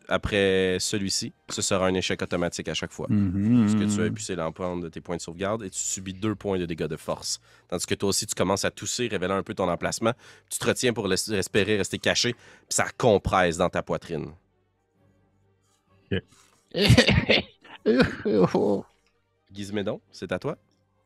[0.09, 3.07] après celui-ci, ce sera un échec automatique à chaque fois.
[3.09, 3.61] Mhm.
[3.61, 6.35] Parce que tu as épuisé l'empreinte de tes points de sauvegarde et tu subis deux
[6.35, 7.41] points de dégâts de force.
[7.69, 10.13] Tandis que toi aussi, tu commences à tousser, révélant un peu ton emplacement.
[10.51, 14.33] Tu te retiens pour espérer rester caché, puis ça compresse dans ta poitrine.
[19.53, 20.59] Gizmédon, c'est à toi?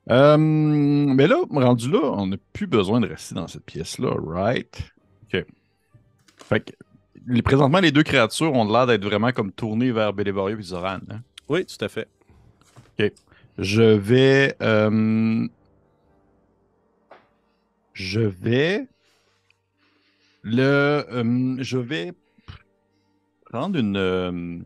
[0.09, 4.93] Euh, mais là, rendu là, on n'a plus besoin de rester dans cette pièce-là, right?
[5.25, 5.45] OK.
[6.37, 6.73] Fait que,
[7.27, 10.99] les, présentement, les deux créatures ont l'air d'être vraiment comme tournées vers Bélévorio et Zoran.
[11.11, 11.21] Hein?
[11.49, 12.09] Oui, tout à fait.
[12.99, 13.13] OK.
[13.59, 14.57] Je vais.
[14.63, 15.47] Euh,
[17.93, 18.89] je vais.
[20.43, 21.05] Le.
[21.13, 22.13] euh, je vais
[23.45, 24.65] prendre une.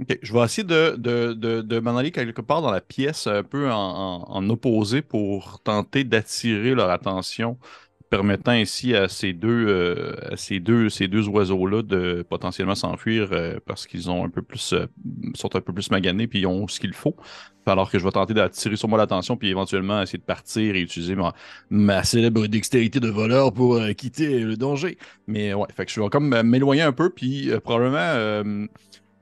[0.00, 3.26] Ok, je vais essayer de, de, de, de m'en aller quelque part dans la pièce,
[3.26, 7.58] un peu en, en- opposé pour tenter d'attirer leur attention,
[8.10, 13.30] permettant ainsi à ces deux, euh, à ces deux, ces deux oiseaux-là de potentiellement s'enfuir
[13.32, 14.86] euh, parce qu'ils ont un peu plus, euh,
[15.34, 17.16] sont un peu plus maganés puis ils ont ce qu'il faut.
[17.66, 20.80] Alors que je vais tenter d'attirer sur moi l'attention puis éventuellement essayer de partir et
[20.80, 21.34] utiliser ma,
[21.70, 24.96] ma célèbre dextérité de voleur pour quitter le danger.
[25.26, 28.68] Mais ouais, fait que je vais comme m'éloigner un peu puis probablement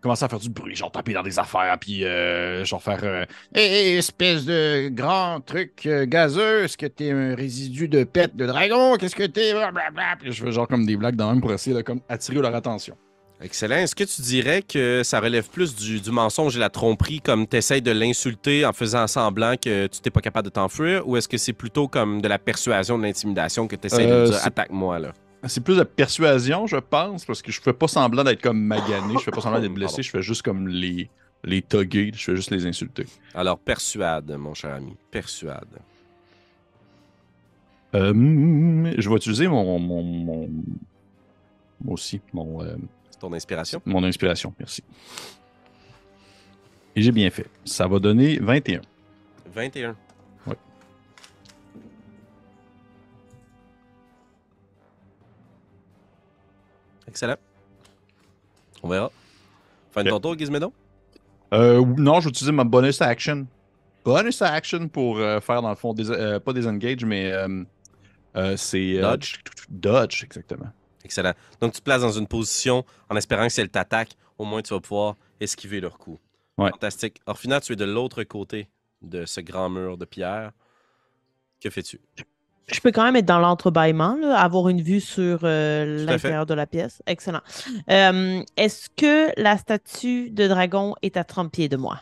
[0.06, 3.24] commencer à faire du bruit, genre taper dans des affaires, puis euh, genre faire euh,
[3.54, 8.96] espèce de grand truc euh, gazeux, est-ce que t'es un résidu de pète de dragon?
[8.96, 9.52] Qu'est-ce que t'es?
[9.52, 10.16] Blablabla.
[10.20, 12.54] Puis je fais genre comme des blagues dans même pour essayer de comme attirer leur
[12.54, 12.96] attention.
[13.42, 13.76] Excellent.
[13.76, 17.46] Est-ce que tu dirais que ça relève plus du, du mensonge et la tromperie, comme
[17.46, 21.16] tu essaies de l'insulter en faisant semblant que tu t'es pas capable de t'enfuir, ou
[21.16, 24.30] est-ce que c'est plutôt comme de la persuasion, de l'intimidation que tu essaies Euh, de
[24.30, 25.12] dire attaque-moi là?
[25.44, 29.14] C'est plus de persuasion, je pense, parce que je fais pas semblant d'être comme magané,
[29.14, 31.08] je fais pas semblant d'être blessé, je fais juste comme les,
[31.44, 33.06] les tugger, je fais juste les insulter.
[33.34, 35.78] Alors persuade, mon cher ami, persuade.
[37.94, 38.12] Euh,
[38.98, 39.78] je vais utiliser mon.
[39.78, 40.48] mon,
[41.86, 42.62] aussi, mon.
[42.62, 42.76] euh,
[43.20, 43.80] ton inspiration?
[43.86, 44.82] Mon inspiration, merci.
[46.94, 47.46] Et j'ai bien fait.
[47.64, 48.80] Ça va donner 21.
[49.54, 49.96] 21.
[57.08, 57.36] Excellent.
[58.82, 59.10] On verra.
[59.90, 60.72] Fin de ton tour, Gizmédon?
[61.54, 63.46] Euh, non, je vais utiliser ma bonus action.
[64.04, 67.64] Bonus action pour euh, faire, dans le fond, des, euh, pas des engage, mais euh,
[68.36, 68.98] euh, c'est.
[68.98, 69.36] euh, Dodge.
[69.68, 70.70] Dodge, exactement.
[71.04, 71.32] Excellent.
[71.60, 74.60] Donc, tu te places dans une position en espérant que si elle t'attaque, au moins
[74.62, 76.18] tu vas pouvoir esquiver leur coup.
[76.58, 76.70] Ouais.
[76.70, 77.20] Fantastique.
[77.26, 78.68] Orphina, tu es de l'autre côté
[79.02, 80.50] de ce grand mur de pierre.
[81.60, 82.00] Que fais-tu?
[82.68, 86.66] Je peux quand même être dans l'entrebâillement, avoir une vue sur euh, l'intérieur de la
[86.66, 87.00] pièce.
[87.06, 87.40] Excellent.
[87.90, 92.00] Euh, Est-ce que la statue de dragon est à 30 pieds de moi?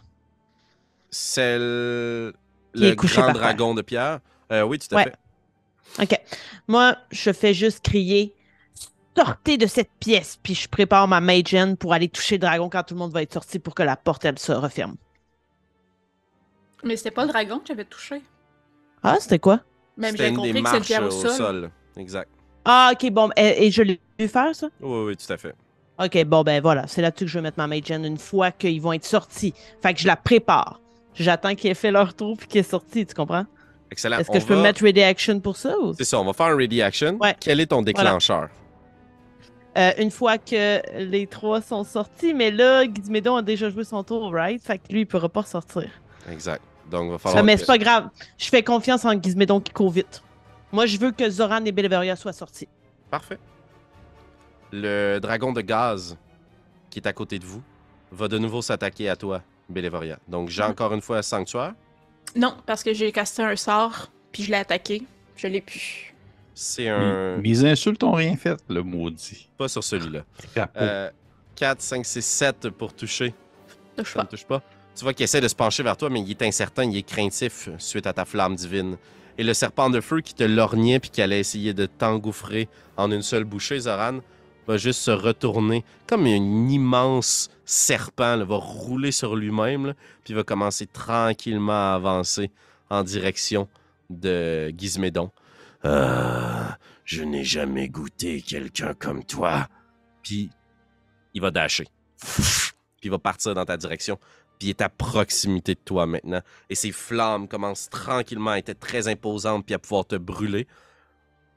[1.11, 2.33] Celle.
[2.75, 3.35] Qui Le couché grand terre.
[3.43, 4.21] dragon de pierre?
[4.53, 5.05] Euh, oui, tout à Ouais.
[5.05, 6.03] fait.
[6.03, 6.21] OK.
[6.67, 8.35] Moi, je fais juste crier
[9.17, 12.69] Sortez de cette pièce, puis je prépare ma mage hand pour aller toucher le dragon
[12.69, 14.97] quand tout le monde va être sorti pour que la porte, elle se referme.
[16.83, 18.23] Mais c'était pas le dragon que j'avais touché.
[19.05, 19.61] Ah, c'était quoi?
[19.97, 21.71] Même j'ai une compris des que marches le pierre euh, au sol.
[21.97, 22.29] Exact.
[22.65, 23.31] Ah, OK, bon.
[23.37, 24.69] Et, et je l'ai vu faire, ça?
[24.81, 25.55] Oui, oui, tout à fait.
[26.03, 26.87] OK, bon, ben voilà.
[26.89, 29.55] C'est là-dessus que je vais mettre ma mage hand une fois qu'ils vont être sortis.
[29.83, 30.81] Fait que je la prépare.
[31.15, 33.47] J'attends qu'ils aient fait leur tour puis qu'ils aient sorti, tu comprends?
[33.93, 34.19] Excellent.
[34.19, 35.79] Est-ce On que je peux va- mettre ready action pour ça?
[35.79, 35.95] Ou...
[35.95, 37.17] C'est ça, on va faire un ready action.
[37.21, 37.37] Ouais.
[37.39, 38.49] Quel est ton déclencheur?
[39.77, 44.03] Euh, une fois que les trois sont sortis, mais là, Gizmédon a déjà joué son
[44.05, 44.61] tour, right?
[44.63, 45.89] Fait que lui, il pourra pas ressortir.
[46.31, 46.63] Exact.
[46.91, 47.45] Donc, il va Ah, falloir.
[47.45, 48.09] mais que- c'est pas grave.
[48.39, 50.23] Je fais confiance en Gizmédon qui court vite.
[50.73, 52.69] Moi, je veux que Zoran et Belveria soient sortis.
[53.11, 53.39] Parfait.
[54.73, 56.17] Le dragon de gaz
[56.91, 57.63] qui est à côté de vous
[58.11, 60.19] va de nouveau s'attaquer à toi, Bélévoria.
[60.29, 60.71] Donc, j'ai Mhm.
[60.71, 61.75] encore une fois Sanctuaire.
[62.37, 65.03] Non, parce que j'ai casté un sort, puis je l'ai attaqué.
[65.37, 66.15] Je l'ai pu.
[66.55, 67.37] C'est un.
[67.37, 69.49] Mes, mes insultes ont rien fait, le maudit.
[69.59, 70.23] Pas sur celui-là.
[70.77, 71.11] Euh,
[71.57, 73.35] 4, 5, 6, 7 pour toucher.
[73.97, 74.29] Touche Ça ne pas.
[74.31, 74.63] touche pas.
[74.97, 77.03] Tu vois qu'il essaie de se pencher vers toi, mais il est incertain, il est
[77.03, 78.97] craintif suite à ta flamme divine.
[79.37, 83.11] Et le serpent de feu qui te lorgnait puis qui allait essayer de t'engouffrer en
[83.11, 84.21] une seule bouchée, Zoran,
[84.69, 90.87] va juste se retourner comme un immense serpent, va rouler sur lui-même, puis va commencer
[90.87, 92.51] tranquillement à avancer
[92.89, 93.69] en direction
[94.11, 95.31] de Gizmédon.
[95.83, 99.67] Ah, je n'ai jamais goûté quelqu'un comme toi.
[100.23, 100.51] Puis
[101.35, 101.87] il va dasher.
[102.21, 104.19] Puis il va partir dans ta direction.
[104.59, 106.41] Puis il est à proximité de toi maintenant.
[106.71, 110.67] Et ses flammes commencent tranquillement à être très imposantes puis à pouvoir te brûler.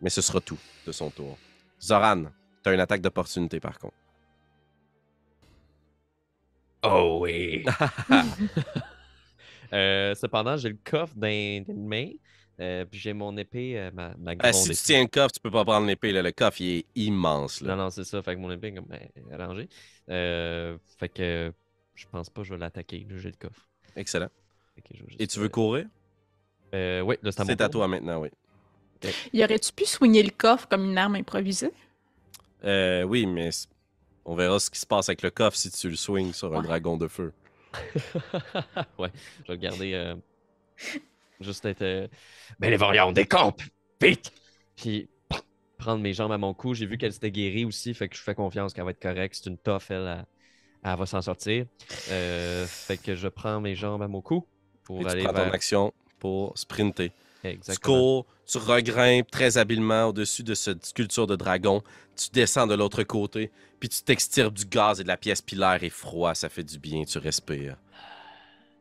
[0.02, 1.38] Mais ce sera tout de son tour.
[1.82, 2.26] Zoran,
[2.64, 3.96] t'as une attaque d'opportunité par contre.
[6.84, 7.66] Oh oui.
[9.74, 12.08] Euh, cependant, j'ai le coffre dans dans une main.
[12.60, 15.34] Euh, puis j'ai mon épée, euh, ma, ma Ah, grande si tu tiens le coffre,
[15.34, 16.12] tu peux pas prendre l'épée.
[16.14, 16.22] là.
[16.22, 17.60] Le coffre, il est immense.
[17.62, 17.76] Là.
[17.76, 18.22] Non, non, c'est ça.
[18.24, 19.00] Fait que mon épée est comme ben,
[19.40, 19.68] arrangée.
[20.10, 21.54] Euh, fait que
[21.98, 23.06] je pense pas que je vais l'attaquer.
[23.18, 23.68] J'ai le coffre.
[23.96, 24.30] Excellent.
[25.20, 25.88] Et tu veux euh, courir?
[26.74, 28.30] euh, oui, là, c'est à C'est à toi maintenant, oui.
[29.34, 31.72] Y aurais-tu pu soigner le coffre comme une arme improvisée?
[32.64, 33.50] Euh, oui, mais
[34.26, 36.62] on verra ce qui se passe avec le coffre si tu le swings sur un
[36.62, 37.34] dragon de feu.
[38.98, 39.12] ouais,
[39.44, 39.94] je vais le garder.
[39.94, 40.16] euh,
[41.40, 41.82] juste être.
[41.82, 42.08] euh,
[42.60, 43.62] Mais les variants, on décampe!
[44.02, 44.32] Vite!
[44.76, 45.10] Puis
[45.78, 46.74] prendre mes jambes à mon cou.
[46.74, 49.36] J'ai vu qu'elle s'était guérie aussi, fait que je fais confiance qu'elle va être correcte.
[49.42, 50.26] C'est une toffe, elle, elle,
[50.84, 51.66] elle va s'en sortir.
[52.10, 54.46] Euh, fait que je prends mes jambes à mon cou
[54.84, 57.12] pour Et tu aller prends ton action pour sprinter.
[57.42, 57.98] Tu Exactement.
[57.98, 61.82] cours, tu regrimpes très habilement au-dessus de cette sculpture de dragon.
[62.16, 65.56] Tu descends de l'autre côté, puis tu t'extirpes du gaz et de la pièce, puis
[65.56, 67.78] l'air est froid, ça fait du bien, tu respires.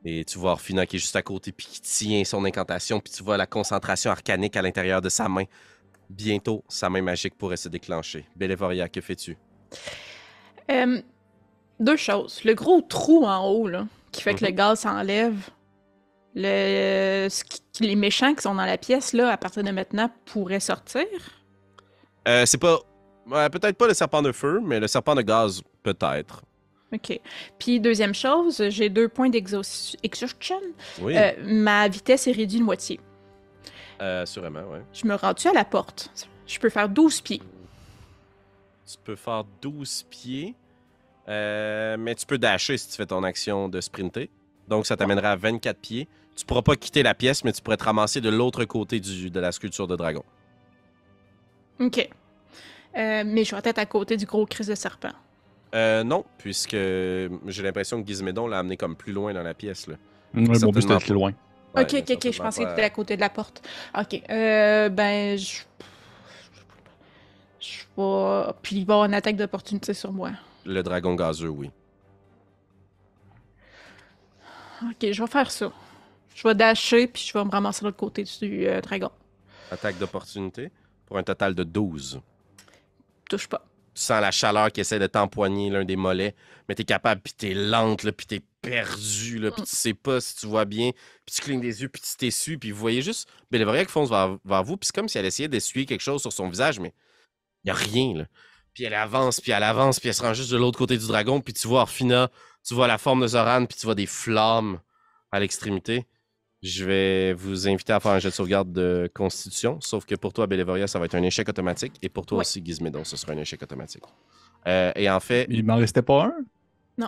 [0.05, 3.13] Et tu vois Orphina qui est juste à côté, puis qui tient son incantation, puis
[3.13, 5.45] tu vois la concentration arcanique à l'intérieur de sa main.
[6.09, 8.25] Bientôt, sa main magique pourrait se déclencher.
[8.37, 9.37] Bélévoria, que fais-tu?
[10.71, 11.03] Euh,
[11.81, 12.43] deux choses.
[12.45, 15.37] Le gros trou en haut, là, qui fait que le gaz s'enlève.
[16.35, 17.29] Le...
[17.81, 21.05] Les méchants qui sont dans la pièce, là, à partir de maintenant, pourraient sortir?
[22.29, 22.79] Euh, c'est pas.
[23.27, 26.43] ouais, peut-être pas le serpent de feu, mais le serpent de gaz, peut-être.
[26.93, 27.21] OK.
[27.59, 30.61] Puis, deuxième chose, j'ai deux points d'exhaustion.
[31.01, 33.01] Oui, Euh, ma vitesse est réduite de moitié.
[34.01, 34.83] euh, sûrement, ouais.
[34.93, 36.11] Je me rends-tu à la porte?
[36.47, 37.43] Je peux faire 12 pieds.
[38.87, 40.55] Tu peux faire 12 pieds,
[41.29, 44.31] euh, mais tu peux dasher si tu fais ton action de sprinter.
[44.69, 46.09] Donc, ça t'amènera à 24 pieds.
[46.37, 49.31] Tu pourras pas quitter la pièce, mais tu pourrais te ramasser de l'autre côté du,
[49.31, 50.23] de la sculpture de dragon.
[51.81, 52.09] OK.
[52.97, 55.13] Euh, mais je vais être à côté du gros crise de serpent.
[55.75, 59.87] Euh, non, puisque j'ai l'impression que Gizmédon l'a amené comme plus loin dans la pièce.
[59.87, 59.97] Là.
[60.35, 61.33] Ouais, mon but, c'était loin.
[61.75, 63.63] Ouais, ok, ok, ok, je pensais pas- tu étais à côté de la porte.
[63.99, 65.61] Ok, euh, ben, je.
[67.61, 68.53] Je vais.
[68.63, 70.31] Puis il va avoir une attaque d'opportunité sur moi.
[70.67, 71.71] Le dragon gazeux, oui.
[74.83, 75.73] Ok, je vais faire ça.
[76.35, 79.11] Je vais dasher, puis je vais me ramasser de l'autre côté du euh, dragon.
[79.71, 80.71] Attaque d'opportunité
[81.07, 82.21] pour un total de 12.
[83.31, 83.65] Touche pas.
[83.95, 86.35] Tu sens la chaleur qui essaie de t'empoigner l'un des mollets,
[86.69, 90.21] mais t'es capable, puis t'es lente, là, puis t'es perdu, là, puis tu sais pas
[90.21, 90.91] si tu vois bien,
[91.25, 94.11] puis tu clignes des yeux, puis tu t'essuies, puis vous voyez juste Bélévoria qui fonce
[94.11, 96.79] vers, vers vous, puis c'est comme si elle essayait d'essuyer quelque chose sur son visage,
[96.81, 96.93] mais
[97.65, 98.27] il y a rien, là.
[98.77, 101.07] Puis elle avance, puis elle avance, puis elle se rend juste de l'autre côté du
[101.07, 102.29] dragon, puis tu vois Orphina,
[102.63, 104.81] tu vois la forme de Zoran, puis tu vois des flammes
[105.33, 106.05] à l'extrémité.
[106.63, 110.35] Je vais vous inviter à faire un jet de sauvegarde de constitution, sauf que pour
[110.35, 112.43] toi, Bélévoria, ça va être un échec automatique, et pour toi Ouais.
[112.43, 114.03] aussi, Gizmédon, ce sera un échec automatique.
[114.67, 116.35] Euh, et en fait, Il m'en restait pas un?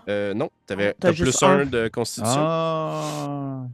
[0.09, 1.67] euh, non, t'avais T'as t'as juste plus un un.
[1.67, 2.41] de constitution.
[2.41, 3.67] Ah.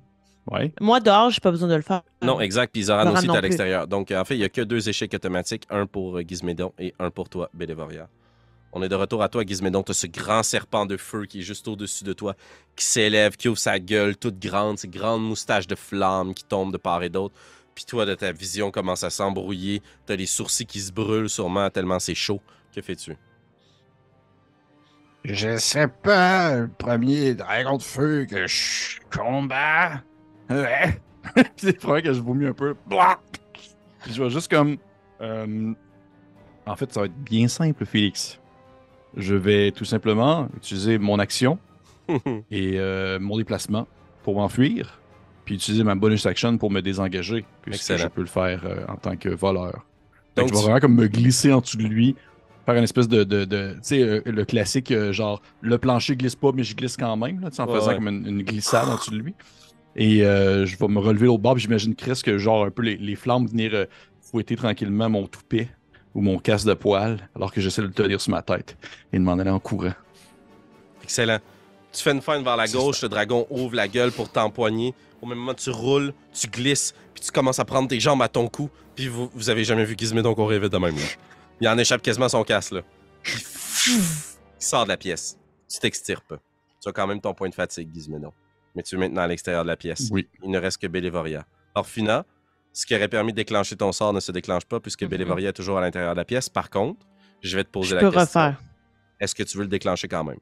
[0.51, 0.73] Ouais.
[0.81, 2.03] Moi, dehors, j'ai pas besoin de le faire.
[2.23, 2.73] Non, exact.
[2.73, 3.87] Puis Zoran aussi, non t'es à l'extérieur.
[3.87, 6.95] Donc, en fait, il y a que deux échecs automatiques, un pour euh, Gizmédon et
[6.99, 8.09] un pour toi, Bélévoria.
[8.73, 9.83] On est de retour à toi, Gizmédon.
[9.83, 12.35] T'as ce grand serpent de feu qui est juste au-dessus de toi,
[12.77, 16.73] qui s'élève, qui ouvre sa gueule toute grande, ces grandes moustaches de flammes qui tombent
[16.73, 17.35] de part et d'autre.
[17.75, 19.81] Puis toi, de ta vision commence à s'embrouiller.
[20.07, 22.41] T'as les sourcils qui se brûlent sûrement tellement c'est chaud.
[22.75, 23.17] Que fais-tu?
[25.25, 30.03] Je sais pas, le premier dragon de feu que je combats.
[31.57, 32.75] C'est vrai que je vomis un peu.
[34.03, 34.77] Puis je vais juste comme.
[35.21, 35.73] euh,
[36.67, 38.41] En fait, ça va être bien simple, Félix.
[39.17, 41.59] Je vais tout simplement utiliser mon action
[42.51, 43.87] et euh, mon déplacement
[44.23, 45.01] pour m'enfuir,
[45.45, 47.99] puis utiliser ma bonus action pour me désengager, puisque Excellent.
[48.05, 49.87] je peux le faire euh, en tant que voleur.
[50.37, 52.17] Donc, Donc, je vais tu- vraiment comme me glisser en dessous de lui,
[52.67, 56.35] faire une espèce de, de, de- tu sais, euh, le classique, genre, le plancher glisse
[56.35, 57.95] pas, mais je glisse quand même, là, en Ouais, faisant ouais.
[57.95, 59.35] comme une, une glissade en dessous de lui.
[59.97, 62.83] Et euh, je vais me relever l'autre bord, puis j'imagine Chris que, genre, un peu
[62.83, 63.87] les, les flammes venir euh,
[64.21, 65.69] fouetter tranquillement mon toupet
[66.15, 68.77] ou mon casse de poil, alors que j'essaie de le tenir sur ma tête
[69.13, 69.95] et de m'en aller en courant.
[71.03, 71.39] Excellent.
[71.93, 74.95] Tu fais une feinte vers la gauche, le dragon ouvre la gueule pour t'empoigner.
[75.23, 78.29] Au même moment, tu roules, tu glisses, puis tu commences à prendre tes jambes à
[78.29, 78.69] ton cou.
[78.97, 80.97] Puis vous, vous avez jamais vu Gizmédon courir vite de même.
[80.97, 81.03] Là.
[81.61, 82.73] Il en échappe quasiment son casque.
[82.73, 82.81] Là.
[83.27, 84.03] Il
[84.59, 85.39] sort de la pièce.
[85.69, 86.35] Tu t'extirpes.
[86.83, 88.33] Tu as quand même ton point de fatigue, Gizmédon.
[88.75, 90.09] Mais tu es maintenant à l'extérieur de la pièce.
[90.11, 90.29] Oui.
[90.43, 91.47] Il ne reste que Bélévoria.
[91.75, 92.25] Orphina,
[92.73, 95.09] ce qui aurait permis de déclencher ton sort ne se déclenche pas puisque Mhm.
[95.11, 96.49] Bélévoria est toujours à l'intérieur de la pièce.
[96.49, 97.07] Par contre,
[97.43, 98.41] je vais te poser Je la peux question.
[98.41, 98.61] refaire.
[99.21, 100.39] Est-ce que tu veux le déclencher quand même?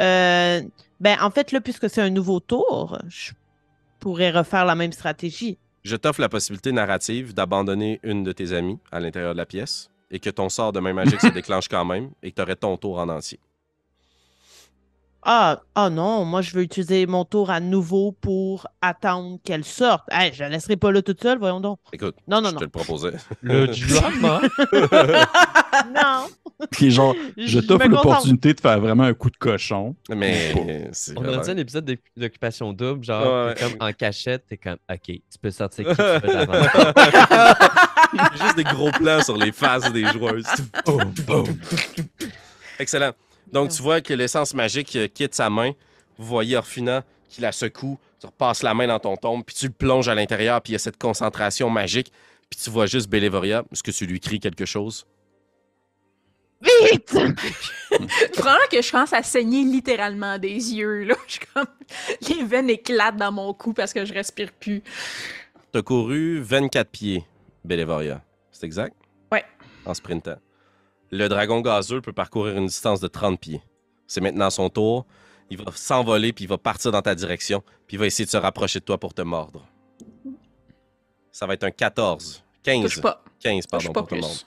[0.00, 0.60] Euh,
[1.00, 3.32] ben, en fait, là, puisque c'est un nouveau tour, je
[4.00, 5.58] pourrais refaire la même stratégie.
[5.84, 9.88] Je t'offre la possibilité narrative d'abandonner une de tes amies à l'intérieur de la pièce
[10.10, 12.56] et que ton sort de main magique se déclenche quand même et que tu aurais
[12.56, 13.38] ton tour en entier.
[15.28, 20.04] Ah, ah non, moi je veux utiliser mon tour à nouveau pour attendre qu'elle sorte.
[20.08, 21.80] Hey, je la laisserai pas là toute seule, voyons donc.
[21.92, 22.60] Écoute, non, non, je non.
[22.60, 23.10] te le proposais.
[23.40, 24.40] Le drama.
[25.92, 26.28] non.
[26.70, 29.96] Puis genre, je t'offre l'opportunité de faire vraiment un coup de cochon.
[30.14, 30.54] Mais
[31.16, 35.38] On a dit un épisode d'occupation double, genre, comme en cachette, t'es comme, ok, tu
[35.42, 36.20] peux sortir qui tu veux.
[38.40, 40.46] Juste des gros plans sur les faces des joueuses.
[42.78, 43.10] Excellent.
[43.52, 45.72] Donc, tu vois que l'essence magique euh, quitte sa main.
[46.18, 47.98] Vous voyez Orphina qui la secoue.
[48.20, 50.74] Tu repasses la main dans ton tombe, puis tu le plonges à l'intérieur, puis il
[50.74, 52.12] y a cette concentration magique.
[52.48, 53.64] Puis tu vois juste Bélévoria.
[53.72, 55.06] Est-ce que tu lui cries quelque chose?
[56.62, 57.10] Vite!
[58.32, 61.04] Probablement que je commence à saigner littéralement des yeux.
[61.04, 61.14] Là.
[61.26, 61.66] Je comme...
[62.28, 64.82] Les veines éclatent dans mon cou parce que je respire plus.
[65.72, 67.24] T'as couru 24 pieds,
[67.64, 68.22] Bélévoria.
[68.50, 68.96] C'est exact?
[69.30, 69.44] Ouais.
[69.84, 70.38] En sprintant.
[71.10, 73.62] Le dragon gazeux peut parcourir une distance de 30 pieds.
[74.06, 75.06] C'est maintenant son tour.
[75.50, 78.30] Il va s'envoler, puis il va partir dans ta direction, puis il va essayer de
[78.30, 79.64] se rapprocher de toi pour te mordre.
[81.30, 82.42] Ça va être un 14.
[82.62, 82.82] 15.
[82.82, 83.22] Touche pas.
[83.40, 84.40] 15, pardon, pour te mordre.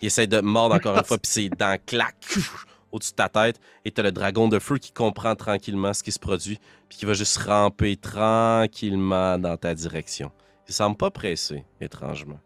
[0.00, 2.38] Il essaie de mordre encore une fois, puis ses dents claquent
[2.92, 3.60] au-dessus de ta tête.
[3.84, 6.58] Et t'as le dragon de feu qui comprend tranquillement ce qui se produit,
[6.88, 10.32] puis qui va juste ramper tranquillement dans ta direction.
[10.68, 12.38] Il semble pas pressé, étrangement.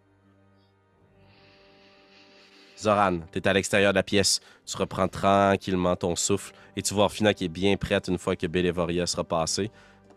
[2.84, 4.40] Zoran, tu es à l'extérieur de la pièce.
[4.66, 8.36] Tu reprends tranquillement ton souffle et tu vois Orphina qui est bien prête une fois
[8.36, 9.70] que Bélévoria sera passé.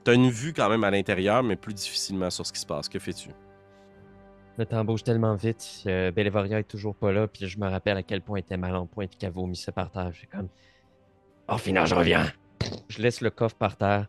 [0.04, 2.66] Tu as une vue quand même à l'intérieur, mais plus difficilement sur ce qui se
[2.66, 2.90] passe.
[2.90, 3.30] Que fais-tu?
[4.58, 5.84] Le temps bouge tellement vite.
[5.86, 8.58] Euh, Bélévoria est toujours pas là, puis je me rappelle à quel point elle était
[8.58, 10.12] mal en point et qu'elle vomissait par terre.
[10.14, 10.50] J'ai comme.
[11.48, 12.26] Orphina, je reviens!
[12.90, 14.08] Je laisse le coffre par terre.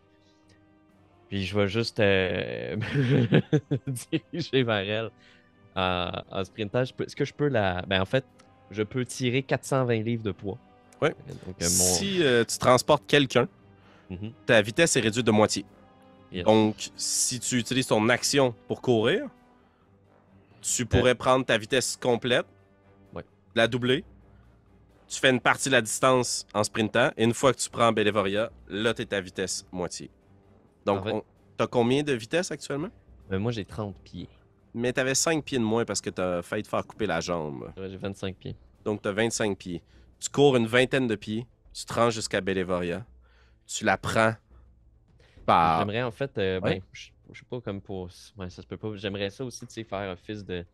[1.29, 2.77] Puis je vais juste euh,
[3.87, 5.11] diriger vers elle
[5.77, 6.83] en, sprintant.
[6.83, 7.83] Est-ce que je peux la.
[7.83, 8.25] Ben, en fait,
[8.71, 10.59] je peux tirer 420 livres de poids.
[11.01, 11.11] Oui.
[11.11, 13.49] Euh, si euh, tu transportes quelqu'un,
[14.11, 14.33] mhm.
[14.47, 15.65] ta vitesse est réduite de moitié.
[16.45, 19.29] Donc, si tu utilises ton action pour courir,
[20.61, 22.47] tu pourrais prendre ta vitesse complète,
[23.55, 24.05] la doubler.
[25.09, 27.93] Tu fais une partie de la distance en sprintant, et une fois que tu prends
[27.93, 30.11] Bélévoria, là, tu es ta vitesse moitié.
[30.85, 32.91] Donc, tu as combien de vitesse actuellement?
[33.31, 34.29] Moi, j'ai 30 pieds.
[34.79, 37.07] Mais tu avais 5 pieds de moins parce que tu as failli te faire couper
[37.07, 37.73] la jambe.
[37.77, 38.55] j'ai 25 pieds.
[38.85, 39.83] Donc, tu as 25 pieds.
[40.21, 43.05] Tu cours une vingtaine de pieds, tu te rends jusqu'à Bélévoria,
[43.67, 44.35] tu la prends
[45.45, 45.81] par.
[45.81, 48.09] J'aimerais en fait, euh, ben, je, sais pas comme pour.
[48.37, 48.95] Ouais, ça se peut pas.
[48.95, 50.65] J'aimerais ça aussi, tu sais, faire office de,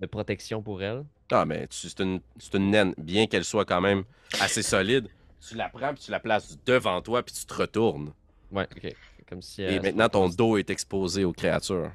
[0.00, 1.04] de protection pour elle.
[1.30, 2.20] Ah, mais c'est une,
[2.52, 4.04] une naine, bien qu'elle soit quand même
[4.38, 5.08] assez solide.
[5.46, 8.12] Tu la prends, puis tu la places devant toi, puis tu te retournes.
[8.50, 8.94] Ouais, ok.
[9.28, 11.90] Comme si, Et maintenant, ton dos est exposé aux créatures.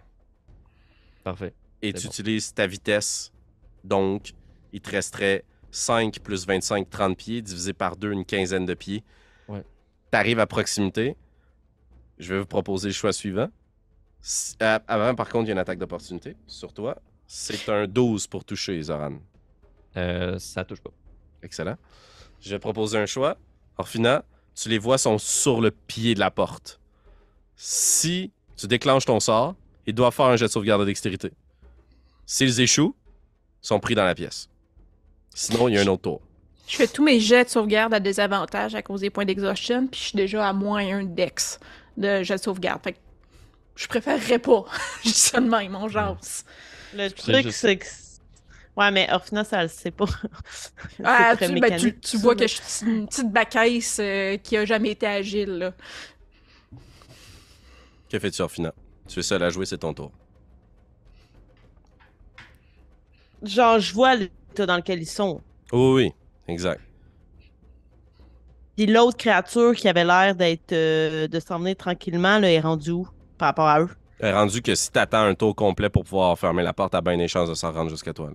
[1.23, 1.53] Parfait.
[1.81, 3.31] Et tu utilises ta vitesse.
[3.83, 4.33] Donc,
[4.73, 9.03] il te resterait 5 plus 25, 30 pieds, divisé par 2, une quinzaine de pieds.
[9.47, 9.63] Ouais.
[10.11, 11.15] Tu arrives à proximité.
[12.19, 13.49] Je vais vous proposer le choix suivant.
[14.61, 17.01] Euh, avant, par contre, il y a une attaque d'opportunité sur toi.
[17.25, 19.19] C'est un 12 pour toucher, Zoran.
[19.97, 20.91] Euh, ça touche pas.
[21.41, 21.77] Excellent.
[22.39, 23.37] Je vais proposer un choix.
[23.77, 24.23] Orphina,
[24.53, 26.79] tu les vois sont sur le pied de la porte.
[27.55, 29.55] Si tu déclenches ton sort,
[29.85, 31.31] ils doivent faire un jet de sauvegarde de dextérité.
[32.25, 32.95] S'ils échouent,
[33.63, 34.49] ils sont pris dans la pièce.
[35.33, 36.21] Sinon, il y a un autre tour.
[36.67, 39.99] Je fais tous mes jets de sauvegarde à désavantage à cause des points d'exhaustion, puis
[39.99, 41.59] je suis déjà à moins un dex
[41.97, 42.81] de jet de sauvegarde.
[42.83, 42.97] Fait que
[43.75, 44.65] je préférerais pas.
[45.03, 46.45] je dis ça de même, on jase.
[46.93, 47.85] Le truc, c'est que.
[48.77, 50.05] Ouais, mais Orphina, ça le sait pas.
[51.03, 54.91] ah, tu, ben, tu, vois que je suis une petite bacaisse euh, qui a jamais
[54.91, 55.73] été agile, là.
[58.09, 58.73] Que fais-tu, Orphina?
[59.11, 60.09] Tu es seul à jouer, c'est ton tour.
[63.43, 65.41] Genre, je vois l'état dans lequel ils sont.
[65.73, 66.13] Oui, oui,
[66.47, 66.79] exact.
[68.77, 73.07] Puis l'autre créature qui avait l'air d'être euh, de s'emmener tranquillement, là, est rendue où
[73.37, 73.89] par rapport à eux?
[74.19, 77.01] Elle est rendue que si t'attends un tour complet pour pouvoir fermer la porte, t'as
[77.01, 78.31] bien des chances de s'en rendre jusqu'à toi.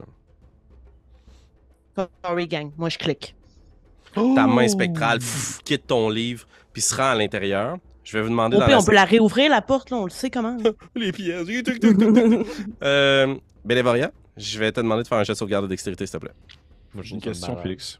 [1.96, 2.06] Là.
[2.22, 2.70] Sorry, gang.
[2.76, 3.34] Moi, je clique.
[4.12, 5.20] Ta main spectrale
[5.64, 7.78] quitte ton livre, puis se rend à l'intérieur.
[8.06, 8.56] Je vais vous demander.
[8.56, 10.56] on peut la réouvrir, la porte, là, on le sait comment.
[10.94, 11.48] Les pièces.
[12.82, 13.34] euh,
[13.64, 16.24] Bélévoria, je vais te demander de faire un jet de sauvegarde de dextérité, s'il te
[16.24, 16.34] plaît.
[17.02, 17.98] J'ai une question, Félix.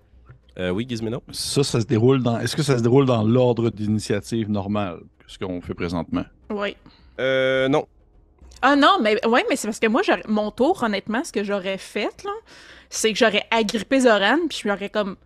[0.58, 1.24] Euh, oui, Gizmino.
[1.32, 2.38] Ça, ça se déroule dans.
[2.38, 6.24] Est-ce que ça se déroule dans l'ordre d'initiative normal, ce qu'on fait présentement?
[6.50, 6.76] Oui.
[7.18, 7.86] Euh, non.
[8.62, 11.78] Ah non, mais ouais, mais c'est parce que moi, mon tour, honnêtement, ce que j'aurais
[11.78, 12.30] fait, là,
[12.90, 15.16] c'est que j'aurais agrippé Zoran, puis je l'aurais comme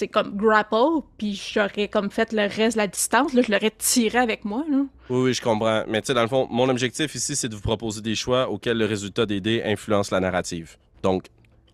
[0.00, 3.70] c'est comme grapple, puis j'aurais comme fait le reste de la distance, là, je l'aurais
[3.70, 4.64] tiré avec moi.
[4.70, 4.86] Là.
[5.10, 5.84] Oui, oui, je comprends.
[5.88, 8.48] Mais tu sais, dans le fond, mon objectif ici, c'est de vous proposer des choix
[8.48, 10.78] auxquels le résultat des dés influence la narrative.
[11.02, 11.26] Donc,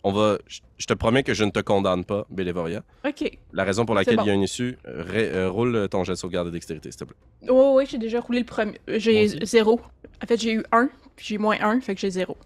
[0.03, 0.39] on va.
[0.77, 2.82] Je te promets que je ne te condamne pas, Bélévoria.
[3.07, 3.31] OK.
[3.53, 6.48] La raison pour laquelle il y a une issue, euh, roule ton jet de sauvegarde
[6.48, 7.16] de dextérité, s'il te plaît.
[7.48, 8.81] Oh, oui, j'ai déjà roulé le premier.
[8.89, 9.81] J'ai zéro.
[10.23, 12.36] En fait, j'ai eu un, puis j'ai moins un, fait que j'ai zéro.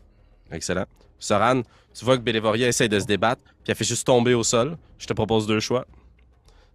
[0.53, 0.85] Excellent.
[1.19, 1.63] Soran,
[1.95, 4.77] tu vois que Bélévoria essaie de se débattre, puis elle fait juste tomber au sol.
[4.99, 5.87] Je te propose deux choix.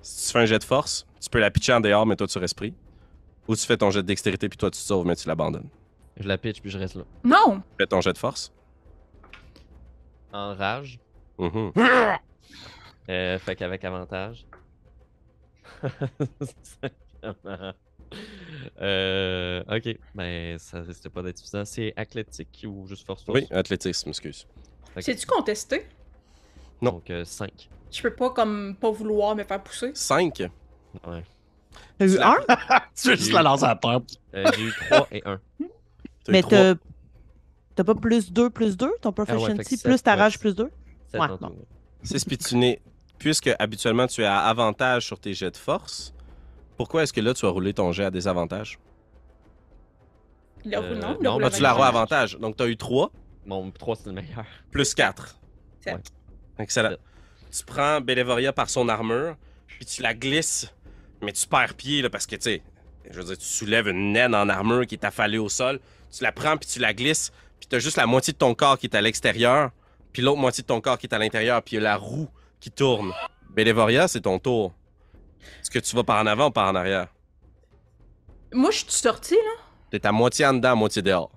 [0.01, 2.27] Si tu fais un jet de force, tu peux la pitcher en dehors, mais toi
[2.27, 2.73] tu restes pris.
[3.47, 5.69] Ou tu fais ton jet de dextérité, puis toi tu te sauves, mais tu l'abandonnes.
[6.17, 7.03] Je la pitch, puis je reste là.
[7.23, 7.61] Non!
[7.77, 8.51] Fais ton jet de force.
[10.31, 10.99] En rage.
[11.37, 11.69] Mm
[13.09, 14.45] euh, fait qu'avec avantage.
[18.81, 21.65] euh, ok, ben ça risque pas d'être suffisant.
[21.65, 24.47] C'est athlétique ou juste force force Oui, athlétisme, excuse.
[24.99, 25.88] C'est-tu contesté?
[26.81, 26.91] Non.
[26.91, 27.49] Donc 5.
[27.49, 29.91] Euh, je peux pas comme pas vouloir me faire pousser.
[29.93, 30.39] 5?
[31.07, 31.23] Ouais.
[31.97, 32.35] T'as eu 1?
[32.95, 34.19] tu veux juste la lancer à la tête.
[34.35, 35.39] Euh, J'ai eu 3 et 1.
[36.30, 36.76] Mais t'as
[37.76, 40.72] T'as pas plus 2 plus 2 ton ah proficiency plus ta rage plus 2
[41.13, 41.27] Ouais,
[42.03, 42.81] C'est spituné.
[43.17, 46.13] Puisque habituellement tu as avantage sur tes jets de force,
[46.77, 48.80] pourquoi est-ce que là tu as roulé ton jet à désavantage?
[50.65, 52.38] Euh, non, non bah, tu l'as avantage.
[52.39, 53.11] Donc tu as eu 3.
[53.45, 54.45] Mon 3 c'est le meilleur.
[54.72, 55.38] Plus 4.
[55.85, 55.95] Ouais.
[56.59, 56.95] Excellent.
[57.51, 59.35] Tu prends Bélévoria par son armure,
[59.67, 60.73] puis tu la glisses,
[61.22, 62.63] mais tu perds pied là, parce que tu sais,
[63.09, 65.80] je veux dire, tu soulèves une naine en armure qui est affalée au sol.
[66.11, 68.77] Tu la prends puis tu la glisses, puis t'as juste la moitié de ton corps
[68.77, 69.72] qui est à l'extérieur,
[70.11, 71.97] puis l'autre moitié de ton corps qui est à l'intérieur, puis il y a la
[71.97, 73.13] roue qui tourne.
[73.49, 74.73] Bélévoria, c'est ton tour.
[75.61, 77.07] Est-ce que tu vas par en avant ou par en arrière?
[78.51, 79.63] Moi, je suis sortie, là.
[79.91, 81.31] T'es à moitié en dedans, à moitié dehors.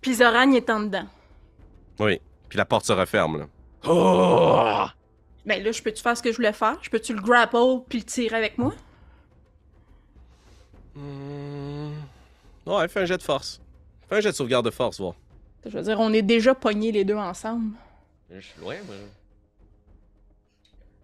[0.00, 1.06] Puis Zoran est en dedans.
[1.98, 2.20] Oui.
[2.48, 3.46] Puis la porte se referme, là.
[3.86, 4.86] Oh!
[5.46, 6.76] Ben là, je peux-tu faire ce que je voulais faire?
[6.82, 7.56] Je peux-tu le grapple
[7.88, 8.72] puis le tirer avec moi?
[10.94, 11.92] Mmh...
[12.66, 13.60] Ouais, fais un jet de force.
[14.08, 15.14] Fais un jet de sauvegarde de force, voir.
[15.64, 17.74] Je veux dire, on est déjà pognés les deux ensemble.
[18.30, 18.94] Je suis loin, moi.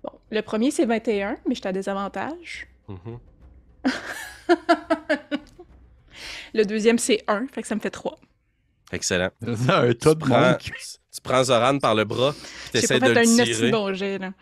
[0.02, 2.68] Bon, le premier c'est 21, mais j'étais à désavantage.
[2.88, 3.16] Mm
[6.54, 8.18] le deuxième c'est 1, fait que ça me fait 3.
[8.92, 9.30] Excellent.
[9.42, 12.34] un tas de prends, Tu prends Zoran par le bras,
[12.70, 13.70] tu essaies de le tirer.
[13.70, 14.32] Bon jet, là.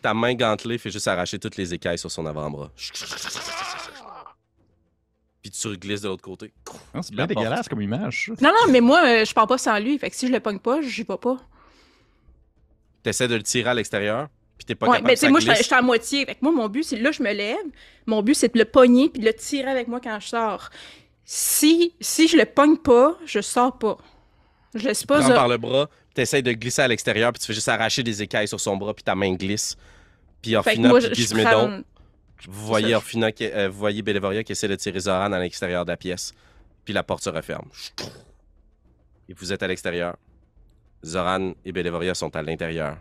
[0.00, 2.70] Ta main gantelée fait juste arracher toutes les écailles sur son avant-bras
[5.42, 6.52] puis tu glisses de l'autre côté.
[6.94, 8.30] Ah, c'est bien dégueulasse comme image.
[8.40, 9.98] Non, non, mais moi, euh, je pars pas sans lui.
[9.98, 11.36] Fait que si je le pogne pas, j'y vais pas.
[13.02, 15.40] T'essaies de le tirer à l'extérieur, puis t'es pas ouais, capable mais tu sais, moi,
[15.40, 16.24] je suis à moitié.
[16.24, 17.56] Fait que moi, mon but, c'est là, je me lève.
[18.06, 20.70] Mon but, c'est de le pogner puis de le tirer avec moi quand je sors.
[21.24, 23.98] Si, si je le pogne pas, je sors pas.
[24.74, 25.18] Je laisse pas.
[25.20, 28.02] Tu prends par le bras, t'essaies de glisser à l'extérieur, puis tu fais juste arracher
[28.02, 29.76] des écailles sur son bras, puis ta main glisse.
[30.40, 31.82] Puis en final, tu glisses prends...
[32.48, 35.84] Vous voyez Orfina, qui, euh, vous voyez Bélévoria qui essaie de tirer Zoran à l'extérieur
[35.84, 36.32] de la pièce.
[36.84, 37.68] Puis la porte se referme.
[39.28, 40.16] Et vous êtes à l'extérieur.
[41.04, 42.98] Zoran et Bélévoria sont à l'intérieur.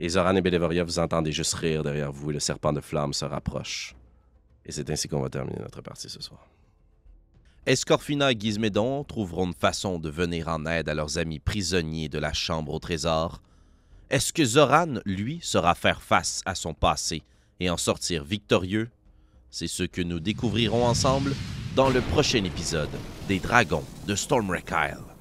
[0.00, 3.12] Et Zoran et Bélévoria, vous entendez juste rire derrière vous et le serpent de flamme
[3.12, 3.94] se rapproche.
[4.66, 6.44] Et c'est ainsi qu'on va terminer notre partie ce soir.
[7.66, 12.10] Est-ce qu'Orfina et Gizmédon trouveront une façon de venir en aide à leurs amis prisonniers
[12.10, 13.40] de la Chambre au Trésor?
[14.10, 17.22] Est-ce que Zoran, lui, saura faire face à son passé
[17.60, 18.90] et en sortir victorieux,
[19.50, 21.34] c'est ce que nous découvrirons ensemble
[21.74, 22.90] dans le prochain épisode
[23.28, 25.13] des Dragons de Stormwreck Isle.